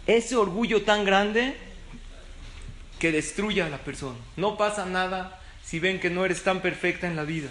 Ese 0.05 0.35
orgullo 0.35 0.83
tan 0.83 1.05
grande 1.05 1.55
que 2.99 3.11
destruye 3.11 3.61
a 3.61 3.69
la 3.69 3.77
persona. 3.77 4.17
No 4.35 4.57
pasa 4.57 4.85
nada 4.85 5.39
si 5.63 5.79
ven 5.79 5.99
que 5.99 6.09
no 6.09 6.25
eres 6.25 6.43
tan 6.43 6.61
perfecta 6.61 7.07
en 7.07 7.15
la 7.15 7.23
vida. 7.23 7.49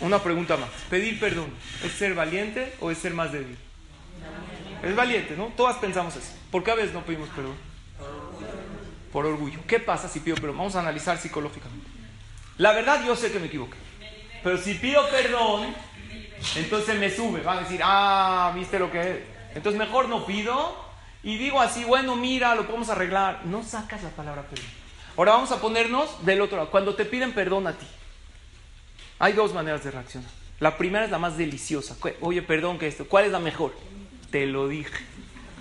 Una 0.00 0.22
pregunta 0.22 0.56
más. 0.56 0.70
¿Pedir 0.88 1.20
perdón 1.20 1.50
es 1.84 1.92
ser 1.92 2.14
valiente 2.14 2.72
o 2.80 2.90
es 2.90 2.98
ser 2.98 3.12
más 3.12 3.32
débil? 3.32 3.56
Es 4.82 4.96
valiente, 4.96 5.36
¿no? 5.36 5.46
Todas 5.56 5.76
pensamos 5.76 6.16
eso. 6.16 6.32
¿Por 6.50 6.64
qué 6.64 6.70
a 6.70 6.74
veces 6.74 6.94
no 6.94 7.04
pedimos 7.04 7.28
perdón? 7.30 7.54
Por 9.12 9.26
orgullo. 9.26 9.58
¿Qué 9.66 9.78
pasa 9.78 10.08
si 10.08 10.20
pido 10.20 10.36
perdón? 10.36 10.56
Vamos 10.56 10.76
a 10.76 10.80
analizar 10.80 11.18
psicológicamente. 11.18 11.86
La 12.56 12.72
verdad 12.72 13.04
yo 13.04 13.14
sé 13.14 13.30
que 13.30 13.38
me 13.38 13.46
equivoqué. 13.46 13.76
Pero 14.42 14.56
si 14.56 14.74
pido 14.74 15.06
perdón, 15.10 15.74
Entonces 16.56 16.98
me 16.98 17.10
sube, 17.10 17.42
va 17.42 17.58
a 17.58 17.60
decir, 17.60 17.80
ah, 17.82 18.52
viste 18.54 18.78
lo 18.78 18.90
que 18.90 19.00
es. 19.00 19.18
Entonces 19.54 19.78
mejor 19.78 20.08
no 20.08 20.26
pido 20.26 20.76
y 21.22 21.36
digo 21.36 21.60
así, 21.60 21.84
bueno, 21.84 22.16
mira, 22.16 22.54
lo 22.54 22.66
podemos 22.66 22.88
arreglar. 22.88 23.44
No 23.44 23.62
sacas 23.62 24.02
la 24.02 24.10
palabra 24.10 24.42
perdón. 24.42 24.66
Ahora 25.16 25.32
vamos 25.32 25.52
a 25.52 25.60
ponernos 25.60 26.24
del 26.24 26.40
otro 26.40 26.56
lado. 26.56 26.70
Cuando 26.70 26.94
te 26.94 27.04
piden 27.04 27.32
perdón 27.32 27.66
a 27.66 27.72
ti, 27.74 27.86
hay 29.18 29.32
dos 29.34 29.52
maneras 29.52 29.84
de 29.84 29.90
reaccionar. 29.90 30.30
La 30.60 30.76
primera 30.76 31.04
es 31.04 31.10
la 31.10 31.18
más 31.18 31.36
deliciosa. 31.36 31.96
Oye, 32.20 32.42
perdón 32.42 32.78
que 32.78 32.86
esto. 32.86 33.06
¿Cuál 33.06 33.24
es 33.24 33.32
la 33.32 33.38
mejor? 33.38 33.74
Te 34.30 34.46
lo 34.46 34.68
dije. 34.68 35.04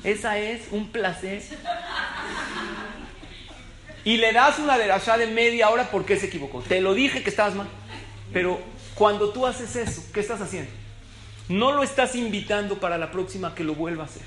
Esa 0.04 0.38
es 0.38 0.68
un 0.72 0.92
placer. 0.92 1.42
Y 4.06 4.18
le 4.18 4.32
das 4.32 4.60
una 4.60 4.78
derashá 4.78 5.18
de 5.18 5.28
media 5.28 5.70
hora 5.70 5.90
porque 5.92 6.18
se 6.18 6.28
equivocó. 6.28 6.62
Te 6.62 6.82
lo 6.82 6.94
dije 6.94 7.24
que 7.24 7.30
estabas 7.30 7.56
mal. 7.56 7.68
Pero 8.32 8.60
cuando 9.00 9.30
tú 9.30 9.48
haces 9.48 9.78
eso, 9.78 10.04
¿qué 10.14 10.20
estás 10.20 10.42
haciendo? 10.42 10.70
No 11.48 11.72
lo 11.72 11.84
estás 11.84 12.16
invitando 12.16 12.82
para 12.82 12.98
la 12.98 13.12
próxima 13.12 13.56
que 13.56 13.64
lo 13.64 13.74
vuelva 13.74 14.04
a 14.04 14.08
hacer. 14.08 14.24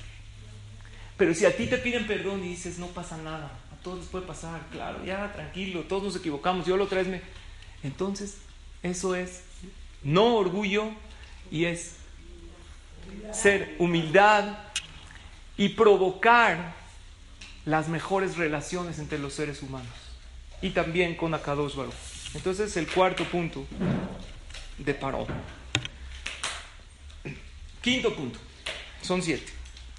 Pero 1.18 1.34
si 1.34 1.44
a 1.44 1.54
ti 1.54 1.66
te 1.66 1.76
piden 1.76 2.06
perdón 2.06 2.42
y 2.42 2.48
dices, 2.48 2.78
no 2.78 2.86
pasa 2.86 3.18
nada, 3.18 3.52
a 3.70 3.82
todos 3.82 3.98
les 3.98 4.08
puede 4.08 4.24
pasar, 4.24 4.62
claro, 4.72 5.04
ya 5.04 5.30
tranquilo, 5.34 5.82
todos 5.82 6.02
nos 6.04 6.16
equivocamos, 6.16 6.64
yo 6.64 6.78
lo 6.78 6.86
traes 6.86 7.06
me. 7.06 7.20
Entonces, 7.82 8.38
eso 8.82 9.14
es 9.14 9.42
no 10.02 10.36
orgullo 10.36 10.88
y 11.50 11.66
es 11.66 11.96
ser 13.30 13.76
humildad 13.78 14.56
y 15.58 15.68
provocar 15.68 16.74
las 17.66 17.88
mejores 17.88 18.38
relaciones 18.38 18.98
entre 18.98 19.18
los 19.18 19.34
seres 19.34 19.62
humanos 19.62 19.92
y 20.62 20.70
también 20.70 21.14
con 21.14 21.34
Akadosh. 21.34 21.74
Entonces, 22.32 22.74
el 22.78 22.88
cuarto 22.88 23.24
punto 23.24 23.66
de 24.78 24.94
Paró. 24.94 25.26
Quinto 27.80 28.14
punto, 28.14 28.38
son 29.00 29.22
siete. 29.22 29.52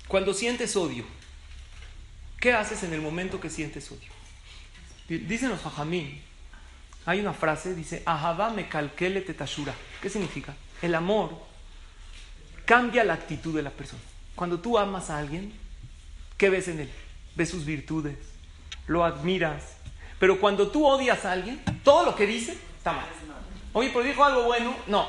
Cuando 0.08 0.34
sientes 0.34 0.76
odio, 0.76 1.06
¿qué 2.40 2.54
haces 2.54 2.84
en 2.84 2.94
el 2.94 3.02
momento 3.02 3.40
que 3.40 3.50
sientes 3.50 3.92
odio? 3.92 4.12
Dicen 5.08 5.50
los 5.50 5.62
fajamín, 5.62 6.22
hay 7.06 7.20
una 7.20 7.34
frase, 7.34 7.76
dice, 7.76 8.02
Ahabá 8.06 8.50
me 8.52 8.70
calquele 8.70 9.22
tetashura. 9.22 9.74
¿Qué 10.02 10.10
significa? 10.10 10.56
El 10.82 10.96
amor 10.96 11.38
cambia 12.66 13.04
la 13.04 13.14
actitud 13.14 13.54
de 13.54 13.64
la 13.64 13.72
persona. 13.72 14.02
Cuando 14.36 14.60
tú 14.60 14.78
amas 14.78 15.10
a 15.10 15.20
alguien, 15.20 15.54
¿qué 16.38 16.50
ves 16.50 16.70
en 16.70 16.82
él? 16.82 16.90
Ves 17.36 17.50
sus 17.50 17.66
virtudes, 17.66 18.18
lo 18.88 19.04
admiras. 19.04 19.78
Pero 20.20 20.40
cuando 20.40 20.70
tú 20.70 20.86
odias 20.86 21.26
a 21.26 21.34
alguien, 21.34 21.62
todo 21.84 22.06
lo 22.06 22.16
que 22.16 22.26
dice 22.26 22.58
está 22.78 22.94
mal. 22.94 23.08
Oye, 23.74 23.90
pero 23.90 24.06
dijo 24.06 24.24
algo 24.24 24.44
bueno, 24.44 24.76
no. 24.88 25.08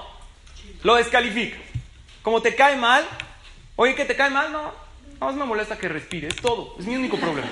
Lo 0.82 0.96
descalifica. 0.96 1.58
Como 2.22 2.40
te 2.40 2.54
cae 2.54 2.76
mal, 2.76 3.04
oye, 3.76 3.94
que 3.94 4.04
te 4.04 4.16
cae 4.16 4.30
mal, 4.30 4.50
no. 4.52 4.72
No 5.20 5.32
me 5.32 5.44
molesta 5.44 5.78
que 5.78 5.88
respire, 5.88 6.28
es 6.28 6.36
todo. 6.36 6.74
Es 6.78 6.86
mi 6.86 6.96
único 6.96 7.16
problema. 7.16 7.48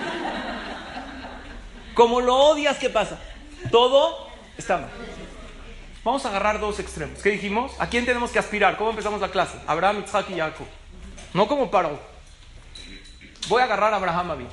Como 1.94 2.20
lo 2.20 2.36
odias, 2.36 2.78
¿qué 2.78 2.90
pasa? 2.90 3.18
Todo 3.70 4.28
está 4.56 4.78
mal. 4.78 4.90
Vamos 6.04 6.24
a 6.24 6.30
agarrar 6.30 6.58
dos 6.58 6.80
extremos. 6.80 7.22
¿Qué 7.22 7.30
dijimos? 7.30 7.72
¿A 7.78 7.88
quién 7.88 8.04
tenemos 8.04 8.30
que 8.30 8.38
aspirar? 8.38 8.76
¿Cómo 8.76 8.90
empezamos 8.90 9.20
la 9.20 9.30
clase? 9.30 9.58
Abraham, 9.66 10.02
Isaac 10.04 10.26
y 10.30 10.38
Jacob. 10.38 10.66
No 11.32 11.46
como 11.46 11.70
Paro. 11.70 12.00
Voy 13.48 13.60
a 13.60 13.64
agarrar 13.64 13.92
a 13.92 13.96
Abraham 13.96 14.32
Avinu. 14.32 14.50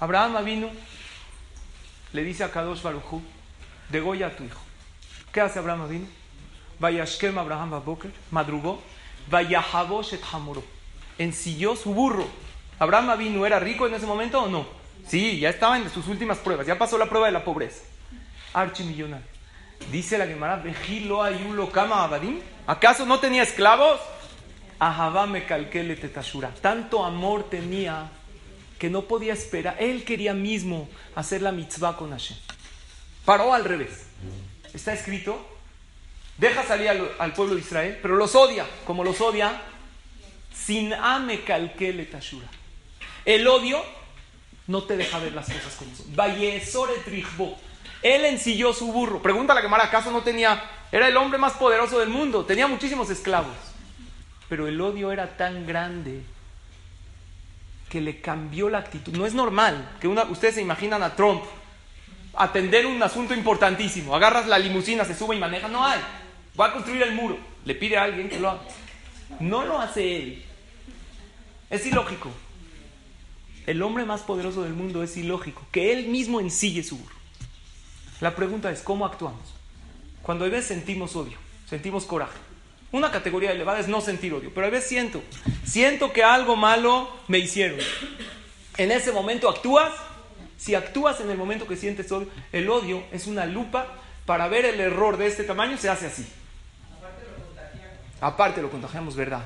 Abraham 0.00 0.36
Avinu 0.36 0.70
le 2.12 2.22
dice 2.22 2.44
a 2.44 2.50
Kadosh 2.50 2.82
Baruchu, 2.82 3.22
degolla 3.88 4.28
a 4.28 4.30
tu 4.30 4.44
hijo. 4.44 4.60
¿Qué 5.34 5.40
hace 5.40 5.58
Abraham 5.58 5.82
Avinu? 5.82 6.06
Vayashkem 6.78 7.36
Abraham 7.36 7.72
Baboker, 7.72 8.12
madrugó, 8.30 8.80
Vayahabosh 9.28 10.14
et 10.14 10.22
Hamoro. 10.32 10.62
Ensilló 11.18 11.74
su 11.74 11.92
burro. 11.92 12.24
¿Abraham 12.78 13.10
Avinu 13.10 13.44
era 13.44 13.58
rico 13.58 13.88
en 13.88 13.94
ese 13.94 14.06
momento 14.06 14.40
o 14.40 14.48
no? 14.48 14.64
Sí, 15.08 15.40
ya 15.40 15.50
estaba 15.50 15.76
en 15.76 15.90
sus 15.90 16.06
últimas 16.06 16.38
pruebas, 16.38 16.68
ya 16.68 16.78
pasó 16.78 16.96
la 16.98 17.08
prueba 17.08 17.26
de 17.26 17.32
la 17.32 17.44
pobreza. 17.44 17.82
Archimillonario. 18.52 19.26
Dice 19.90 20.18
la 20.18 20.26
Gemara, 20.28 20.54
Vejilo 20.54 21.20
Ayulo 21.20 21.68
Kama 21.72 22.04
Abadim. 22.04 22.38
¿Acaso 22.68 23.04
no 23.04 23.18
tenía 23.18 23.42
esclavos? 23.42 24.00
Ahabá 24.78 25.26
me 25.26 25.46
calquele 25.46 25.96
tetashura. 25.96 26.54
Tanto 26.60 27.04
amor 27.04 27.50
tenía 27.50 28.08
que 28.78 28.88
no 28.88 29.02
podía 29.02 29.32
esperar. 29.32 29.78
Él 29.80 30.04
quería 30.04 30.32
mismo 30.32 30.88
hacer 31.16 31.42
la 31.42 31.50
mitzvah 31.50 31.96
con 31.96 32.10
Hashem. 32.12 32.36
Paró 33.24 33.52
al 33.52 33.64
revés. 33.64 34.13
Está 34.74 34.92
escrito, 34.92 35.40
deja 36.36 36.64
salir 36.64 36.88
al, 36.88 37.32
pueblo 37.32 37.54
de 37.54 37.60
Israel, 37.60 37.98
pero 38.02 38.16
los 38.16 38.34
odia. 38.34 38.66
Como 38.84 39.04
los 39.04 39.20
odia, 39.20 39.62
sin 40.52 40.92
ame 40.92 41.42
calquele 41.44 42.04
tashura. 42.06 42.48
El 43.24 43.46
odio 43.46 43.82
no 44.66 44.82
te 44.82 44.96
deja 44.96 45.20
ver 45.20 45.32
las 45.32 45.46
cosas 45.46 45.74
como 45.76 45.94
son. 45.94 46.14
Vayesore 46.14 46.94
trihbo. 47.04 47.56
Él 48.02 48.24
ensilló 48.24 48.72
su 48.72 48.92
burro. 48.92 49.22
Pregunta 49.22 49.52
a 49.52 49.56
la 49.56 49.62
Gemara, 49.62 49.84
¿acaso 49.84 50.10
no 50.10 50.22
tenía? 50.22 50.62
Era 50.90 51.08
el 51.08 51.16
hombre 51.16 51.38
más 51.38 51.54
poderoso 51.54 51.98
del 51.98 52.08
mundo, 52.08 52.44
tenía 52.44 52.66
muchísimos 52.66 53.08
esclavos. 53.10 53.54
Pero 54.48 54.66
el 54.68 54.80
odio 54.80 55.10
era 55.12 55.36
tan 55.36 55.66
grande 55.66 56.22
que 57.88 58.00
le 58.00 58.20
cambió 58.20 58.68
la 58.68 58.78
actitud. 58.78 59.16
No 59.16 59.24
es 59.24 59.34
normal 59.34 59.96
que 60.00 60.08
una, 60.08 60.24
ustedes 60.24 60.56
se 60.56 60.62
imaginan 60.62 61.02
a 61.02 61.14
Trump 61.14 61.42
atender 62.36 62.86
un 62.86 63.02
asunto 63.02 63.34
importantísimo. 63.34 64.14
Agarras 64.14 64.46
la 64.46 64.58
limusina, 64.58 65.04
se 65.04 65.14
sube 65.14 65.36
y 65.36 65.38
maneja. 65.38 65.68
No 65.68 65.84
hay. 65.84 66.00
Va 66.58 66.66
a 66.66 66.72
construir 66.72 67.02
el 67.02 67.12
muro. 67.12 67.38
Le 67.64 67.74
pide 67.74 67.96
a 67.96 68.04
alguien 68.04 68.28
que 68.28 68.38
lo 68.38 68.50
haga. 68.50 68.62
No 69.40 69.64
lo 69.64 69.80
hace 69.80 70.16
él. 70.16 70.44
Es 71.70 71.86
ilógico. 71.86 72.30
El 73.66 73.82
hombre 73.82 74.04
más 74.04 74.22
poderoso 74.22 74.62
del 74.62 74.74
mundo 74.74 75.02
es 75.02 75.16
ilógico. 75.16 75.66
Que 75.72 75.92
él 75.92 76.08
mismo 76.08 76.40
ensille 76.40 76.82
su 76.82 76.98
burro. 76.98 77.14
La 78.20 78.34
pregunta 78.34 78.70
es, 78.70 78.80
¿cómo 78.80 79.06
actuamos? 79.06 79.54
Cuando 80.22 80.44
a 80.44 80.48
veces 80.48 80.66
sentimos 80.66 81.16
odio, 81.16 81.36
sentimos 81.68 82.04
coraje. 82.04 82.38
Una 82.92 83.10
categoría 83.10 83.50
elevada 83.50 83.80
es 83.80 83.88
no 83.88 84.00
sentir 84.00 84.32
odio, 84.32 84.52
pero 84.54 84.66
a 84.66 84.70
veces 84.70 84.88
siento, 84.88 85.22
siento 85.64 86.12
que 86.12 86.22
algo 86.22 86.54
malo 86.54 87.10
me 87.26 87.38
hicieron. 87.38 87.78
En 88.76 88.92
ese 88.92 89.12
momento 89.12 89.48
actúas. 89.48 89.92
Si 90.56 90.74
actúas 90.74 91.20
en 91.20 91.30
el 91.30 91.36
momento 91.36 91.66
que 91.66 91.76
sientes 91.76 92.10
odio, 92.12 92.28
el 92.52 92.68
odio 92.68 93.02
es 93.12 93.26
una 93.26 93.46
lupa 93.46 93.86
para 94.26 94.48
ver 94.48 94.64
el 94.64 94.80
error 94.80 95.16
de 95.16 95.26
este 95.26 95.44
tamaño, 95.44 95.76
se 95.76 95.88
hace 95.88 96.06
así. 96.06 96.26
Aparte 98.20 98.62
lo 98.62 98.70
contagiamos, 98.70 99.16
verdad. 99.16 99.44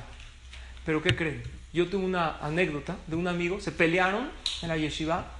Pero 0.85 1.01
¿qué 1.01 1.15
creen? 1.15 1.43
Yo 1.73 1.87
tuve 1.87 2.05
una 2.05 2.37
anécdota 2.37 2.95
de 3.07 3.15
un 3.15 3.27
amigo, 3.27 3.59
se 3.59 3.71
pelearon 3.71 4.31
en 4.61 4.67
la 4.69 4.77
yeshiva 4.77 5.39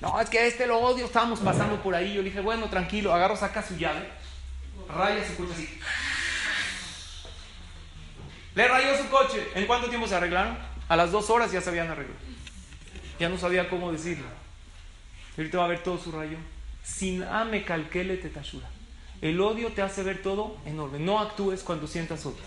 no, 0.00 0.20
es 0.20 0.28
que 0.28 0.46
este 0.46 0.66
lo 0.66 0.78
odio, 0.80 1.06
estábamos 1.06 1.40
pasando 1.40 1.82
por 1.82 1.94
ahí. 1.94 2.12
Yo 2.12 2.20
le 2.20 2.28
dije, 2.28 2.40
bueno, 2.40 2.68
tranquilo, 2.68 3.14
agarro, 3.14 3.36
saca 3.36 3.62
su 3.62 3.76
llave, 3.76 4.06
raya 4.94 5.26
su 5.26 5.36
coche 5.36 5.52
así. 5.54 5.80
Le 8.54 8.68
rayó 8.68 8.98
su 8.98 9.08
coche. 9.08 9.48
¿En 9.54 9.66
cuánto 9.66 9.88
tiempo 9.88 10.06
se 10.06 10.14
arreglaron? 10.14 10.58
A 10.88 10.96
las 10.96 11.10
dos 11.10 11.30
horas 11.30 11.50
ya 11.50 11.62
se 11.62 11.70
habían 11.70 11.90
arreglado. 11.90 12.20
Ya 13.18 13.30
no 13.30 13.38
sabía 13.38 13.70
cómo 13.70 13.90
decirlo. 13.92 14.26
Ahorita 15.36 15.58
va 15.58 15.64
a 15.64 15.68
ver 15.68 15.82
todo 15.82 15.98
su 15.98 16.12
rayo. 16.12 16.38
Sin 16.82 17.22
ame 17.22 17.64
calquele 17.64 18.16
tetashura. 18.16 18.68
El 19.20 19.40
odio 19.40 19.72
te 19.72 19.82
hace 19.82 20.02
ver 20.02 20.22
todo 20.22 20.56
en 20.66 20.78
orden. 20.78 21.04
No 21.04 21.18
actúes 21.18 21.62
cuando 21.62 21.86
sientas 21.86 22.24
odio. 22.26 22.42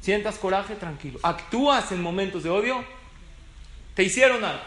Sientas 0.00 0.38
coraje, 0.38 0.76
tranquilo. 0.76 1.18
Actúas 1.22 1.92
en 1.92 2.00
momentos 2.00 2.42
de 2.42 2.50
odio. 2.50 2.84
Te 3.94 4.02
hicieron 4.04 4.44
algo. 4.44 4.62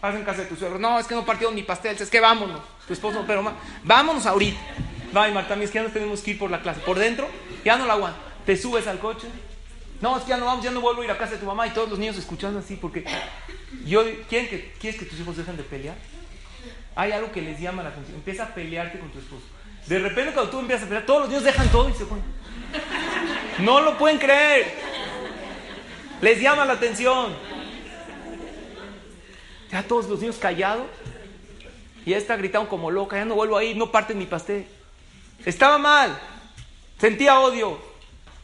Vas 0.00 0.14
en 0.14 0.24
casa 0.24 0.42
de 0.42 0.46
tu 0.46 0.56
suegro. 0.56 0.78
No, 0.78 0.98
es 0.98 1.06
que 1.06 1.14
no 1.14 1.26
partió 1.26 1.50
mi 1.50 1.62
pastel. 1.62 1.96
Es 1.98 2.08
que 2.08 2.20
vámonos. 2.20 2.60
Tu 2.86 2.92
esposo, 2.92 3.24
pero 3.26 3.52
vámonos 3.84 4.26
ahorita. 4.26 4.58
Va, 5.14 5.28
Marta, 5.28 5.54
es 5.54 5.70
que 5.70 5.78
ya 5.78 5.82
no 5.82 5.90
tenemos 5.90 6.20
que 6.20 6.32
ir 6.32 6.38
por 6.38 6.50
la 6.50 6.62
clase. 6.62 6.80
Por 6.80 6.98
dentro, 6.98 7.28
ya 7.64 7.76
no 7.76 7.84
la 7.84 7.94
aguanto. 7.94 8.20
Te 8.46 8.56
subes 8.56 8.86
al 8.86 8.98
coche. 8.98 9.26
No, 10.00 10.16
es 10.16 10.22
que 10.22 10.30
ya 10.30 10.36
no 10.36 10.46
vamos, 10.46 10.64
ya 10.64 10.70
no 10.70 10.80
vuelvo 10.80 11.02
a 11.02 11.04
ir 11.04 11.10
a 11.10 11.18
casa 11.18 11.32
de 11.32 11.38
tu 11.38 11.46
mamá. 11.46 11.66
Y 11.66 11.70
todos 11.70 11.88
los 11.88 11.98
niños 11.98 12.16
escuchando 12.16 12.60
así, 12.60 12.76
porque 12.76 13.04
yo, 13.84 14.04
¿quieren 14.28 14.48
que, 14.48 14.72
¿quieres 14.80 15.00
que 15.00 15.06
tus 15.06 15.18
hijos 15.18 15.36
dejen 15.36 15.56
de 15.56 15.64
pelear? 15.64 15.96
Hay 16.98 17.12
algo 17.12 17.30
que 17.30 17.40
les 17.40 17.60
llama 17.60 17.84
la 17.84 17.90
atención. 17.90 18.16
Empieza 18.16 18.42
a 18.42 18.46
pelearte 18.48 18.98
con 18.98 19.08
tu 19.10 19.20
esposo. 19.20 19.44
De 19.86 20.00
repente, 20.00 20.32
cuando 20.32 20.50
tú 20.50 20.58
empiezas 20.58 20.82
a 20.82 20.88
pelear, 20.88 21.06
todos 21.06 21.20
los 21.20 21.28
niños 21.28 21.44
dejan 21.44 21.68
todo 21.68 21.88
y 21.88 21.92
se 21.92 22.04
ponen. 22.04 22.24
No 23.60 23.80
lo 23.80 23.96
pueden 23.96 24.18
creer. 24.18 24.74
Les 26.20 26.40
llama 26.40 26.64
la 26.64 26.72
atención. 26.72 27.36
Ya 29.70 29.84
todos 29.84 30.08
los 30.08 30.18
niños 30.18 30.38
callados. 30.38 30.88
Y 32.04 32.14
esta 32.14 32.36
gritaron 32.36 32.66
como 32.66 32.90
loca, 32.90 33.16
ya 33.16 33.24
no 33.24 33.36
vuelvo 33.36 33.56
a 33.56 33.62
ir, 33.62 33.76
no 33.76 33.92
parten 33.92 34.18
mi 34.18 34.26
pastel. 34.26 34.66
Estaba 35.46 35.78
mal. 35.78 36.18
Sentía 36.98 37.38
odio. 37.38 37.78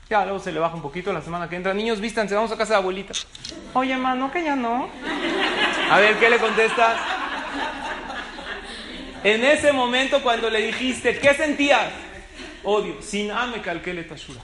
Ya 0.08 0.22
luego 0.22 0.38
se 0.38 0.52
le 0.52 0.60
baja 0.60 0.76
un 0.76 0.82
poquito 0.82 1.12
la 1.12 1.22
semana 1.22 1.48
que 1.48 1.56
entra. 1.56 1.74
Niños, 1.74 2.00
vístanse, 2.00 2.36
vamos 2.36 2.52
a 2.52 2.56
casa 2.56 2.74
de 2.74 2.78
abuelita. 2.78 3.14
Oye, 3.72 3.94
hermano, 3.94 4.30
que 4.30 4.44
ya 4.44 4.54
no. 4.54 4.88
A 5.90 5.98
ver, 5.98 6.20
¿qué 6.20 6.30
le 6.30 6.38
contestas? 6.38 7.13
En 9.24 9.42
ese 9.42 9.72
momento 9.72 10.22
cuando 10.22 10.50
le 10.50 10.66
dijiste, 10.66 11.18
¿qué 11.18 11.32
sentías? 11.32 11.90
Odio. 12.62 13.00
Sin 13.00 13.30
ame 13.30 13.62
calquele 13.62 14.04
tashura. 14.04 14.42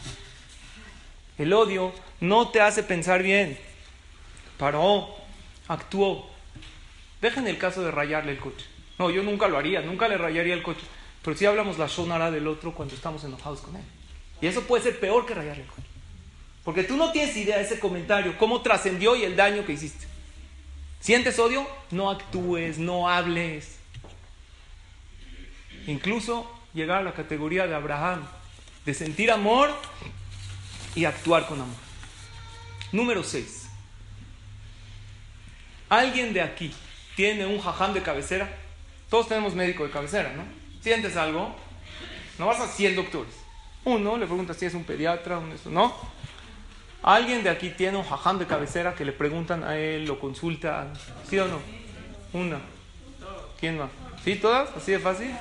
El 1.36 1.52
odio 1.52 1.92
no 2.20 2.48
te 2.48 2.62
hace 2.62 2.82
pensar 2.82 3.22
bien. 3.22 3.58
Paró, 4.56 5.14
actuó. 5.68 6.30
Dejen 7.20 7.46
el 7.46 7.58
caso 7.58 7.82
de 7.82 7.90
rayarle 7.90 8.32
el 8.32 8.38
coche. 8.38 8.64
No, 8.98 9.10
yo 9.10 9.22
nunca 9.22 9.48
lo 9.48 9.58
haría, 9.58 9.82
nunca 9.82 10.08
le 10.08 10.16
rayaría 10.16 10.54
el 10.54 10.62
coche. 10.62 10.80
Pero 11.22 11.36
si 11.36 11.44
hablamos 11.44 11.78
la 11.78 11.86
shonara 11.86 12.30
del 12.30 12.48
otro 12.48 12.72
cuando 12.72 12.94
estamos 12.94 13.22
enojados 13.24 13.60
con 13.60 13.76
él. 13.76 13.84
Y 14.40 14.46
eso 14.46 14.62
puede 14.62 14.82
ser 14.82 14.98
peor 14.98 15.26
que 15.26 15.34
rayarle 15.34 15.64
el 15.64 15.68
coche. 15.68 15.88
Porque 16.64 16.84
tú 16.84 16.96
no 16.96 17.12
tienes 17.12 17.36
idea 17.36 17.58
de 17.58 17.64
ese 17.64 17.78
comentario, 17.78 18.38
cómo 18.38 18.62
trascendió 18.62 19.14
y 19.14 19.24
el 19.24 19.36
daño 19.36 19.66
que 19.66 19.72
hiciste. 19.72 20.06
¿Sientes 21.00 21.38
odio? 21.38 21.66
No 21.90 22.10
actúes, 22.10 22.78
no 22.78 23.10
hables. 23.10 23.79
Incluso 25.86 26.50
llegar 26.74 26.98
a 26.98 27.02
la 27.02 27.12
categoría 27.12 27.66
de 27.66 27.74
Abraham, 27.74 28.22
de 28.84 28.94
sentir 28.94 29.30
amor 29.30 29.70
y 30.94 31.04
actuar 31.04 31.46
con 31.46 31.60
amor. 31.60 31.76
Número 32.92 33.22
6. 33.22 33.68
¿Alguien 35.88 36.32
de 36.32 36.40
aquí 36.40 36.72
tiene 37.16 37.46
un 37.46 37.60
jajam 37.60 37.92
de 37.92 38.02
cabecera? 38.02 38.48
Todos 39.08 39.28
tenemos 39.28 39.54
médico 39.54 39.84
de 39.84 39.90
cabecera, 39.90 40.32
¿no? 40.36 40.44
¿Sientes 40.80 41.16
algo? 41.16 41.54
No 42.38 42.46
vas 42.46 42.60
a 42.60 42.68
100 42.68 42.96
doctores. 42.96 43.34
Uno 43.84 44.16
le 44.16 44.26
pregunta 44.26 44.54
si 44.54 44.66
es 44.66 44.74
un 44.74 44.84
pediatra, 44.84 45.38
un 45.38 45.52
eso, 45.52 45.70
¿no? 45.70 45.94
¿Alguien 47.02 47.42
de 47.42 47.50
aquí 47.50 47.70
tiene 47.70 47.96
un 47.96 48.04
jajam 48.04 48.38
de 48.38 48.46
cabecera 48.46 48.94
que 48.94 49.04
le 49.04 49.12
preguntan 49.12 49.64
a 49.64 49.76
él, 49.76 50.04
lo 50.04 50.20
consultan? 50.20 50.92
¿Sí 51.28 51.38
o 51.38 51.48
no? 51.48 51.58
Una. 52.32 52.60
¿Quién 53.58 53.78
más? 53.78 53.90
¿Sí, 54.22 54.36
todas? 54.36 54.68
¿Así 54.76 54.92
de 54.92 54.98
fácil? 54.98 55.34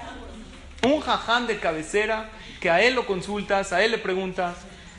Un 0.84 1.02
jajam 1.02 1.48
de 1.48 1.60
cabecera 1.60 2.30
que 2.60 2.70
a 2.70 2.82
él 2.82 2.96
lo 2.96 3.06
consultas, 3.06 3.74
a 3.74 3.84
él 3.84 3.92
le 3.92 3.98
preguntas. 3.98 4.58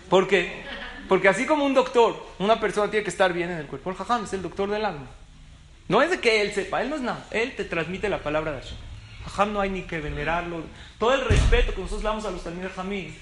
¿Por 0.08 0.28
qué? 0.28 0.62
Porque 1.08 1.28
así 1.28 1.46
como 1.46 1.64
un 1.64 1.74
doctor, 1.74 2.26
una 2.38 2.60
persona 2.60 2.90
tiene 2.90 3.04
que 3.04 3.10
estar 3.10 3.32
bien 3.32 3.50
en 3.50 3.58
el 3.58 3.66
cuerpo. 3.66 3.90
El 3.90 3.96
jajam 3.96 4.24
es 4.24 4.32
el 4.32 4.42
doctor 4.42 4.70
del 4.70 4.84
alma. 4.84 5.06
No 5.88 6.02
es 6.02 6.10
de 6.10 6.20
que 6.20 6.42
él 6.42 6.52
sepa, 6.52 6.82
él 6.82 6.90
no 6.90 6.96
es 6.96 7.02
nada. 7.02 7.26
Él 7.30 7.54
te 7.56 7.64
transmite 7.64 8.08
la 8.08 8.22
palabra 8.22 8.52
de 8.52 8.60
Hashem. 8.60 8.76
Jajam 9.24 9.52
no 9.52 9.60
hay 9.60 9.70
ni 9.70 9.82
que 9.82 10.00
venerarlo. 10.00 10.62
Todo 10.98 11.14
el 11.14 11.22
respeto 11.22 11.74
que 11.74 11.80
nosotros 11.80 12.02
damos 12.02 12.24
a 12.24 12.30
los 12.30 12.44
Talmud 12.44 12.68
Jamí 12.74 13.14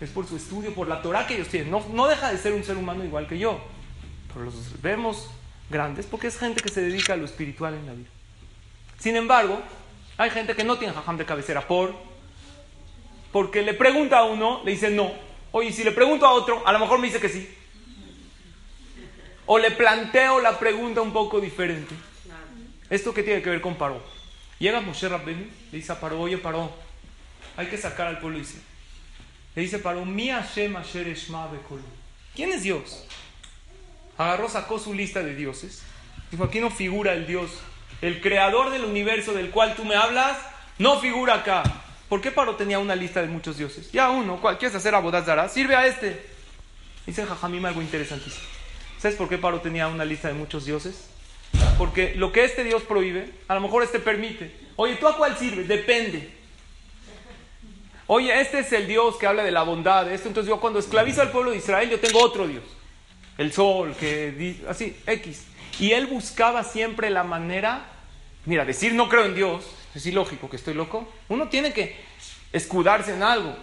es 0.00 0.10
por 0.10 0.26
su 0.26 0.36
estudio, 0.36 0.74
por 0.74 0.88
la 0.88 1.02
Torah 1.02 1.26
que 1.26 1.34
ellos 1.34 1.48
tienen. 1.48 1.70
No, 1.70 1.84
no 1.92 2.06
deja 2.06 2.32
de 2.32 2.38
ser 2.38 2.52
un 2.54 2.64
ser 2.64 2.76
humano 2.76 3.04
igual 3.04 3.26
que 3.26 3.38
yo. 3.38 3.60
Pero 4.32 4.46
los 4.46 4.80
vemos 4.80 5.28
grandes 5.68 6.06
porque 6.06 6.28
es 6.28 6.38
gente 6.38 6.62
que 6.62 6.70
se 6.70 6.80
dedica 6.80 7.12
a 7.12 7.16
lo 7.16 7.24
espiritual 7.24 7.74
en 7.74 7.86
la 7.86 7.92
vida. 7.92 8.08
Sin 8.98 9.16
embargo, 9.16 9.60
hay 10.18 10.30
gente 10.30 10.54
que 10.54 10.64
no 10.64 10.78
tiene 10.78 10.92
jajam 10.92 11.16
de 11.16 11.24
cabecera 11.24 11.66
por 11.66 11.94
porque 13.32 13.62
le 13.62 13.74
pregunta 13.74 14.18
a 14.18 14.24
uno, 14.24 14.62
le 14.64 14.72
dice 14.72 14.90
no. 14.90 15.12
Oye, 15.52 15.72
si 15.72 15.84
le 15.84 15.92
pregunto 15.92 16.26
a 16.26 16.32
otro, 16.32 16.66
a 16.66 16.72
lo 16.72 16.78
mejor 16.78 16.98
me 16.98 17.06
dice 17.06 17.20
que 17.20 17.28
sí. 17.28 17.48
O 19.46 19.58
le 19.58 19.70
planteo 19.70 20.40
la 20.40 20.58
pregunta 20.58 21.00
un 21.00 21.12
poco 21.12 21.40
diferente. 21.40 21.94
¿Esto 22.90 23.12
qué 23.14 23.22
tiene 23.22 23.42
que 23.42 23.50
ver 23.50 23.60
con 23.60 23.76
Paró? 23.76 24.02
Llega 24.58 24.80
Moshe 24.80 25.08
Rabbenu, 25.08 25.46
le 25.70 25.78
dice 25.78 25.92
a 25.92 26.00
Paró, 26.00 26.20
oye 26.20 26.38
Paró, 26.38 26.72
hay 27.56 27.66
que 27.66 27.78
sacar 27.78 28.08
al 28.08 28.18
pueblo 28.18 28.38
Israel. 28.38 28.64
Le 29.54 29.62
dice 29.62 29.78
Paró, 29.78 30.04
mi 30.04 30.28
Hashem 30.28 30.76
Asher 30.76 31.06
Eshma 31.06 31.48
¿Quién 32.34 32.52
es 32.52 32.62
Dios? 32.62 33.04
Agarró, 34.16 34.48
sacó 34.48 34.78
su 34.78 34.94
lista 34.94 35.22
de 35.22 35.34
dioses. 35.34 35.82
Dijo, 36.30 36.44
aquí 36.44 36.60
no 36.60 36.70
figura 36.70 37.12
el 37.12 37.26
Dios. 37.26 37.50
El 38.00 38.20
creador 38.20 38.70
del 38.70 38.84
universo 38.84 39.32
del 39.32 39.50
cual 39.50 39.74
tú 39.74 39.84
me 39.84 39.96
hablas, 39.96 40.38
no 40.78 41.00
figura 41.00 41.34
acá. 41.34 41.62
¿Por 42.08 42.20
qué 42.20 42.30
Paro 42.30 42.56
tenía 42.56 42.78
una 42.78 42.94
lista 42.94 43.20
de 43.20 43.26
muchos 43.26 43.58
dioses? 43.58 43.90
Ya 43.92 44.10
uno, 44.10 44.40
¿cuál 44.40 44.56
quieres 44.58 44.76
hacer 44.76 44.94
Abodazara? 44.94 45.48
Sirve 45.48 45.74
a 45.74 45.86
este. 45.86 46.24
Dice 47.06 47.26
Jajamim 47.26 47.64
algo 47.66 47.82
interesantísimo. 47.82 48.46
¿Sabes 48.98 49.16
por 49.16 49.28
qué 49.28 49.38
Paro 49.38 49.60
tenía 49.60 49.88
una 49.88 50.04
lista 50.04 50.28
de 50.28 50.34
muchos 50.34 50.64
dioses? 50.64 51.08
Porque 51.76 52.14
lo 52.14 52.32
que 52.32 52.44
este 52.44 52.64
Dios 52.64 52.82
prohíbe, 52.82 53.30
a 53.46 53.54
lo 53.54 53.60
mejor 53.60 53.82
este 53.82 53.98
permite. 53.98 54.54
Oye, 54.76 54.96
¿tú 54.96 55.06
a 55.06 55.16
cuál 55.16 55.36
sirves? 55.36 55.68
Depende. 55.68 56.30
Oye, 58.06 58.40
este 58.40 58.60
es 58.60 58.72
el 58.72 58.86
Dios 58.86 59.16
que 59.16 59.26
habla 59.26 59.42
de 59.42 59.50
la 59.50 59.62
bondad. 59.62 60.10
Esto, 60.10 60.28
entonces 60.28 60.48
yo 60.48 60.60
cuando 60.60 60.78
esclavizo 60.78 61.20
al 61.20 61.30
pueblo 61.30 61.50
de 61.50 61.58
Israel, 61.58 61.90
yo 61.90 62.00
tengo 62.00 62.22
otro 62.22 62.46
Dios. 62.46 62.64
El 63.38 63.52
sol, 63.52 63.94
que 63.98 64.56
así, 64.68 64.96
X. 65.06 65.44
Y 65.78 65.92
él 65.92 66.06
buscaba 66.06 66.64
siempre 66.64 67.08
la 67.08 67.22
manera, 67.22 67.86
mira, 68.44 68.64
decir 68.64 68.92
no 68.94 69.08
creo 69.08 69.24
en 69.24 69.34
Dios, 69.34 69.64
es 69.94 70.04
ilógico 70.06 70.50
que 70.50 70.56
estoy 70.56 70.74
loco. 70.74 71.08
Uno 71.28 71.48
tiene 71.48 71.72
que 71.72 71.96
escudarse 72.52 73.14
en 73.14 73.22
algo. 73.22 73.56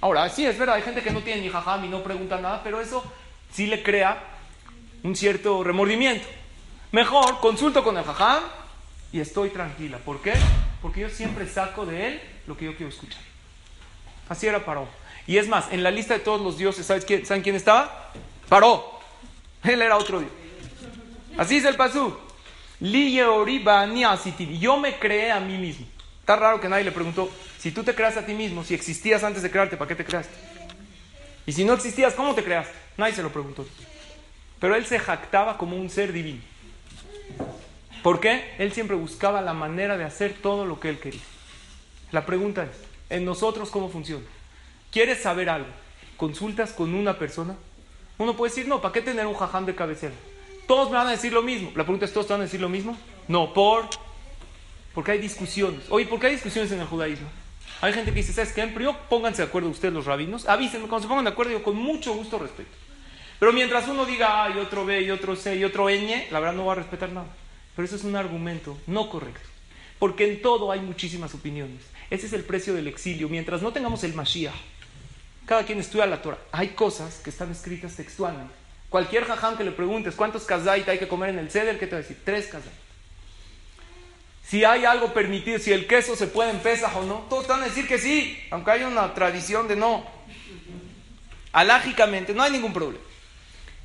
Ahora, 0.00 0.28
sí, 0.30 0.46
es 0.46 0.58
verdad, 0.58 0.76
hay 0.76 0.82
gente 0.82 1.02
que 1.02 1.10
no 1.10 1.20
tiene 1.20 1.42
ni 1.42 1.50
jajam 1.50 1.84
y 1.84 1.88
no 1.88 2.02
pregunta 2.02 2.40
nada, 2.40 2.62
pero 2.64 2.80
eso 2.80 3.04
sí 3.52 3.66
le 3.66 3.82
crea 3.82 4.22
un 5.02 5.14
cierto 5.14 5.62
remordimiento. 5.62 6.26
Mejor 6.92 7.40
consulto 7.40 7.84
con 7.84 7.98
el 7.98 8.04
jajam 8.04 8.42
y 9.12 9.20
estoy 9.20 9.50
tranquila. 9.50 9.98
¿Por 9.98 10.22
qué? 10.22 10.32
Porque 10.80 11.00
yo 11.00 11.10
siempre 11.10 11.46
saco 11.46 11.84
de 11.84 12.08
él 12.08 12.20
lo 12.46 12.56
que 12.56 12.64
yo 12.64 12.74
quiero 12.74 12.88
escuchar. 12.88 13.20
Así 14.28 14.46
era 14.46 14.64
Paró. 14.64 14.88
Y 15.26 15.36
es 15.36 15.48
más, 15.48 15.66
en 15.70 15.82
la 15.82 15.90
lista 15.90 16.14
de 16.14 16.20
todos 16.20 16.40
los 16.40 16.56
dioses, 16.56 16.86
¿sabes 16.86 17.04
quién, 17.04 17.26
¿saben 17.26 17.42
quién 17.42 17.56
estaba? 17.56 18.10
Paró. 18.48 18.99
Él 19.64 19.82
era 19.82 19.96
otro 19.96 20.20
dios. 20.20 20.32
Así 21.36 21.56
es 21.56 21.64
el 21.64 21.76
pasú. 21.76 22.16
Yo 24.58 24.78
me 24.78 24.98
creé 24.98 25.30
a 25.30 25.40
mí 25.40 25.58
mismo. 25.58 25.86
Está 26.20 26.36
raro 26.36 26.60
que 26.60 26.68
nadie 26.68 26.84
le 26.84 26.92
preguntó, 26.92 27.30
si 27.58 27.72
tú 27.72 27.82
te 27.82 27.94
creas 27.94 28.16
a 28.16 28.24
ti 28.24 28.32
mismo, 28.32 28.64
si 28.64 28.74
existías 28.74 29.22
antes 29.22 29.42
de 29.42 29.50
crearte, 29.50 29.76
¿para 29.76 29.88
qué 29.88 29.94
te 29.94 30.04
creaste? 30.04 30.34
Y 31.46 31.52
si 31.52 31.64
no 31.64 31.74
existías, 31.74 32.14
¿cómo 32.14 32.34
te 32.34 32.44
creaste? 32.44 32.72
Nadie 32.96 33.14
se 33.14 33.22
lo 33.22 33.32
preguntó. 33.32 33.66
Pero 34.60 34.76
él 34.76 34.86
se 34.86 34.98
jactaba 34.98 35.58
como 35.58 35.76
un 35.76 35.90
ser 35.90 36.12
divino. 36.12 36.40
¿Por 38.02 38.20
qué? 38.20 38.54
Él 38.58 38.72
siempre 38.72 38.96
buscaba 38.96 39.42
la 39.42 39.52
manera 39.52 39.98
de 39.98 40.04
hacer 40.04 40.34
todo 40.40 40.64
lo 40.64 40.80
que 40.80 40.88
él 40.88 40.98
quería. 40.98 41.20
La 42.12 42.24
pregunta 42.24 42.64
es, 42.64 42.70
¿en 43.10 43.24
nosotros 43.24 43.70
cómo 43.70 43.90
funciona? 43.90 44.24
¿Quieres 44.90 45.22
saber 45.22 45.50
algo? 45.50 45.68
¿Consultas 46.16 46.72
con 46.72 46.94
una 46.94 47.18
persona? 47.18 47.56
Uno 48.20 48.36
puede 48.36 48.50
decir, 48.50 48.68
no, 48.68 48.82
¿para 48.82 48.92
qué 48.92 49.00
tener 49.00 49.26
un 49.26 49.32
jajam 49.32 49.64
de 49.64 49.74
cabecera? 49.74 50.12
Todos 50.66 50.90
me 50.90 50.98
van 50.98 51.06
a 51.06 51.12
decir 51.12 51.32
lo 51.32 51.40
mismo. 51.40 51.72
La 51.74 51.84
pregunta 51.84 52.04
es, 52.04 52.12
¿todos 52.12 52.28
van 52.28 52.40
a 52.40 52.44
decir 52.44 52.60
lo 52.60 52.68
mismo? 52.68 52.94
No, 53.28 53.54
por... 53.54 53.88
Porque 54.92 55.12
hay 55.12 55.18
discusiones. 55.18 55.86
Oye, 55.88 56.04
¿por 56.04 56.20
qué 56.20 56.26
hay 56.26 56.34
discusiones 56.34 56.70
en 56.70 56.80
el 56.80 56.86
judaísmo? 56.86 57.26
Hay 57.80 57.94
gente 57.94 58.10
que 58.10 58.18
dice, 58.18 58.34
¿sabes 58.34 58.52
qué? 58.52 58.66
Pero 58.66 58.94
pónganse 59.08 59.40
de 59.40 59.48
acuerdo 59.48 59.70
ustedes 59.70 59.94
los 59.94 60.04
rabinos. 60.04 60.46
Avísenme, 60.46 60.86
cuando 60.86 61.04
se 61.04 61.08
pongan 61.08 61.24
de 61.24 61.30
acuerdo, 61.30 61.52
yo 61.52 61.62
con 61.62 61.76
mucho 61.76 62.12
gusto 62.12 62.38
respeto. 62.38 62.68
Pero 63.38 63.54
mientras 63.54 63.88
uno 63.88 64.04
diga 64.04 64.44
A 64.44 64.50
y 64.50 64.58
otro 64.58 64.84
B 64.84 65.00
y 65.00 65.10
otro 65.10 65.34
C 65.34 65.56
y 65.56 65.64
otro 65.64 65.88
ñ, 65.88 66.26
la 66.30 66.40
verdad 66.40 66.54
no 66.54 66.66
va 66.66 66.74
a 66.74 66.76
respetar 66.76 67.10
nada. 67.10 67.28
Pero 67.74 67.86
eso 67.86 67.96
es 67.96 68.04
un 68.04 68.16
argumento 68.16 68.76
no 68.86 69.08
correcto. 69.08 69.48
Porque 69.98 70.30
en 70.30 70.42
todo 70.42 70.72
hay 70.72 70.80
muchísimas 70.80 71.34
opiniones. 71.34 71.80
Ese 72.10 72.26
es 72.26 72.34
el 72.34 72.44
precio 72.44 72.74
del 72.74 72.86
exilio. 72.86 73.30
Mientras 73.30 73.62
no 73.62 73.72
tengamos 73.72 74.04
el 74.04 74.12
Mashiach, 74.12 74.52
cada 75.46 75.64
quien 75.64 75.78
estudia 75.78 76.06
la 76.06 76.22
Torah. 76.22 76.38
Hay 76.52 76.68
cosas 76.68 77.20
que 77.22 77.30
están 77.30 77.50
escritas 77.50 77.96
textualmente. 77.96 78.54
Cualquier 78.88 79.24
jajam 79.24 79.56
que 79.56 79.64
le 79.64 79.70
preguntes 79.70 80.14
cuántos 80.14 80.44
kazait 80.44 80.88
hay 80.88 80.98
que 80.98 81.08
comer 81.08 81.30
en 81.30 81.38
el 81.38 81.50
ceder, 81.50 81.78
¿qué 81.78 81.86
te 81.86 81.92
va 81.92 81.98
a 81.98 82.02
decir? 82.02 82.20
Tres 82.24 82.46
kazait. 82.46 82.72
Si 84.50 84.64
hay 84.64 84.84
algo 84.84 85.12
permitido, 85.12 85.60
si 85.60 85.72
el 85.72 85.86
queso 85.86 86.16
se 86.16 86.26
puede 86.26 86.50
en 86.50 86.58
pesaj 86.58 86.96
o 86.96 87.04
no, 87.04 87.26
todos 87.30 87.46
van 87.46 87.62
a 87.62 87.66
decir 87.66 87.86
que 87.86 87.98
sí, 87.98 88.36
aunque 88.50 88.72
haya 88.72 88.88
una 88.88 89.14
tradición 89.14 89.68
de 89.68 89.76
no. 89.76 90.04
Alágicamente, 91.52 92.34
no 92.34 92.42
hay 92.42 92.50
ningún 92.50 92.72
problema. 92.72 93.04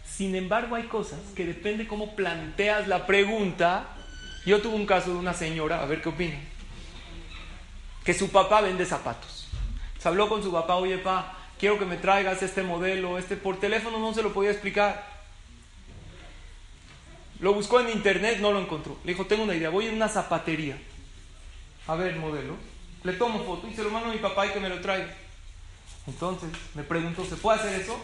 Sin 0.09 0.33
embargo, 0.33 0.75
hay 0.75 0.83
cosas 0.83 1.19
que 1.35 1.45
depende 1.45 1.87
cómo 1.87 2.15
planteas 2.15 2.87
la 2.87 3.05
pregunta. 3.05 3.89
Yo 4.45 4.59
tuve 4.59 4.75
un 4.75 4.87
caso 4.87 5.11
de 5.11 5.17
una 5.17 5.35
señora, 5.35 5.83
a 5.83 5.85
ver 5.85 6.01
qué 6.01 6.09
opina, 6.09 6.39
que 8.03 8.15
su 8.15 8.29
papá 8.29 8.61
vende 8.61 8.85
zapatos. 8.85 9.47
Se 9.99 10.07
habló 10.07 10.29
con 10.29 10.41
su 10.41 10.51
papá, 10.51 10.75
oye, 10.75 10.97
pa, 10.97 11.37
quiero 11.59 11.79
que 11.79 11.85
me 11.85 11.97
traigas 11.97 12.41
este 12.41 12.63
modelo, 12.63 13.17
este 13.17 13.35
por 13.35 13.59
teléfono 13.59 13.99
no 13.99 14.13
se 14.13 14.23
lo 14.23 14.33
podía 14.33 14.51
explicar. 14.51 15.15
Lo 17.39 17.53
buscó 17.53 17.79
en 17.81 17.89
internet, 17.89 18.39
no 18.39 18.51
lo 18.51 18.59
encontró. 18.59 18.97
Le 19.03 19.11
dijo, 19.11 19.25
tengo 19.25 19.43
una 19.43 19.55
idea, 19.55 19.69
voy 19.69 19.87
a 19.87 19.91
una 19.91 20.07
zapatería 20.07 20.77
a 21.87 21.95
ver 21.95 22.13
el 22.13 22.19
modelo, 22.19 22.55
le 23.03 23.13
tomo 23.13 23.43
foto 23.43 23.67
y 23.67 23.73
se 23.73 23.83
lo 23.83 23.91
mando 23.91 24.09
a 24.09 24.13
mi 24.13 24.17
papá 24.19 24.47
y 24.47 24.49
que 24.49 24.59
me 24.59 24.69
lo 24.69 24.79
traiga. 24.81 25.13
Entonces 26.07 26.49
me 26.73 26.83
preguntó, 26.83 27.25
¿se 27.25 27.35
puede 27.35 27.59
hacer 27.59 27.79
eso? 27.79 27.99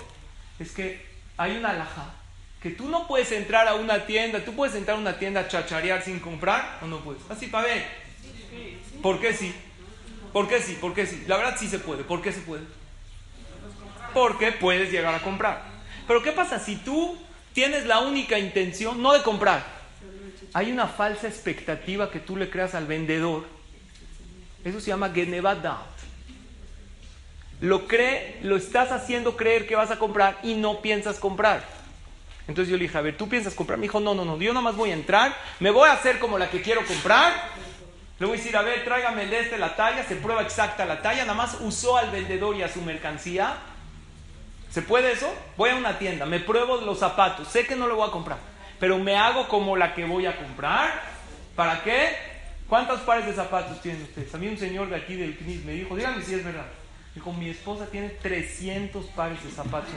Es 0.59 0.71
que 0.71 1.05
hay 1.37 1.57
una 1.57 1.71
alhaja 1.71 2.13
que 2.61 2.69
tú 2.69 2.87
no 2.89 3.07
puedes 3.07 3.31
entrar 3.31 3.67
a 3.67 3.73
una 3.73 4.05
tienda, 4.05 4.45
tú 4.45 4.53
puedes 4.53 4.75
entrar 4.75 4.97
a 4.97 4.99
una 4.99 5.17
tienda 5.17 5.41
a 5.41 5.47
chacharear 5.47 6.03
sin 6.03 6.19
comprar 6.19 6.79
o 6.83 6.85
no 6.85 6.99
puedes. 6.99 7.23
Así 7.29 7.47
para 7.47 7.67
ver. 7.67 7.85
¿Por 9.01 9.19
qué 9.19 9.33
sí? 9.33 9.53
¿Por 10.31 10.47
qué 10.47 10.61
sí? 10.61 10.77
¿Por 10.79 10.93
qué 10.93 11.07
sí? 11.07 11.23
La 11.27 11.37
verdad 11.37 11.55
sí 11.59 11.67
se 11.67 11.79
puede. 11.79 12.03
¿Por 12.03 12.21
qué 12.21 12.31
se 12.31 12.41
puede? 12.41 12.63
Porque 14.13 14.51
puedes 14.51 14.91
llegar 14.91 15.13
a 15.13 15.21
comprar. 15.21 15.63
Pero 16.07 16.23
¿qué 16.23 16.31
pasa 16.31 16.59
si 16.59 16.75
tú 16.75 17.17
tienes 17.53 17.85
la 17.85 17.99
única 17.99 18.39
intención 18.39 19.01
no 19.01 19.13
de 19.13 19.21
comprar? 19.21 19.63
Hay 20.53 20.71
una 20.71 20.87
falsa 20.87 21.27
expectativa 21.27 22.11
que 22.11 22.19
tú 22.19 22.35
le 22.35 22.49
creas 22.49 22.75
al 22.75 22.85
vendedor. 22.85 23.45
Eso 24.63 24.79
se 24.79 24.87
llama 24.87 25.09
Genevadat. 25.09 25.79
lo 27.61 27.87
cree, 27.87 28.39
lo 28.43 28.57
estás 28.57 28.91
haciendo 28.91 29.37
creer 29.37 29.67
que 29.67 29.75
vas 29.75 29.91
a 29.91 29.99
comprar 29.99 30.39
y 30.43 30.55
no 30.55 30.81
piensas 30.81 31.19
comprar. 31.19 31.63
Entonces 32.47 32.69
yo 32.71 32.77
le 32.77 32.83
dije, 32.83 32.97
a 32.97 33.01
ver, 33.01 33.15
¿tú 33.15 33.29
piensas 33.29 33.53
comprar? 33.53 33.77
Me 33.77 33.83
dijo, 33.83 33.99
no, 33.99 34.13
no, 34.13 34.25
no, 34.25 34.37
yo 34.37 34.51
nada 34.51 34.63
más 34.63 34.75
voy 34.75 34.89
a 34.89 34.93
entrar, 34.93 35.35
me 35.59 35.69
voy 35.69 35.87
a 35.87 35.93
hacer 35.93 36.19
como 36.19 36.37
la 36.37 36.49
que 36.49 36.61
quiero 36.61 36.85
comprar. 36.85 37.33
Le 38.19 38.25
voy 38.25 38.35
a 38.35 38.37
decir, 38.37 38.57
a 38.57 38.61
ver, 38.61 38.83
tráigame 38.83 39.25
de 39.27 39.39
este 39.39 39.57
la 39.57 39.75
talla, 39.75 40.03
se 40.03 40.15
prueba 40.15 40.41
exacta 40.41 40.85
la 40.85 41.01
talla, 41.01 41.21
nada 41.21 41.33
más 41.33 41.57
usó 41.61 41.97
al 41.97 42.11
vendedor 42.11 42.55
y 42.55 42.63
a 42.63 42.67
su 42.67 42.81
mercancía. 42.81 43.55
¿Se 44.71 44.81
puede 44.81 45.11
eso? 45.11 45.33
Voy 45.57 45.69
a 45.69 45.75
una 45.75 45.99
tienda, 45.99 46.25
me 46.25 46.39
pruebo 46.39 46.77
los 46.77 46.99
zapatos, 46.99 47.47
sé 47.49 47.65
que 47.65 47.75
no 47.75 47.87
lo 47.87 47.97
voy 47.97 48.07
a 48.07 48.11
comprar, 48.11 48.37
pero 48.79 48.97
me 48.97 49.17
hago 49.17 49.47
como 49.47 49.75
la 49.75 49.93
que 49.93 50.05
voy 50.05 50.25
a 50.25 50.37
comprar. 50.37 51.01
¿Para 51.55 51.83
qué? 51.83 52.15
¿Cuántos 52.69 53.01
pares 53.01 53.25
de 53.25 53.33
zapatos 53.33 53.81
tienen 53.81 54.01
ustedes? 54.03 54.33
A 54.33 54.37
mí 54.37 54.47
un 54.47 54.57
señor 54.57 54.89
de 54.89 54.95
aquí 54.95 55.15
del 55.15 55.37
CNIS 55.37 55.65
me 55.65 55.73
dijo, 55.73 55.95
díganme 55.95 56.23
si 56.23 56.35
es 56.35 56.45
verdad. 56.45 56.65
Dijo, 57.13 57.33
mi 57.33 57.49
esposa 57.49 57.87
tiene 57.87 58.07
300 58.09 59.05
pares 59.07 59.43
de 59.43 59.51
zapatos. 59.51 59.89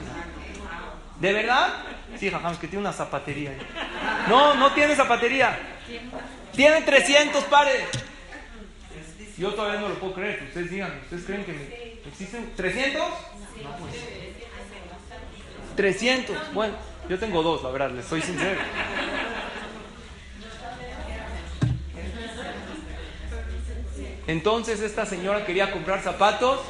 ¿De 1.21 1.33
verdad? 1.33 1.73
Sí, 2.19 2.29
jajam, 2.29 2.57
que 2.57 2.67
tiene 2.67 2.81
una 2.81 2.93
zapatería. 2.93 3.53
No, 4.29 4.55
no 4.55 4.73
tiene 4.73 4.97
zapatería. 4.97 5.57
Tiene 6.53 6.83
300 6.83 7.45
pares. 7.45 7.85
Yo 9.39 9.55
todavía 9.55 9.81
no 9.81 9.91
lo 9.91 9.95
puedo 9.95 10.15
creer. 10.15 10.43
Ustedes 10.49 10.71
digan, 10.73 10.99
¿ustedes 11.05 11.25
creen 11.25 11.45
que 11.45 12.01
existen 12.09 12.53
300? 12.57 13.01
No, 13.63 13.77
pues. 13.77 14.24
300. 15.77 16.37
Bueno, 16.53 16.75
yo 17.09 17.19
tengo 17.19 17.43
dos, 17.43 17.63
la 17.63 17.71
verdad, 17.71 17.91
les 17.91 18.07
soy 18.07 18.23
sincero. 18.23 18.61
Entonces 24.27 24.81
esta 24.81 25.05
señora 25.05 25.45
quería 25.45 25.71
comprar 25.71 26.03
zapatos. 26.03 26.61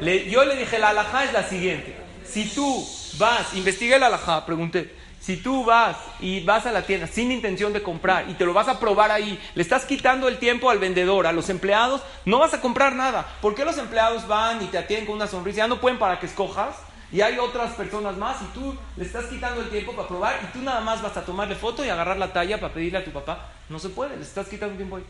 yo 0.00 0.44
le 0.44 0.56
dije, 0.56 0.78
la 0.78 0.90
alhaja 0.90 1.24
es 1.24 1.32
la 1.32 1.42
siguiente. 1.42 1.96
Si 2.24 2.48
tú 2.48 2.86
vas, 3.18 3.54
investigué 3.54 3.98
la 3.98 4.06
alhaja, 4.06 4.46
pregunté. 4.46 4.94
Si 5.20 5.38
tú 5.38 5.64
vas 5.64 5.96
y 6.20 6.44
vas 6.44 6.66
a 6.66 6.72
la 6.72 6.82
tienda 6.82 7.06
sin 7.06 7.32
intención 7.32 7.72
de 7.72 7.82
comprar 7.82 8.28
y 8.28 8.34
te 8.34 8.44
lo 8.44 8.52
vas 8.52 8.68
a 8.68 8.78
probar 8.78 9.10
ahí, 9.10 9.38
le 9.54 9.62
estás 9.62 9.86
quitando 9.86 10.28
el 10.28 10.38
tiempo 10.38 10.68
al 10.68 10.78
vendedor, 10.78 11.26
a 11.26 11.32
los 11.32 11.48
empleados, 11.48 12.02
no 12.26 12.38
vas 12.38 12.52
a 12.52 12.60
comprar 12.60 12.94
nada. 12.94 13.26
¿Por 13.40 13.54
qué 13.54 13.64
los 13.64 13.78
empleados 13.78 14.26
van 14.28 14.62
y 14.62 14.66
te 14.66 14.76
atienden 14.76 15.06
con 15.06 15.16
una 15.16 15.26
sonrisa? 15.26 15.58
Ya 15.58 15.66
no 15.66 15.80
pueden 15.80 15.98
para 15.98 16.20
que 16.20 16.26
escojas 16.26 16.76
y 17.14 17.20
hay 17.20 17.38
otras 17.38 17.74
personas 17.74 18.16
más 18.16 18.42
y 18.42 18.46
tú 18.46 18.76
le 18.96 19.04
estás 19.04 19.26
quitando 19.26 19.60
el 19.60 19.70
tiempo 19.70 19.92
para 19.92 20.08
probar 20.08 20.40
y 20.42 20.46
tú 20.46 20.62
nada 20.64 20.80
más 20.80 21.00
vas 21.00 21.16
a 21.16 21.24
tomarle 21.24 21.54
foto 21.54 21.84
y 21.84 21.88
agarrar 21.88 22.16
la 22.16 22.32
talla 22.32 22.58
para 22.58 22.74
pedirle 22.74 22.98
a 22.98 23.04
tu 23.04 23.12
papá. 23.12 23.52
No 23.68 23.78
se 23.78 23.90
puede, 23.90 24.16
le 24.16 24.22
estás 24.24 24.48
quitando 24.48 24.72
el 24.72 24.78
tiempo 24.78 24.96
ahí. 24.96 25.04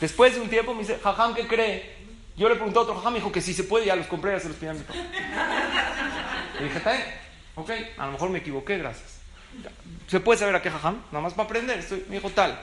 Después 0.00 0.34
de 0.34 0.40
un 0.40 0.48
tiempo 0.48 0.72
me 0.72 0.80
dice, 0.80 0.98
Jajam, 0.98 1.34
¿qué 1.34 1.46
cree? 1.46 1.94
Yo 2.38 2.48
le 2.48 2.54
pregunté 2.54 2.78
a 2.78 2.82
otro 2.82 2.94
Jajam, 2.94 3.12
me 3.12 3.18
dijo 3.18 3.30
que 3.30 3.42
si 3.42 3.52
se 3.52 3.64
puede, 3.64 3.84
ya 3.84 3.96
los 3.96 4.06
compré, 4.06 4.32
ya 4.32 4.40
se 4.40 4.48
los 4.48 4.56
pedí 4.56 4.70
a 4.70 4.72
mi 4.72 4.80
papá. 4.80 4.98
Le 6.58 6.64
dije, 6.64 6.78
está 6.78 6.94
ok, 7.56 7.70
a 7.98 8.06
lo 8.06 8.12
mejor 8.12 8.30
me 8.30 8.38
equivoqué, 8.38 8.78
gracias. 8.78 9.20
¿Se 10.06 10.20
puede 10.20 10.38
saber 10.38 10.56
a 10.56 10.62
qué 10.62 10.70
Jajam? 10.70 11.02
Nada 11.12 11.20
más 11.20 11.34
para 11.34 11.44
aprender. 11.44 11.80
Estoy, 11.80 12.06
me 12.08 12.16
dijo, 12.16 12.30
tal. 12.30 12.58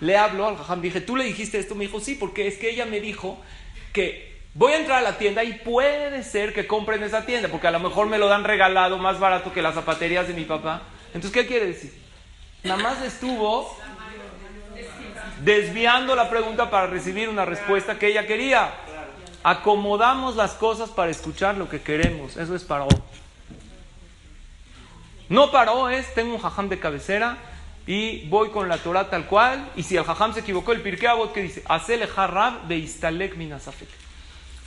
Le 0.00 0.18
hablo 0.18 0.46
al 0.46 0.58
Jajam, 0.58 0.82
dije, 0.82 1.00
¿tú 1.00 1.16
le 1.16 1.24
dijiste 1.24 1.58
esto? 1.58 1.74
Me 1.74 1.86
dijo, 1.86 1.98
sí, 1.98 2.14
porque 2.14 2.46
es 2.46 2.58
que 2.58 2.68
ella 2.68 2.84
me 2.84 3.00
dijo 3.00 3.40
que 3.94 4.29
voy 4.54 4.72
a 4.72 4.78
entrar 4.78 4.98
a 4.98 5.02
la 5.02 5.18
tienda 5.18 5.44
y 5.44 5.54
puede 5.54 6.22
ser 6.22 6.52
que 6.52 6.66
compren 6.66 7.02
esa 7.02 7.24
tienda, 7.24 7.48
porque 7.48 7.68
a 7.68 7.70
lo 7.70 7.80
mejor 7.80 8.06
me 8.06 8.18
lo 8.18 8.28
dan 8.28 8.44
regalado 8.44 8.98
más 8.98 9.18
barato 9.18 9.52
que 9.52 9.62
las 9.62 9.74
zapaterías 9.74 10.28
de 10.28 10.34
mi 10.34 10.44
papá. 10.44 10.82
Entonces, 11.08 11.32
¿qué 11.32 11.46
quiere 11.46 11.66
decir? 11.66 11.92
Nada 12.62 12.82
más 12.82 13.02
estuvo 13.02 13.76
desviando 15.42 16.14
la 16.14 16.28
pregunta 16.28 16.70
para 16.70 16.86
recibir 16.86 17.28
una 17.28 17.44
respuesta 17.44 17.98
que 17.98 18.08
ella 18.08 18.26
quería. 18.26 18.72
Acomodamos 19.42 20.36
las 20.36 20.52
cosas 20.52 20.90
para 20.90 21.10
escuchar 21.10 21.56
lo 21.56 21.68
que 21.68 21.80
queremos. 21.80 22.36
Eso 22.36 22.54
es 22.54 22.64
paró. 22.64 22.88
No 25.28 25.50
paró 25.50 25.88
es, 25.88 26.12
tengo 26.12 26.34
un 26.34 26.40
jajam 26.40 26.68
de 26.68 26.78
cabecera 26.78 27.38
y 27.86 28.28
voy 28.28 28.50
con 28.50 28.68
la 28.68 28.76
Torah 28.78 29.08
tal 29.08 29.26
cual. 29.26 29.70
Y 29.76 29.84
si 29.84 29.96
el 29.96 30.04
jajam 30.04 30.34
se 30.34 30.40
equivocó, 30.40 30.72
el 30.72 30.82
pirkei 30.82 31.08
que 31.32 31.42
dice, 31.42 31.62
Hacele 31.66 32.06
jarrab 32.06 32.66
de 32.66 32.76
istalek 32.76 33.36
minasafek. 33.36 33.88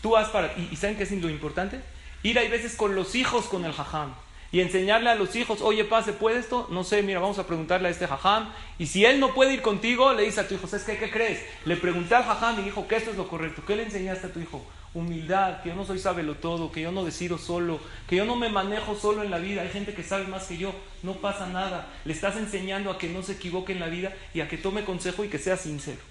Tú 0.03 0.17
has 0.17 0.27
para. 0.27 0.53
¿Y, 0.57 0.67
¿Y 0.73 0.75
saben 0.75 0.97
qué 0.97 1.03
es 1.03 1.11
lo 1.11 1.29
importante? 1.29 1.79
Ir 2.23 2.37
hay 2.37 2.49
veces 2.49 2.75
con 2.75 2.93
los 2.93 3.15
hijos 3.15 3.45
con 3.45 3.63
el 3.63 3.71
jajam 3.71 4.13
y 4.51 4.59
enseñarle 4.59 5.09
a 5.09 5.15
los 5.15 5.33
hijos, 5.35 5.61
oye, 5.61 5.85
pa, 5.85 6.03
¿se 6.03 6.11
puede 6.11 6.39
esto? 6.39 6.67
No 6.69 6.83
sé, 6.83 7.01
mira, 7.01 7.21
vamos 7.21 7.39
a 7.39 7.47
preguntarle 7.47 7.87
a 7.87 7.91
este 7.91 8.05
jajam. 8.05 8.51
Y 8.77 8.85
si 8.85 9.05
él 9.05 9.21
no 9.21 9.33
puede 9.33 9.53
ir 9.53 9.61
contigo, 9.61 10.13
le 10.13 10.23
dice 10.23 10.41
a 10.41 10.47
tu 10.47 10.55
hijo, 10.55 10.67
¿sabes 10.67 10.85
qué, 10.85 10.97
qué 10.97 11.09
crees? 11.09 11.39
Le 11.63 11.77
pregunté 11.77 12.15
al 12.15 12.23
jajam 12.25 12.59
y 12.59 12.63
dijo 12.63 12.85
que 12.85 12.97
esto 12.97 13.11
es 13.11 13.17
lo 13.17 13.29
correcto. 13.29 13.63
¿Qué 13.65 13.77
le 13.77 13.83
enseñaste 13.83 14.27
a 14.27 14.33
tu 14.33 14.41
hijo? 14.41 14.63
Humildad, 14.93 15.63
que 15.63 15.69
yo 15.69 15.75
no 15.75 15.85
soy 15.85 15.99
sábelo 15.99 16.35
todo, 16.35 16.71
que 16.71 16.81
yo 16.81 16.91
no 16.91 17.05
decido 17.05 17.37
solo, 17.37 17.79
que 18.07 18.17
yo 18.17 18.25
no 18.25 18.35
me 18.35 18.49
manejo 18.49 18.95
solo 18.95 19.23
en 19.23 19.31
la 19.31 19.39
vida. 19.39 19.61
Hay 19.61 19.69
gente 19.69 19.95
que 19.95 20.03
sabe 20.03 20.25
más 20.25 20.45
que 20.47 20.57
yo, 20.57 20.75
no 21.01 21.13
pasa 21.13 21.47
nada. 21.47 21.87
Le 22.03 22.11
estás 22.11 22.35
enseñando 22.35 22.91
a 22.91 22.97
que 22.97 23.07
no 23.07 23.23
se 23.23 23.31
equivoque 23.31 23.71
en 23.71 23.79
la 23.79 23.87
vida 23.87 24.13
y 24.33 24.41
a 24.41 24.49
que 24.49 24.57
tome 24.57 24.83
consejo 24.83 25.23
y 25.23 25.29
que 25.29 25.39
sea 25.39 25.57
sincero. 25.57 26.01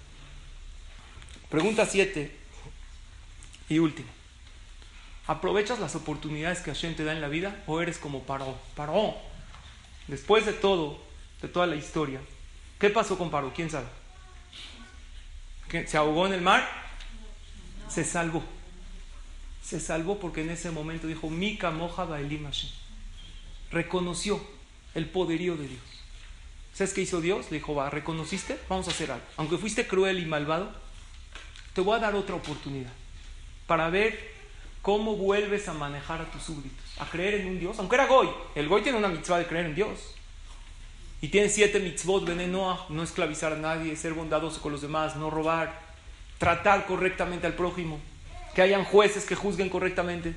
Pregunta 1.49 1.85
7 1.85 2.42
y 3.73 3.79
última. 3.79 4.09
¿Aprovechas 5.25 5.79
las 5.79 5.95
oportunidades 5.95 6.59
que 6.59 6.71
Hashem 6.71 6.95
te 6.95 7.03
da 7.03 7.13
en 7.13 7.21
la 7.21 7.29
vida 7.29 7.63
o 7.65 7.81
eres 7.81 7.97
como 7.97 8.23
Paró? 8.23 8.57
Paró. 8.75 9.15
Después 10.07 10.45
de 10.45 10.53
todo, 10.53 11.01
de 11.41 11.47
toda 11.47 11.65
la 11.65 11.75
historia, 11.75 12.19
¿qué 12.77 12.89
pasó 12.89 13.17
con 13.17 13.31
Paró? 13.31 13.53
¿Quién 13.53 13.69
sabe? 13.69 13.87
¿Se 15.87 15.97
ahogó 15.97 16.27
en 16.27 16.33
el 16.33 16.41
mar? 16.41 16.67
Se 17.87 18.03
salvó. 18.03 18.43
Se 19.63 19.79
salvó 19.79 20.19
porque 20.19 20.41
en 20.41 20.51
ese 20.51 20.71
momento 20.71 21.07
dijo, 21.07 21.29
Mika 21.29 21.71
moja 21.71 22.03
Baelim 22.03 22.43
Hashem. 22.43 22.69
Reconoció 23.71 24.45
el 24.93 25.07
poderío 25.07 25.55
de 25.55 25.67
Dios. 25.67 25.81
¿Sabes 26.73 26.93
qué 26.93 27.01
hizo 27.01 27.21
Dios? 27.21 27.49
Le 27.49 27.57
dijo, 27.57 27.73
va, 27.73 27.89
¿reconociste? 27.89 28.59
Vamos 28.67 28.87
a 28.87 28.91
hacer 28.91 29.11
algo. 29.11 29.25
Aunque 29.37 29.57
fuiste 29.57 29.87
cruel 29.87 30.19
y 30.19 30.25
malvado, 30.25 30.71
te 31.73 31.81
voy 31.81 31.95
a 31.95 31.99
dar 31.99 32.15
otra 32.15 32.35
oportunidad 32.35 32.91
para 33.67 33.89
ver 33.89 34.33
¿Cómo 34.83 35.15
vuelves 35.15 35.69
a 35.69 35.73
manejar 35.73 36.19
a 36.19 36.25
tus 36.25 36.43
súbditos? 36.43 36.99
A 36.99 37.05
creer 37.05 37.35
en 37.35 37.47
un 37.47 37.57
Dios. 37.57 37.79
Aunque 37.79 37.95
era 37.95 38.05
Goy. 38.05 38.27
El 38.53 38.67
Goy 38.67 38.81
tiene 38.81 38.97
una 38.97 39.07
mitzvah 39.07 39.37
de 39.37 39.45
creer 39.45 39.67
en 39.67 39.75
Dios. 39.75 40.13
Y 41.21 41.29
tiene 41.29 41.47
siete 41.47 41.79
mitzvot, 41.79 42.27
no, 42.27 42.85
no 42.89 43.01
esclavizar 43.01 43.53
a 43.53 43.55
nadie, 43.55 43.95
ser 43.95 44.13
bondadoso 44.13 44.61
con 44.61 44.73
los 44.73 44.81
demás, 44.81 45.15
no 45.15 45.29
robar, 45.29 45.79
tratar 46.37 46.85
correctamente 46.85 47.47
al 47.47 47.53
prójimo, 47.53 47.97
que 48.53 48.61
hayan 48.61 48.83
jueces 48.83 49.23
que 49.23 49.35
juzguen 49.35 49.69
correctamente. 49.69 50.35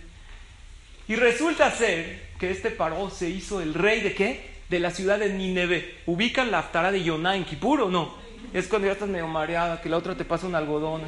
Y 1.08 1.16
resulta 1.16 1.72
ser 1.72 2.28
que 2.38 2.52
este 2.52 2.70
paró 2.70 3.10
se 3.10 3.28
hizo 3.28 3.60
el 3.60 3.74
rey 3.74 4.00
de 4.00 4.14
qué? 4.14 4.48
De 4.68 4.78
la 4.78 4.92
ciudad 4.92 5.18
de 5.18 5.32
Nineve. 5.32 6.02
¿Ubican 6.06 6.52
la 6.52 6.60
aftara 6.60 6.92
de 6.92 7.02
Yoná 7.02 7.34
en 7.34 7.44
Kipur 7.44 7.80
o 7.80 7.88
no? 7.88 8.14
Es 8.52 8.68
cuando 8.68 8.86
ya 8.86 8.92
estás 8.92 9.08
medio 9.08 9.26
mareada, 9.26 9.82
que 9.82 9.88
la 9.88 9.96
otra 9.96 10.16
te 10.16 10.24
pasa 10.24 10.46
un 10.46 10.54
algodón. 10.54 11.02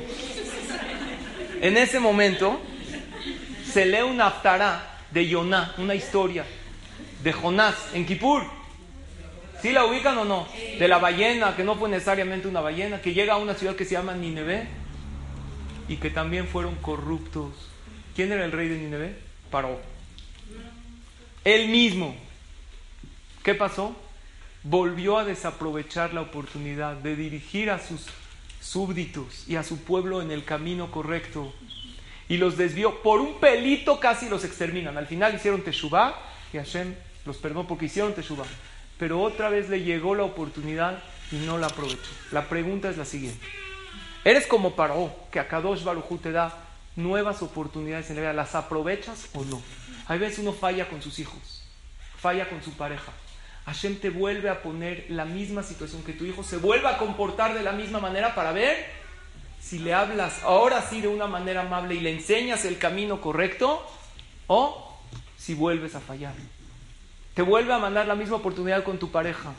En 1.61 1.77
ese 1.77 1.99
momento, 1.99 2.61
se 3.73 3.87
lee 3.87 4.03
una 4.03 4.29
aftará 4.29 4.99
de 5.11 5.27
Yoná, 5.27 5.75
una 5.79 5.95
historia 5.95 6.45
de 7.23 7.33
Jonás 7.33 7.75
en 7.95 8.07
Kippur. 8.07 8.45
¿Sí 9.61 9.73
la 9.73 9.85
ubican 9.85 10.17
o 10.19 10.25
no? 10.25 10.47
De 10.79 10.87
la 10.87 10.99
ballena, 10.99 11.57
que 11.57 11.65
no 11.65 11.75
fue 11.75 11.89
necesariamente 11.89 12.47
una 12.47 12.61
ballena, 12.61 13.01
que 13.01 13.13
llega 13.13 13.35
a 13.35 13.39
una 13.39 13.55
ciudad 13.55 13.75
que 13.75 13.85
se 13.85 13.93
llama 13.93 14.15
Nineveh 14.15 14.69
y 15.89 15.97
que 15.97 16.11
también 16.11 16.47
fueron 16.47 16.77
corruptos. 16.77 17.53
¿Quién 18.15 18.31
era 18.31 18.45
el 18.45 18.53
rey 18.53 18.69
de 18.69 18.79
Nineveh? 18.79 19.17
Paró. 19.51 19.81
Él 21.45 21.69
mismo. 21.69 22.15
¿Qué 23.43 23.55
pasó? 23.55 23.97
Volvió 24.63 25.19
a 25.19 25.25
desaprovechar 25.25 26.15
la 26.15 26.21
oportunidad 26.21 26.95
de 26.95 27.17
dirigir 27.17 27.71
a 27.71 27.79
sus 27.79 28.07
súbditos 28.69 29.49
y 29.49 29.57
a 29.57 29.63
su 29.63 29.79
pueblo 29.79 30.21
en 30.21 30.31
el 30.31 30.45
camino 30.45 30.91
correcto 30.91 31.53
y 32.29 32.37
los 32.37 32.59
desvió. 32.59 33.03
Por 33.03 33.21
un 33.21 33.41
pelito 33.41 33.99
casi 33.99 34.29
los 34.29 34.45
exterminan. 34.45 34.99
Al 34.99 35.07
final 35.07 35.35
hicieron 35.35 35.63
Teshuvah 35.63 36.15
y 36.53 36.59
Hashem 36.59 36.95
los 37.25 37.39
perdonó 37.39 37.67
porque 37.67 37.87
hicieron 37.87 38.15
Teshuvah. 38.15 38.47
Pero 38.99 39.23
otra 39.23 39.49
vez 39.49 39.71
le 39.71 39.83
llegó 39.83 40.15
la 40.15 40.25
oportunidad 40.25 41.03
y 41.33 41.37
no 41.37 41.57
la 41.57 41.69
aprovechó. 41.69 42.11
La 42.31 42.49
pregunta 42.49 42.91
es 42.91 42.99
la 42.99 43.05
siguiente. 43.05 43.47
Eres 44.25 44.47
como 44.47 44.77
Paró, 44.77 45.15
que 45.31 45.41
a 45.41 45.49
Kadosh 45.49 45.85
Baruj 45.85 46.21
te 46.21 46.33
da 46.33 46.55
nuevas 46.97 47.43
oportunidades 47.43 48.11
en 48.11 48.17
la 48.17 48.23
vida. 48.23 48.33
¿Las 48.35 48.55
aprovechas 48.55 49.29
o 49.33 49.45
no? 49.45 49.63
Hay 50.09 50.19
veces 50.19 50.41
uno 50.41 50.53
falla 50.53 50.89
con 50.89 51.01
sus 51.01 51.19
hijos, 51.19 51.63
falla 52.19 52.49
con 52.49 52.63
su 52.63 52.73
pareja. 52.73 53.13
Hashem 53.69 53.97
te 53.97 54.09
vuelve 54.09 54.49
a 54.49 54.63
poner 54.63 55.05
la 55.11 55.27
misma 55.27 55.63
situación 55.63 56.03
que 56.03 56.15
tu 56.15 56.25
hijo 56.25 56.43
se 56.43 56.57
vuelva 56.57 56.95
a 56.95 56.99
comportar 56.99 57.53
de 57.53 57.63
la 57.63 57.73
misma 57.73 58.01
manera 58.01 58.35
para 58.35 58.51
ver 58.53 58.87
si 59.61 59.79
le 59.79 59.93
hablas 59.93 60.43
ahora 60.43 60.81
sí 60.89 61.03
de 61.03 61.09
una 61.09 61.27
manera 61.27 61.61
amable 61.61 61.95
y 61.95 62.01
le 62.01 62.11
enseñas 62.11 62.65
el 62.65 62.79
camino 62.79 63.21
correcto, 63.21 63.87
o 64.47 64.99
si 65.37 65.53
vuelves 65.53 65.95
a 65.95 66.01
fallar. 66.01 66.33
Te 67.35 67.43
vuelve 67.43 67.75
a 67.75 67.79
mandar 67.79 68.07
la 68.07 68.15
misma 68.15 68.37
oportunidad 68.37 68.85
con 68.85 68.99
tu 68.99 69.11
pareja, 69.11 69.53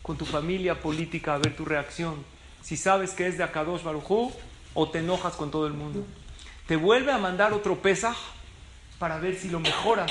con 0.00 0.16
tu 0.16 0.24
familia 0.24 0.80
política, 0.80 1.34
a 1.34 1.38
ver 1.38 1.54
tu 1.54 1.66
reacción. 1.66 2.24
Si 2.62 2.78
sabes 2.78 3.10
que 3.10 3.26
es 3.26 3.36
de 3.36 3.44
Akadosh 3.44 3.82
Barujú 3.82 4.32
o 4.72 4.88
te 4.88 5.00
enojas 5.00 5.34
con 5.34 5.50
todo 5.50 5.66
el 5.66 5.74
mundo. 5.74 6.06
Te 6.66 6.76
vuelve 6.76 7.12
a 7.12 7.18
mandar 7.18 7.52
otro 7.52 7.82
Pesaj 7.82 8.16
para 8.98 9.18
ver 9.18 9.36
si 9.36 9.50
lo 9.50 9.60
mejora 9.60 10.06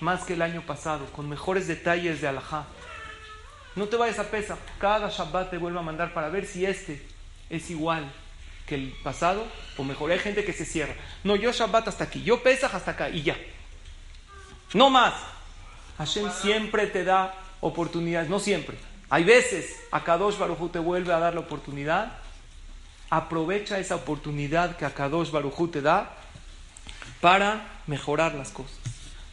más 0.00 0.24
que 0.24 0.34
el 0.34 0.42
año 0.42 0.60
pasado, 0.60 1.06
con 1.16 1.26
mejores 1.26 1.66
detalles 1.66 2.20
de 2.20 2.28
alajá. 2.28 2.66
No 3.74 3.86
te 3.86 3.96
vayas 3.96 4.18
a 4.18 4.30
pesa, 4.30 4.58
cada 4.78 5.08
Shabbat 5.08 5.50
te 5.50 5.58
vuelve 5.58 5.78
a 5.78 5.82
mandar 5.82 6.12
para 6.12 6.28
ver 6.28 6.46
si 6.46 6.66
este 6.66 7.06
es 7.48 7.70
igual 7.70 8.10
que 8.66 8.74
el 8.74 8.94
pasado 9.02 9.46
o 9.78 9.84
mejor. 9.84 10.10
Hay 10.10 10.18
gente 10.18 10.44
que 10.44 10.52
se 10.52 10.64
cierra. 10.64 10.94
No, 11.24 11.36
yo 11.36 11.52
Shabbat 11.52 11.88
hasta 11.88 12.04
aquí, 12.04 12.22
yo 12.22 12.42
Pesach 12.42 12.74
hasta 12.74 12.92
acá 12.92 13.08
y 13.08 13.22
ya. 13.22 13.36
No 14.74 14.90
más. 14.90 15.14
Hashem 15.98 16.30
siempre 16.30 16.86
te 16.86 17.04
da 17.04 17.34
oportunidades, 17.60 18.28
no 18.28 18.40
siempre. 18.40 18.76
Hay 19.08 19.24
veces 19.24 19.76
a 19.90 20.02
Kadosh 20.04 20.38
Baruj 20.38 20.70
te 20.70 20.78
vuelve 20.78 21.12
a 21.12 21.18
dar 21.18 21.34
la 21.34 21.40
oportunidad. 21.40 22.12
Aprovecha 23.10 23.78
esa 23.78 23.96
oportunidad 23.96 24.76
que 24.76 24.84
a 24.84 24.94
Kadosh 24.94 25.30
Baruj 25.30 25.70
te 25.70 25.82
da 25.82 26.16
para 27.20 27.80
mejorar 27.86 28.34
las 28.34 28.50
cosas. 28.50 28.78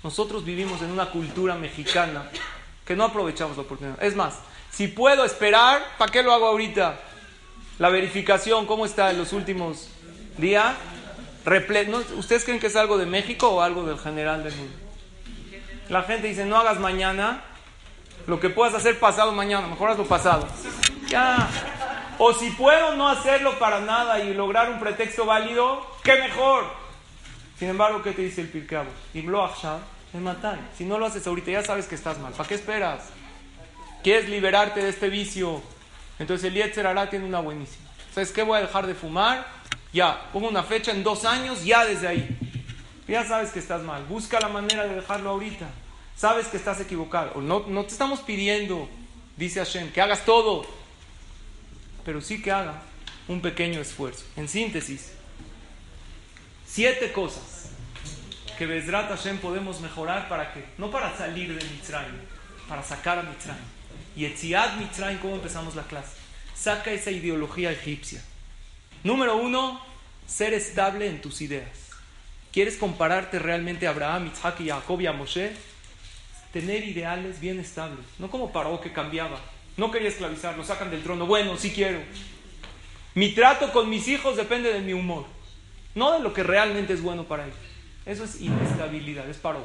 Nosotros 0.03 0.45
vivimos 0.45 0.81
en 0.81 0.91
una 0.91 1.07
cultura 1.07 1.55
mexicana 1.55 2.29
que 2.89 2.95
no 2.95 3.03
aprovechamos 3.03 3.55
la 3.55 3.61
oportunidad. 3.61 4.03
Es 4.03 4.15
más, 4.15 4.39
si 4.71 4.87
puedo 4.87 5.23
esperar, 5.23 5.79
¿para 5.99 6.11
qué 6.11 6.23
lo 6.23 6.33
hago 6.33 6.47
ahorita? 6.47 6.99
La 7.77 7.89
verificación, 7.89 8.65
¿cómo 8.65 8.83
está 8.83 9.11
en 9.11 9.19
los 9.19 9.31
últimos 9.31 9.89
días? 10.39 10.73
¿Ustedes 12.17 12.45
creen 12.45 12.59
que 12.59 12.65
es 12.65 12.75
algo 12.75 12.97
de 12.97 13.05
México 13.05 13.47
o 13.47 13.61
algo 13.61 13.85
del 13.85 13.99
general 13.99 14.43
del 14.43 14.55
mundo? 14.55 14.73
La 15.89 16.01
gente 16.01 16.29
dice, 16.29 16.45
no 16.45 16.57
hagas 16.57 16.79
mañana 16.79 17.43
lo 18.25 18.39
que 18.39 18.49
puedas 18.49 18.73
hacer 18.73 18.99
pasado 18.99 19.33
mañana, 19.33 19.67
mejor 19.67 19.91
hazlo 19.91 20.05
pasado. 20.05 20.47
Ya. 21.09 21.47
O 22.17 22.33
si 22.33 22.49
puedo 22.49 22.95
no 22.95 23.07
hacerlo 23.07 23.59
para 23.59 23.81
nada 23.81 24.19
y 24.19 24.33
lograr 24.33 24.71
un 24.71 24.79
pretexto 24.79 25.27
válido, 25.27 25.85
qué 26.01 26.15
mejor. 26.15 26.63
Sin 27.59 27.69
embargo, 27.69 28.01
¿qué 28.01 28.13
te 28.13 28.23
dice 28.23 28.41
el 28.41 28.47
Pirkeabo? 28.47 28.89
Y 29.13 29.21
es 30.13 30.21
matar. 30.21 30.59
Si 30.77 30.85
no 30.85 30.97
lo 30.97 31.05
haces 31.05 31.25
ahorita, 31.27 31.51
ya 31.51 31.63
sabes 31.63 31.85
que 31.85 31.95
estás 31.95 32.19
mal. 32.19 32.33
¿Para 32.33 32.49
qué 32.49 32.55
esperas? 32.55 33.01
¿Quieres 34.03 34.29
liberarte 34.29 34.81
de 34.81 34.89
este 34.89 35.09
vicio? 35.09 35.61
Entonces 36.17 36.47
el 36.47 36.55
Yetzer 36.55 36.87
hará 36.87 37.09
tiene 37.09 37.25
una 37.25 37.39
buenísima. 37.39 37.89
¿Sabes 38.13 38.31
qué? 38.31 38.43
Voy 38.43 38.57
a 38.57 38.61
dejar 38.61 38.87
de 38.87 38.95
fumar. 38.95 39.45
Ya, 39.93 40.29
pongo 40.33 40.49
una 40.49 40.63
fecha 40.63 40.91
en 40.91 41.03
dos 41.03 41.25
años, 41.25 41.63
ya 41.63 41.85
desde 41.85 42.07
ahí. 42.07 42.37
Ya 43.07 43.25
sabes 43.25 43.51
que 43.51 43.59
estás 43.59 43.81
mal. 43.81 44.03
Busca 44.05 44.39
la 44.39 44.49
manera 44.49 44.85
de 44.85 44.95
dejarlo 44.95 45.31
ahorita. 45.31 45.67
Sabes 46.15 46.47
que 46.47 46.57
estás 46.57 46.79
equivocado. 46.79 47.41
No, 47.41 47.65
no 47.67 47.83
te 47.83 47.91
estamos 47.91 48.19
pidiendo, 48.21 48.89
dice 49.37 49.59
Hashem, 49.59 49.91
que 49.91 50.01
hagas 50.01 50.25
todo. 50.25 50.65
Pero 52.03 52.21
sí 52.21 52.41
que 52.41 52.51
haga 52.51 52.81
un 53.27 53.41
pequeño 53.41 53.79
esfuerzo. 53.79 54.25
En 54.35 54.47
síntesis, 54.47 55.11
siete 56.65 57.11
cosas 57.11 57.58
que 58.59 58.65
Bezrat 58.65 59.07
Hashem 59.07 59.37
podemos 59.37 59.79
mejorar 59.79 60.27
para 60.27 60.51
que, 60.53 60.65
no 60.77 60.91
para 60.91 61.17
salir 61.17 61.57
de 61.57 61.65
Mitzrayim, 61.69 62.17
para 62.67 62.83
sacar 62.83 63.17
a 63.17 63.23
Mitzrayim. 63.23 63.63
Y 64.17 64.25
Etziad 64.25 64.75
Mitzrayim, 64.75 65.17
¿cómo 65.19 65.35
empezamos 65.35 65.75
la 65.75 65.83
clase? 65.83 66.11
Saca 66.53 66.91
esa 66.91 67.09
ideología 67.09 67.71
egipcia. 67.71 68.21
Número 69.01 69.37
uno, 69.37 69.81
ser 70.27 70.53
estable 70.53 71.07
en 71.07 71.21
tus 71.21 71.39
ideas. 71.39 71.69
¿Quieres 72.51 72.75
compararte 72.75 73.39
realmente 73.39 73.87
a 73.87 73.91
Abraham, 73.91 74.29
Isaac 74.33 74.59
y 74.59 74.67
Jacob 74.67 74.99
y 74.99 75.07
a 75.07 75.13
Moshe? 75.13 75.53
Tener 76.51 76.83
ideales 76.83 77.39
bien 77.39 77.61
estables, 77.61 78.05
no 78.17 78.29
como 78.29 78.51
Paró 78.51 78.81
que 78.81 78.91
cambiaba. 78.91 79.39
No 79.77 79.89
quería 79.89 80.09
esclavizar, 80.09 80.57
lo 80.57 80.65
sacan 80.65 80.91
del 80.91 81.01
trono. 81.01 81.25
Bueno, 81.25 81.55
sí 81.55 81.71
quiero. 81.71 82.01
Mi 83.15 83.31
trato 83.31 83.71
con 83.71 83.89
mis 83.89 84.09
hijos 84.09 84.35
depende 84.35 84.73
de 84.73 84.81
mi 84.81 84.91
humor, 84.91 85.27
no 85.95 86.11
de 86.11 86.19
lo 86.19 86.33
que 86.33 86.43
realmente 86.43 86.91
es 86.91 87.01
bueno 87.01 87.23
para 87.23 87.45
ellos. 87.45 87.68
Eso 88.09 88.23
es 88.23 88.41
inestabilidad, 88.41 89.29
es 89.29 89.37
Paró. 89.37 89.63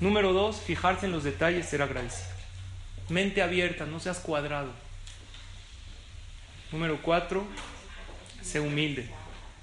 Número 0.00 0.32
dos, 0.32 0.60
fijarse 0.60 1.06
en 1.06 1.12
los 1.12 1.22
detalles, 1.22 1.68
ser 1.68 1.80
agradecido. 1.80 2.28
Mente 3.08 3.42
abierta, 3.42 3.86
no 3.86 4.00
seas 4.00 4.18
cuadrado. 4.18 4.72
Número 6.72 6.98
cuatro, 7.00 7.44
sé 8.42 8.58
humilde. 8.58 9.08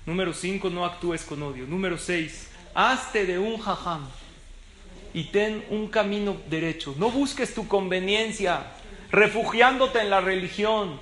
Número 0.06 0.34
5, 0.34 0.70
no 0.70 0.86
actúes 0.86 1.24
con 1.24 1.44
odio. 1.44 1.68
Número 1.68 1.98
6, 1.98 2.50
hazte 2.74 3.26
de 3.26 3.38
un 3.38 3.60
jajam 3.60 4.08
y 5.14 5.26
ten 5.26 5.66
un 5.70 5.90
camino 5.90 6.38
derecho. 6.50 6.96
No 6.98 7.12
busques 7.12 7.54
tu 7.54 7.68
conveniencia 7.68 8.68
refugiándote 9.12 10.00
en 10.00 10.10
la 10.10 10.22
religión. 10.22 10.98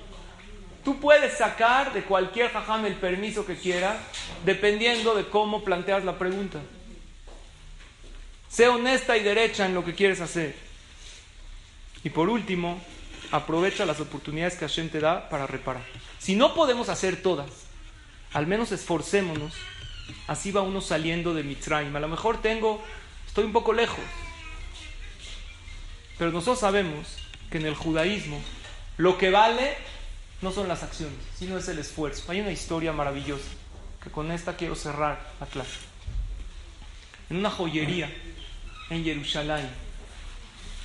Tú 0.84 1.00
puedes 1.00 1.36
sacar 1.36 1.92
de 1.92 2.02
cualquier 2.02 2.50
jajam 2.50 2.86
el 2.86 2.94
permiso 2.94 3.44
que 3.44 3.56
quieras 3.56 3.96
dependiendo 4.44 5.14
de 5.14 5.28
cómo 5.28 5.64
planteas 5.64 6.04
la 6.04 6.18
pregunta. 6.18 6.60
Sé 8.48 8.68
honesta 8.68 9.16
y 9.16 9.22
derecha 9.22 9.66
en 9.66 9.74
lo 9.74 9.84
que 9.84 9.94
quieres 9.94 10.20
hacer. 10.20 10.54
Y 12.02 12.10
por 12.10 12.28
último, 12.28 12.80
aprovecha 13.30 13.84
las 13.84 14.00
oportunidades 14.00 14.54
que 14.54 14.66
Hashem 14.66 14.88
te 14.88 15.00
da 15.00 15.28
para 15.28 15.46
reparar. 15.46 15.82
Si 16.18 16.34
no 16.34 16.54
podemos 16.54 16.88
hacer 16.88 17.22
todas, 17.22 17.50
al 18.32 18.46
menos 18.46 18.72
esforcémonos, 18.72 19.52
así 20.26 20.50
va 20.50 20.62
uno 20.62 20.80
saliendo 20.80 21.34
de 21.34 21.42
Mitzrayim. 21.42 21.94
A 21.94 22.00
lo 22.00 22.08
mejor 22.08 22.40
tengo, 22.40 22.82
estoy 23.26 23.44
un 23.44 23.52
poco 23.52 23.72
lejos, 23.72 24.04
pero 26.16 26.30
nosotros 26.32 26.60
sabemos 26.60 27.06
que 27.50 27.58
en 27.58 27.66
el 27.66 27.74
judaísmo 27.74 28.40
lo 28.96 29.18
que 29.18 29.30
vale 29.30 29.76
no 30.40 30.52
son 30.52 30.68
las 30.68 30.82
acciones, 30.82 31.18
sino 31.36 31.58
es 31.58 31.68
el 31.68 31.78
esfuerzo. 31.78 32.30
Hay 32.30 32.40
una 32.40 32.52
historia 32.52 32.92
maravillosa, 32.92 33.48
que 34.02 34.10
con 34.10 34.30
esta 34.30 34.56
quiero 34.56 34.74
cerrar 34.74 35.20
la 35.40 35.46
clase. 35.46 35.78
En 37.30 37.38
una 37.38 37.50
joyería 37.50 38.10
en 38.90 39.04
Jerusalén, 39.04 39.68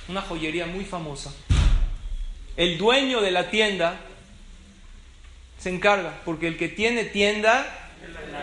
una 0.08 0.22
joyería 0.22 0.66
muy 0.66 0.84
famosa, 0.84 1.32
el 2.56 2.78
dueño 2.78 3.20
de 3.20 3.30
la 3.30 3.50
tienda 3.50 4.00
se 5.58 5.70
encarga, 5.70 6.20
porque 6.24 6.48
el 6.48 6.58
que 6.58 6.68
tiene 6.68 7.04
tienda, 7.04 7.66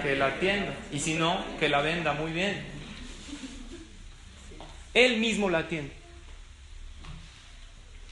que 0.02 0.16
la 0.16 0.40
tienda, 0.40 0.74
y 0.92 1.00
si 1.00 1.14
no, 1.14 1.44
que 1.60 1.70
la 1.70 1.82
venda 1.82 2.14
muy 2.14 2.32
bien. 2.32 2.66
Él 4.94 5.18
mismo 5.18 5.50
la 5.50 5.60
atiende. 5.60 5.94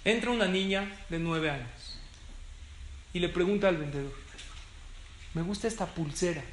Entra 0.05 0.31
una 0.31 0.45
niña 0.45 0.89
de 1.09 1.19
nueve 1.19 1.49
años 1.49 1.78
y 3.13 3.19
le 3.19 3.29
pregunta 3.29 3.67
al 3.67 3.77
vendedor, 3.77 4.13
me 5.33 5.41
gusta 5.41 5.67
esta 5.67 5.85
pulsera. 5.85 6.43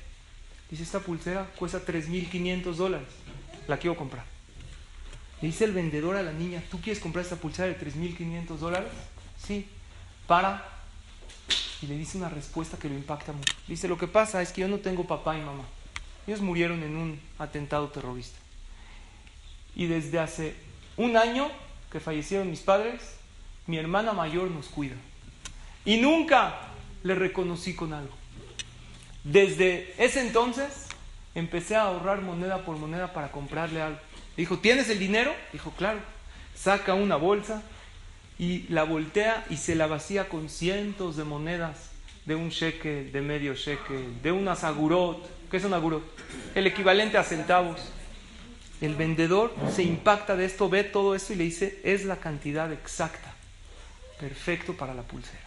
Dice, 0.71 0.83
esta 0.83 1.01
pulsera 1.01 1.45
cuesta 1.57 1.85
3.500 1.85 2.75
dólares, 2.75 3.09
la 3.69 3.79
quiero 3.79 3.97
comprar. 3.97 4.25
Le 5.41 5.49
dice 5.49 5.65
el 5.65 5.73
vendedor 5.73 6.17
a 6.17 6.23
la 6.23 6.33
niña, 6.33 6.63
¿tú 6.71 6.81
quieres 6.81 7.01
comprar 7.01 7.25
esta 7.25 7.37
pulsera 7.37 7.69
de 7.69 7.79
3.500 7.79 8.57
dólares? 8.57 8.91
Sí, 9.39 9.69
para 10.27 10.77
y 11.83 11.87
le 11.87 11.97
dice 11.97 12.17
una 12.17 12.29
respuesta 12.29 12.79
que 12.79 12.89
lo 12.89 12.95
impacta 12.95 13.33
mucho. 13.33 13.55
Dice, 13.69 13.89
lo 13.89 13.99
que 13.99 14.09
pasa 14.09 14.41
es 14.41 14.53
que 14.53 14.63
yo 14.63 14.69
no 14.69 14.79
tengo 14.79 15.07
papá 15.07 15.37
y 15.37 15.43
mamá. 15.43 15.65
Ellos 16.27 16.41
murieron 16.41 16.83
en 16.83 16.97
un 16.97 17.21
atentado 17.39 17.89
terrorista. 17.89 18.39
Y 19.75 19.87
desde 19.87 20.19
hace 20.19 20.57
un 20.97 21.17
año 21.17 21.51
que 21.93 22.01
fallecieron 22.01 22.51
mis 22.51 22.61
padres, 22.61 23.17
mi 23.67 23.77
hermana 23.77 24.13
mayor 24.13 24.51
nos 24.51 24.67
cuida. 24.67 24.97
Y 25.87 25.97
nunca 25.97 26.59
le 27.03 27.15
reconocí 27.15 27.75
con 27.75 27.95
algo. 27.95 28.15
Desde 29.25 29.95
ese 29.97 30.21
entonces 30.21 30.87
empecé 31.35 31.77
a 31.77 31.83
ahorrar 31.83 32.21
moneda 32.21 32.65
por 32.67 32.77
moneda 32.77 33.15
para 33.15 33.33
comprarle 33.33 33.81
algo. 33.81 33.99
Dijo, 34.37 34.59
¿tienes 34.59 34.91
el 34.91 34.99
dinero? 34.99 35.35
Dijo, 35.55 35.71
claro. 35.71 36.01
Saca 36.55 36.93
una 36.93 37.17
bolsa, 37.17 37.63
y 38.39 38.67
la 38.69 38.85
voltea 38.85 39.45
y 39.49 39.57
se 39.57 39.75
la 39.75 39.87
vacía 39.87 40.29
con 40.29 40.49
cientos 40.49 41.17
de 41.17 41.25
monedas 41.25 41.91
de 42.27 42.35
un 42.35 42.51
shekel, 42.51 43.13
de 43.13 43.21
medio 43.21 43.55
shekel, 43.55 44.21
de 44.23 44.33
una 44.33 44.53
agurot. 44.53 45.27
¿Qué 45.51 45.57
es 45.59 45.65
un 45.65 45.75
agurot? 45.75 46.03
El 46.55 46.67
equivalente 46.67 47.19
a 47.19 47.25
centavos. 47.25 47.81
El 48.81 48.95
vendedor 48.95 49.55
se 49.75 49.83
impacta 49.83 50.37
de 50.37 50.45
esto, 50.45 50.69
ve 50.69 50.85
todo 50.85 51.15
esto 51.15 51.33
y 51.33 51.37
le 51.37 51.45
dice, 51.45 51.81
es 51.83 52.05
la 52.05 52.17
cantidad 52.17 52.71
exacta, 52.73 53.33
perfecto 54.21 54.75
para 54.75 54.93
la 54.93 55.03
pulsera. 55.03 55.46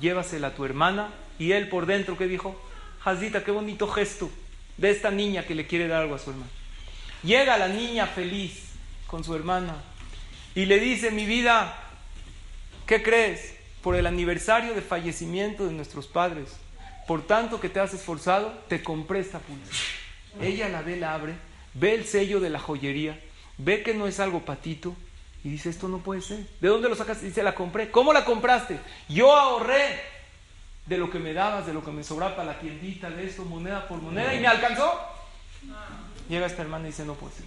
Llévasela 0.00 0.48
a 0.48 0.54
tu 0.54 0.64
hermana 0.64 1.10
y 1.38 1.52
él 1.52 1.68
por 1.68 1.86
dentro, 1.86 2.16
¿qué 2.16 2.26
dijo? 2.26 2.60
Jazita, 3.04 3.44
qué 3.44 3.50
bonito 3.50 3.88
gesto 3.88 4.30
de 4.76 4.90
esta 4.90 5.10
niña 5.10 5.44
que 5.44 5.54
le 5.54 5.66
quiere 5.66 5.88
dar 5.88 6.02
algo 6.02 6.14
a 6.14 6.18
su 6.18 6.30
hermana. 6.30 6.50
Llega 7.22 7.58
la 7.58 7.68
niña 7.68 8.06
feliz 8.06 8.70
con 9.06 9.24
su 9.24 9.34
hermana 9.34 9.76
y 10.54 10.66
le 10.66 10.78
dice, 10.80 11.10
mi 11.10 11.26
vida, 11.26 11.76
¿Qué 12.90 13.04
crees? 13.04 13.54
Por 13.82 13.94
el 13.94 14.04
aniversario 14.04 14.74
de 14.74 14.82
fallecimiento 14.82 15.64
de 15.64 15.72
nuestros 15.72 16.08
padres, 16.08 16.56
por 17.06 17.24
tanto 17.24 17.60
que 17.60 17.68
te 17.68 17.78
has 17.78 17.94
esforzado, 17.94 18.52
te 18.66 18.82
compré 18.82 19.20
esta 19.20 19.38
pulsera. 19.38 19.78
Ella 20.42 20.68
la 20.68 20.82
ve, 20.82 20.96
la 20.96 21.14
abre, 21.14 21.36
ve 21.74 21.94
el 21.94 22.04
sello 22.04 22.40
de 22.40 22.50
la 22.50 22.58
joyería, 22.58 23.20
ve 23.58 23.84
que 23.84 23.94
no 23.94 24.08
es 24.08 24.18
algo 24.18 24.44
patito 24.44 24.96
y 25.42 25.48
dice, 25.48 25.70
esto 25.70 25.88
no 25.88 25.98
puede 25.98 26.20
ser. 26.20 26.46
¿De 26.60 26.68
dónde 26.68 26.88
lo 26.88 26.94
sacaste? 26.94 27.26
Dice, 27.26 27.42
la 27.42 27.54
compré. 27.54 27.90
¿Cómo 27.90 28.12
la 28.12 28.24
compraste? 28.24 28.78
Yo 29.08 29.34
ahorré 29.34 30.00
de 30.86 30.98
lo 30.98 31.10
que 31.10 31.18
me 31.18 31.32
dabas, 31.32 31.66
de 31.66 31.72
lo 31.72 31.84
que 31.84 31.90
me 31.90 32.04
sobraba 32.04 32.36
para 32.36 32.52
la 32.52 32.58
tiendita, 32.58 33.08
de 33.10 33.26
esto, 33.26 33.44
moneda 33.44 33.86
por 33.88 34.02
moneda, 34.02 34.34
y 34.34 34.40
me 34.40 34.48
alcanzó. 34.48 34.92
Llega 36.28 36.46
esta 36.46 36.62
hermana 36.62 36.84
y 36.84 36.90
dice, 36.90 37.04
no 37.04 37.14
puede 37.14 37.34
ser. 37.34 37.44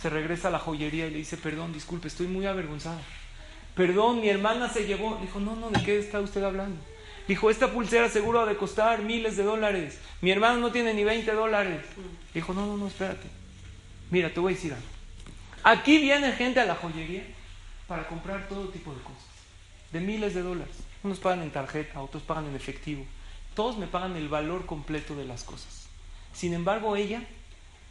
Se 0.00 0.10
regresa 0.10 0.48
a 0.48 0.50
la 0.50 0.58
joyería 0.58 1.06
y 1.06 1.10
le 1.10 1.18
dice, 1.18 1.36
perdón, 1.36 1.72
disculpe, 1.72 2.08
estoy 2.08 2.26
muy 2.26 2.44
avergonzada. 2.46 3.00
Perdón, 3.74 4.20
mi 4.20 4.28
hermana 4.28 4.68
se 4.68 4.84
llevó. 4.84 5.18
Dijo, 5.20 5.40
no, 5.40 5.56
no, 5.56 5.70
¿de 5.70 5.82
qué 5.82 5.98
está 5.98 6.20
usted 6.20 6.42
hablando? 6.42 6.78
Dijo, 7.26 7.50
esta 7.50 7.70
pulsera 7.70 8.08
seguro 8.08 8.40
ha 8.40 8.46
de 8.46 8.56
costar 8.56 9.00
miles 9.02 9.36
de 9.36 9.44
dólares. 9.44 9.98
Mi 10.20 10.30
hermano 10.30 10.58
no 10.58 10.72
tiene 10.72 10.92
ni 10.92 11.04
20 11.04 11.32
dólares. 11.32 11.80
Dijo, 12.34 12.52
no, 12.52 12.66
no, 12.66 12.76
no, 12.76 12.88
espérate. 12.88 13.28
Mira, 14.10 14.28
te 14.30 14.40
voy 14.40 14.52
a 14.52 14.56
decir 14.56 14.72
algo. 14.72 14.91
Aquí 15.64 15.98
viene 15.98 16.32
gente 16.32 16.58
a 16.58 16.64
la 16.64 16.74
joyería 16.74 17.22
para 17.86 18.08
comprar 18.08 18.48
todo 18.48 18.68
tipo 18.68 18.92
de 18.92 19.00
cosas. 19.02 19.22
De 19.92 20.00
miles 20.00 20.34
de 20.34 20.42
dólares. 20.42 20.74
Unos 21.04 21.20
pagan 21.20 21.42
en 21.42 21.50
tarjeta, 21.50 22.00
otros 22.00 22.22
pagan 22.22 22.46
en 22.46 22.56
efectivo. 22.56 23.04
Todos 23.54 23.76
me 23.78 23.86
pagan 23.86 24.16
el 24.16 24.28
valor 24.28 24.66
completo 24.66 25.14
de 25.14 25.24
las 25.24 25.44
cosas. 25.44 25.86
Sin 26.32 26.52
embargo, 26.52 26.96
ella 26.96 27.22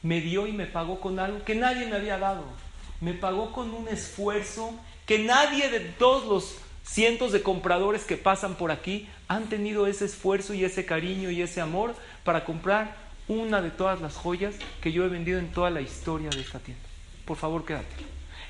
me 0.02 0.20
dio 0.20 0.48
y 0.48 0.52
me 0.52 0.66
pagó 0.66 1.00
con 1.00 1.20
algo 1.20 1.46
que 1.46 1.56
nadie 1.56 1.86
me 1.86 1.96
había 1.96 2.18
dado. 2.18 2.44
Me 3.00 3.14
pagó 3.14 3.54
con 3.54 3.74
un 3.74 3.88
esfuerzo 3.88 4.74
que 5.06 5.20
nadie 5.20 5.70
de 5.70 5.80
todos 5.80 6.26
los 6.26 6.58
cientos 6.84 7.32
de 7.32 7.42
compradores 7.42 8.04
que 8.04 8.18
pasan 8.18 8.56
por 8.56 8.72
aquí 8.72 9.08
han 9.28 9.48
tenido 9.48 9.88
ese 9.88 10.06
esfuerzo 10.06 10.54
y 10.54 10.66
ese 10.66 10.86
cariño 10.86 11.32
y 11.32 11.42
ese 11.42 11.62
amor 11.62 11.96
para 12.24 12.44
comprar 12.44 12.98
una 13.28 13.62
de 13.62 13.72
todas 13.72 14.02
las 14.02 14.18
joyas 14.18 14.56
que 14.82 14.92
yo 14.92 15.06
he 15.06 15.10
vendido 15.10 15.40
en 15.40 15.52
toda 15.52 15.70
la 15.70 15.82
historia 15.82 16.30
de 16.30 16.42
esta 16.42 16.60
tienda. 16.60 16.91
Por 17.32 17.38
favor, 17.38 17.64
quédate. 17.64 17.96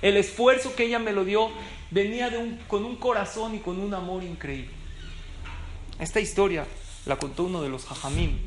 El 0.01 0.17
esfuerzo 0.17 0.75
que 0.75 0.85
ella 0.85 0.97
me 0.97 1.11
lo 1.11 1.23
dio 1.23 1.51
venía 1.91 2.31
con 2.67 2.83
un 2.83 2.95
corazón 2.95 3.53
y 3.53 3.59
con 3.59 3.79
un 3.79 3.93
amor 3.93 4.23
increíble. 4.23 4.71
Esta 5.99 6.19
historia 6.19 6.65
la 7.05 7.17
contó 7.17 7.43
uno 7.43 7.61
de 7.61 7.69
los 7.69 7.85
hajamim 7.91 8.39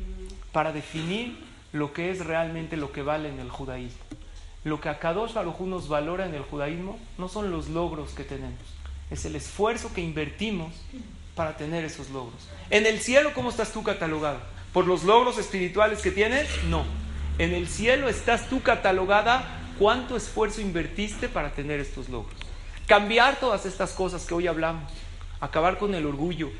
para 0.51 0.73
definir 0.73 1.37
lo 1.71 1.93
que 1.93 2.11
es 2.11 2.25
realmente 2.25 2.75
lo 2.75 2.91
que 2.91 3.01
vale 3.01 3.29
en 3.29 3.39
el 3.39 3.49
judaísmo. 3.49 4.01
Lo 4.65 4.81
que 4.81 4.89
a 4.89 4.99
Kadosh 4.99 5.31
Baruj 5.31 5.61
nos 5.61 5.87
valora 5.87 6.25
en 6.25 6.35
el 6.35 6.41
judaísmo 6.41 6.99
no 7.17 7.29
son 7.29 7.49
los 7.49 7.69
logros 7.69 8.11
que 8.11 8.25
tenemos, 8.25 8.59
es 9.09 9.23
el 9.23 9.37
esfuerzo 9.37 9.93
que 9.93 10.01
invertimos 10.01 10.73
para 11.33 11.55
tener 11.55 11.85
esos 11.85 12.09
logros. 12.09 12.49
En 12.71 12.85
el 12.85 12.99
cielo, 12.99 13.31
¿cómo 13.33 13.51
estás 13.51 13.71
tú 13.71 13.83
catalogado? 13.83 14.39
¿Por 14.73 14.85
los 14.85 15.05
logros 15.05 15.37
espirituales 15.37 16.01
que 16.01 16.11
tienes? 16.11 16.49
No. 16.65 16.83
En 17.37 17.53
el 17.53 17.69
cielo 17.69 18.09
estás 18.09 18.49
tú 18.49 18.61
catalogada 18.61 19.61
cuánto 19.77 20.15
esfuerzo 20.15 20.61
invertiste 20.61 21.29
para 21.29 21.51
tener 21.51 21.79
estos 21.79 22.09
logros. 22.09 22.35
Cambiar 22.87 23.39
todas 23.39 23.65
estas 23.65 23.93
cosas 23.93 24.25
que 24.25 24.33
hoy 24.33 24.47
hablamos, 24.47 24.91
acabar 25.39 25.77
con 25.77 25.95
el 25.95 26.05
orgullo, 26.05 26.51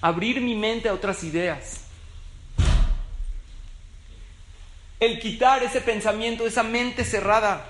abrir 0.00 0.40
mi 0.40 0.54
mente 0.54 0.88
a 0.88 0.94
otras 0.94 1.24
ideas, 1.24 1.84
el 5.00 5.18
quitar 5.18 5.62
ese 5.62 5.80
pensamiento, 5.80 6.46
esa 6.46 6.62
mente 6.62 7.04
cerrada, 7.04 7.64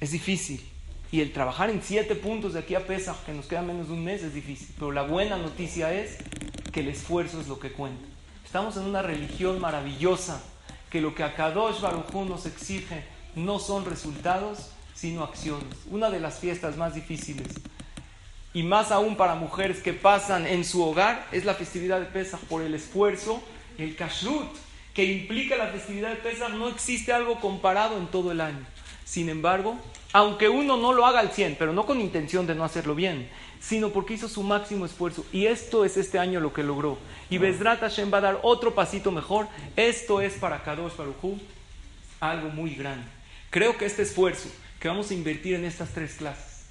es 0.00 0.12
difícil. 0.12 0.64
Y 1.10 1.20
el 1.20 1.32
trabajar 1.32 1.70
en 1.70 1.82
siete 1.82 2.14
puntos 2.14 2.52
de 2.52 2.60
aquí 2.60 2.74
a 2.74 2.86
Pesach, 2.86 3.16
que 3.24 3.32
nos 3.32 3.46
queda 3.46 3.62
menos 3.62 3.88
de 3.88 3.94
un 3.94 4.04
mes, 4.04 4.22
es 4.22 4.34
difícil. 4.34 4.68
Pero 4.78 4.92
la 4.92 5.02
buena 5.02 5.36
noticia 5.36 5.92
es 5.92 6.18
que 6.72 6.80
el 6.80 6.88
esfuerzo 6.88 7.40
es 7.40 7.48
lo 7.48 7.58
que 7.58 7.72
cuenta. 7.72 8.06
Estamos 8.44 8.76
en 8.76 8.84
una 8.84 9.02
religión 9.02 9.58
maravillosa, 9.60 10.42
que 10.90 11.00
lo 11.00 11.14
que 11.14 11.24
a 11.24 11.34
Kadosh 11.34 11.80
Baruj 11.80 12.14
nos 12.26 12.46
exige 12.46 13.04
no 13.38 13.58
son 13.58 13.84
resultados, 13.84 14.70
sino 14.94 15.24
acciones. 15.24 15.74
Una 15.90 16.10
de 16.10 16.20
las 16.20 16.38
fiestas 16.38 16.76
más 16.76 16.94
difíciles, 16.94 17.48
y 18.52 18.62
más 18.62 18.90
aún 18.90 19.16
para 19.16 19.34
mujeres 19.34 19.80
que 19.82 19.92
pasan 19.92 20.46
en 20.46 20.64
su 20.64 20.82
hogar, 20.82 21.26
es 21.32 21.44
la 21.44 21.54
festividad 21.54 22.00
de 22.00 22.06
Pesach 22.06 22.40
por 22.40 22.62
el 22.62 22.74
esfuerzo, 22.74 23.42
el 23.78 23.94
kashrut 23.94 24.48
que 24.94 25.04
implica 25.04 25.56
la 25.56 25.68
festividad 25.68 26.10
de 26.10 26.16
Pesach, 26.16 26.50
no 26.50 26.68
existe 26.68 27.12
algo 27.12 27.38
comparado 27.38 27.98
en 27.98 28.08
todo 28.08 28.32
el 28.32 28.40
año. 28.40 28.66
Sin 29.04 29.28
embargo, 29.28 29.78
aunque 30.12 30.48
uno 30.48 30.76
no 30.76 30.92
lo 30.92 31.06
haga 31.06 31.20
al 31.20 31.30
100, 31.30 31.56
pero 31.58 31.72
no 31.72 31.86
con 31.86 32.00
intención 32.00 32.46
de 32.46 32.54
no 32.54 32.64
hacerlo 32.64 32.94
bien, 32.94 33.28
sino 33.60 33.90
porque 33.90 34.14
hizo 34.14 34.28
su 34.28 34.42
máximo 34.42 34.86
esfuerzo, 34.86 35.24
y 35.32 35.46
esto 35.46 35.84
es 35.84 35.96
este 35.96 36.18
año 36.18 36.40
lo 36.40 36.52
que 36.52 36.62
logró, 36.62 36.98
y 37.30 37.38
Bezrat 37.38 37.80
Hashem 37.80 38.12
va 38.12 38.18
a 38.18 38.22
dar 38.22 38.40
otro 38.42 38.74
pasito 38.74 39.12
mejor, 39.12 39.46
esto 39.76 40.20
es 40.20 40.34
para 40.34 40.62
Kadosh 40.62 40.96
Baruj 40.96 41.38
algo 42.20 42.48
muy 42.48 42.74
grande. 42.74 43.17
Creo 43.50 43.76
que 43.78 43.86
este 43.86 44.02
esfuerzo 44.02 44.48
que 44.78 44.88
vamos 44.88 45.10
a 45.10 45.14
invertir 45.14 45.54
en 45.54 45.64
estas 45.64 45.90
tres 45.90 46.14
clases, 46.14 46.66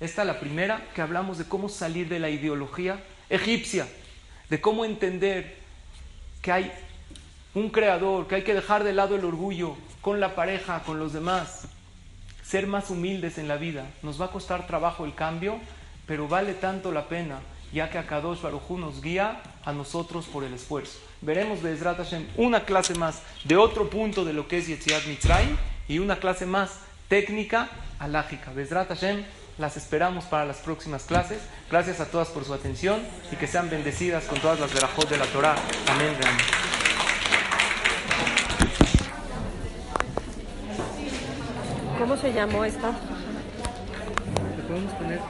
esta 0.00 0.24
la 0.24 0.40
primera, 0.40 0.86
que 0.94 1.02
hablamos 1.02 1.38
de 1.38 1.44
cómo 1.44 1.68
salir 1.68 2.08
de 2.08 2.18
la 2.18 2.30
ideología 2.30 3.02
egipcia, 3.28 3.88
de 4.48 4.60
cómo 4.60 4.84
entender 4.84 5.56
que 6.42 6.52
hay 6.52 6.72
un 7.54 7.70
creador, 7.70 8.28
que 8.28 8.36
hay 8.36 8.44
que 8.44 8.54
dejar 8.54 8.84
de 8.84 8.92
lado 8.92 9.16
el 9.16 9.24
orgullo 9.24 9.76
con 10.00 10.20
la 10.20 10.34
pareja, 10.34 10.82
con 10.84 10.98
los 10.98 11.12
demás, 11.12 11.62
ser 12.42 12.66
más 12.66 12.90
humildes 12.90 13.38
en 13.38 13.48
la 13.48 13.56
vida. 13.56 13.86
Nos 14.02 14.20
va 14.20 14.26
a 14.26 14.30
costar 14.30 14.66
trabajo 14.66 15.04
el 15.04 15.14
cambio, 15.14 15.58
pero 16.06 16.28
vale 16.28 16.54
tanto 16.54 16.92
la 16.92 17.08
pena, 17.08 17.40
ya 17.72 17.90
que 17.90 17.98
Akadosh 17.98 18.42
Barujú 18.42 18.78
nos 18.78 19.02
guía 19.02 19.40
a 19.64 19.72
nosotros 19.72 20.26
por 20.26 20.44
el 20.44 20.54
esfuerzo. 20.54 20.98
Veremos 21.20 21.62
Bezrat 21.62 21.96
Hashem 21.96 22.26
una 22.36 22.64
clase 22.64 22.94
más 22.94 23.22
de 23.44 23.56
otro 23.56 23.88
punto 23.88 24.24
de 24.24 24.32
lo 24.32 24.48
que 24.48 24.58
es 24.58 24.66
Yetziat 24.66 25.06
Mitzrayim 25.06 25.56
y 25.88 25.98
una 25.98 26.16
clase 26.16 26.46
más 26.46 26.78
técnica 27.08 27.68
alágica. 27.98 28.52
Besrat 28.52 28.88
Hashem, 28.88 29.24
las 29.58 29.76
esperamos 29.76 30.24
para 30.24 30.44
las 30.44 30.58
próximas 30.58 31.04
clases. 31.04 31.40
Gracias 31.70 32.00
a 32.00 32.06
todas 32.06 32.28
por 32.28 32.44
su 32.44 32.54
atención 32.54 33.00
y 33.30 33.36
que 33.36 33.46
sean 33.46 33.70
bendecidas 33.70 34.24
con 34.24 34.38
todas 34.40 34.58
las 34.60 34.72
verajot 34.72 35.08
de 35.08 35.18
la 35.18 35.26
Torah. 35.26 35.56
Amén. 35.88 36.14
¿Cómo 41.98 42.16
se 42.16 42.32
llamó 42.32 42.64
esta? 42.64 42.90
¿Te 44.56 44.62
podemos 44.62 44.92
poner? 44.94 45.20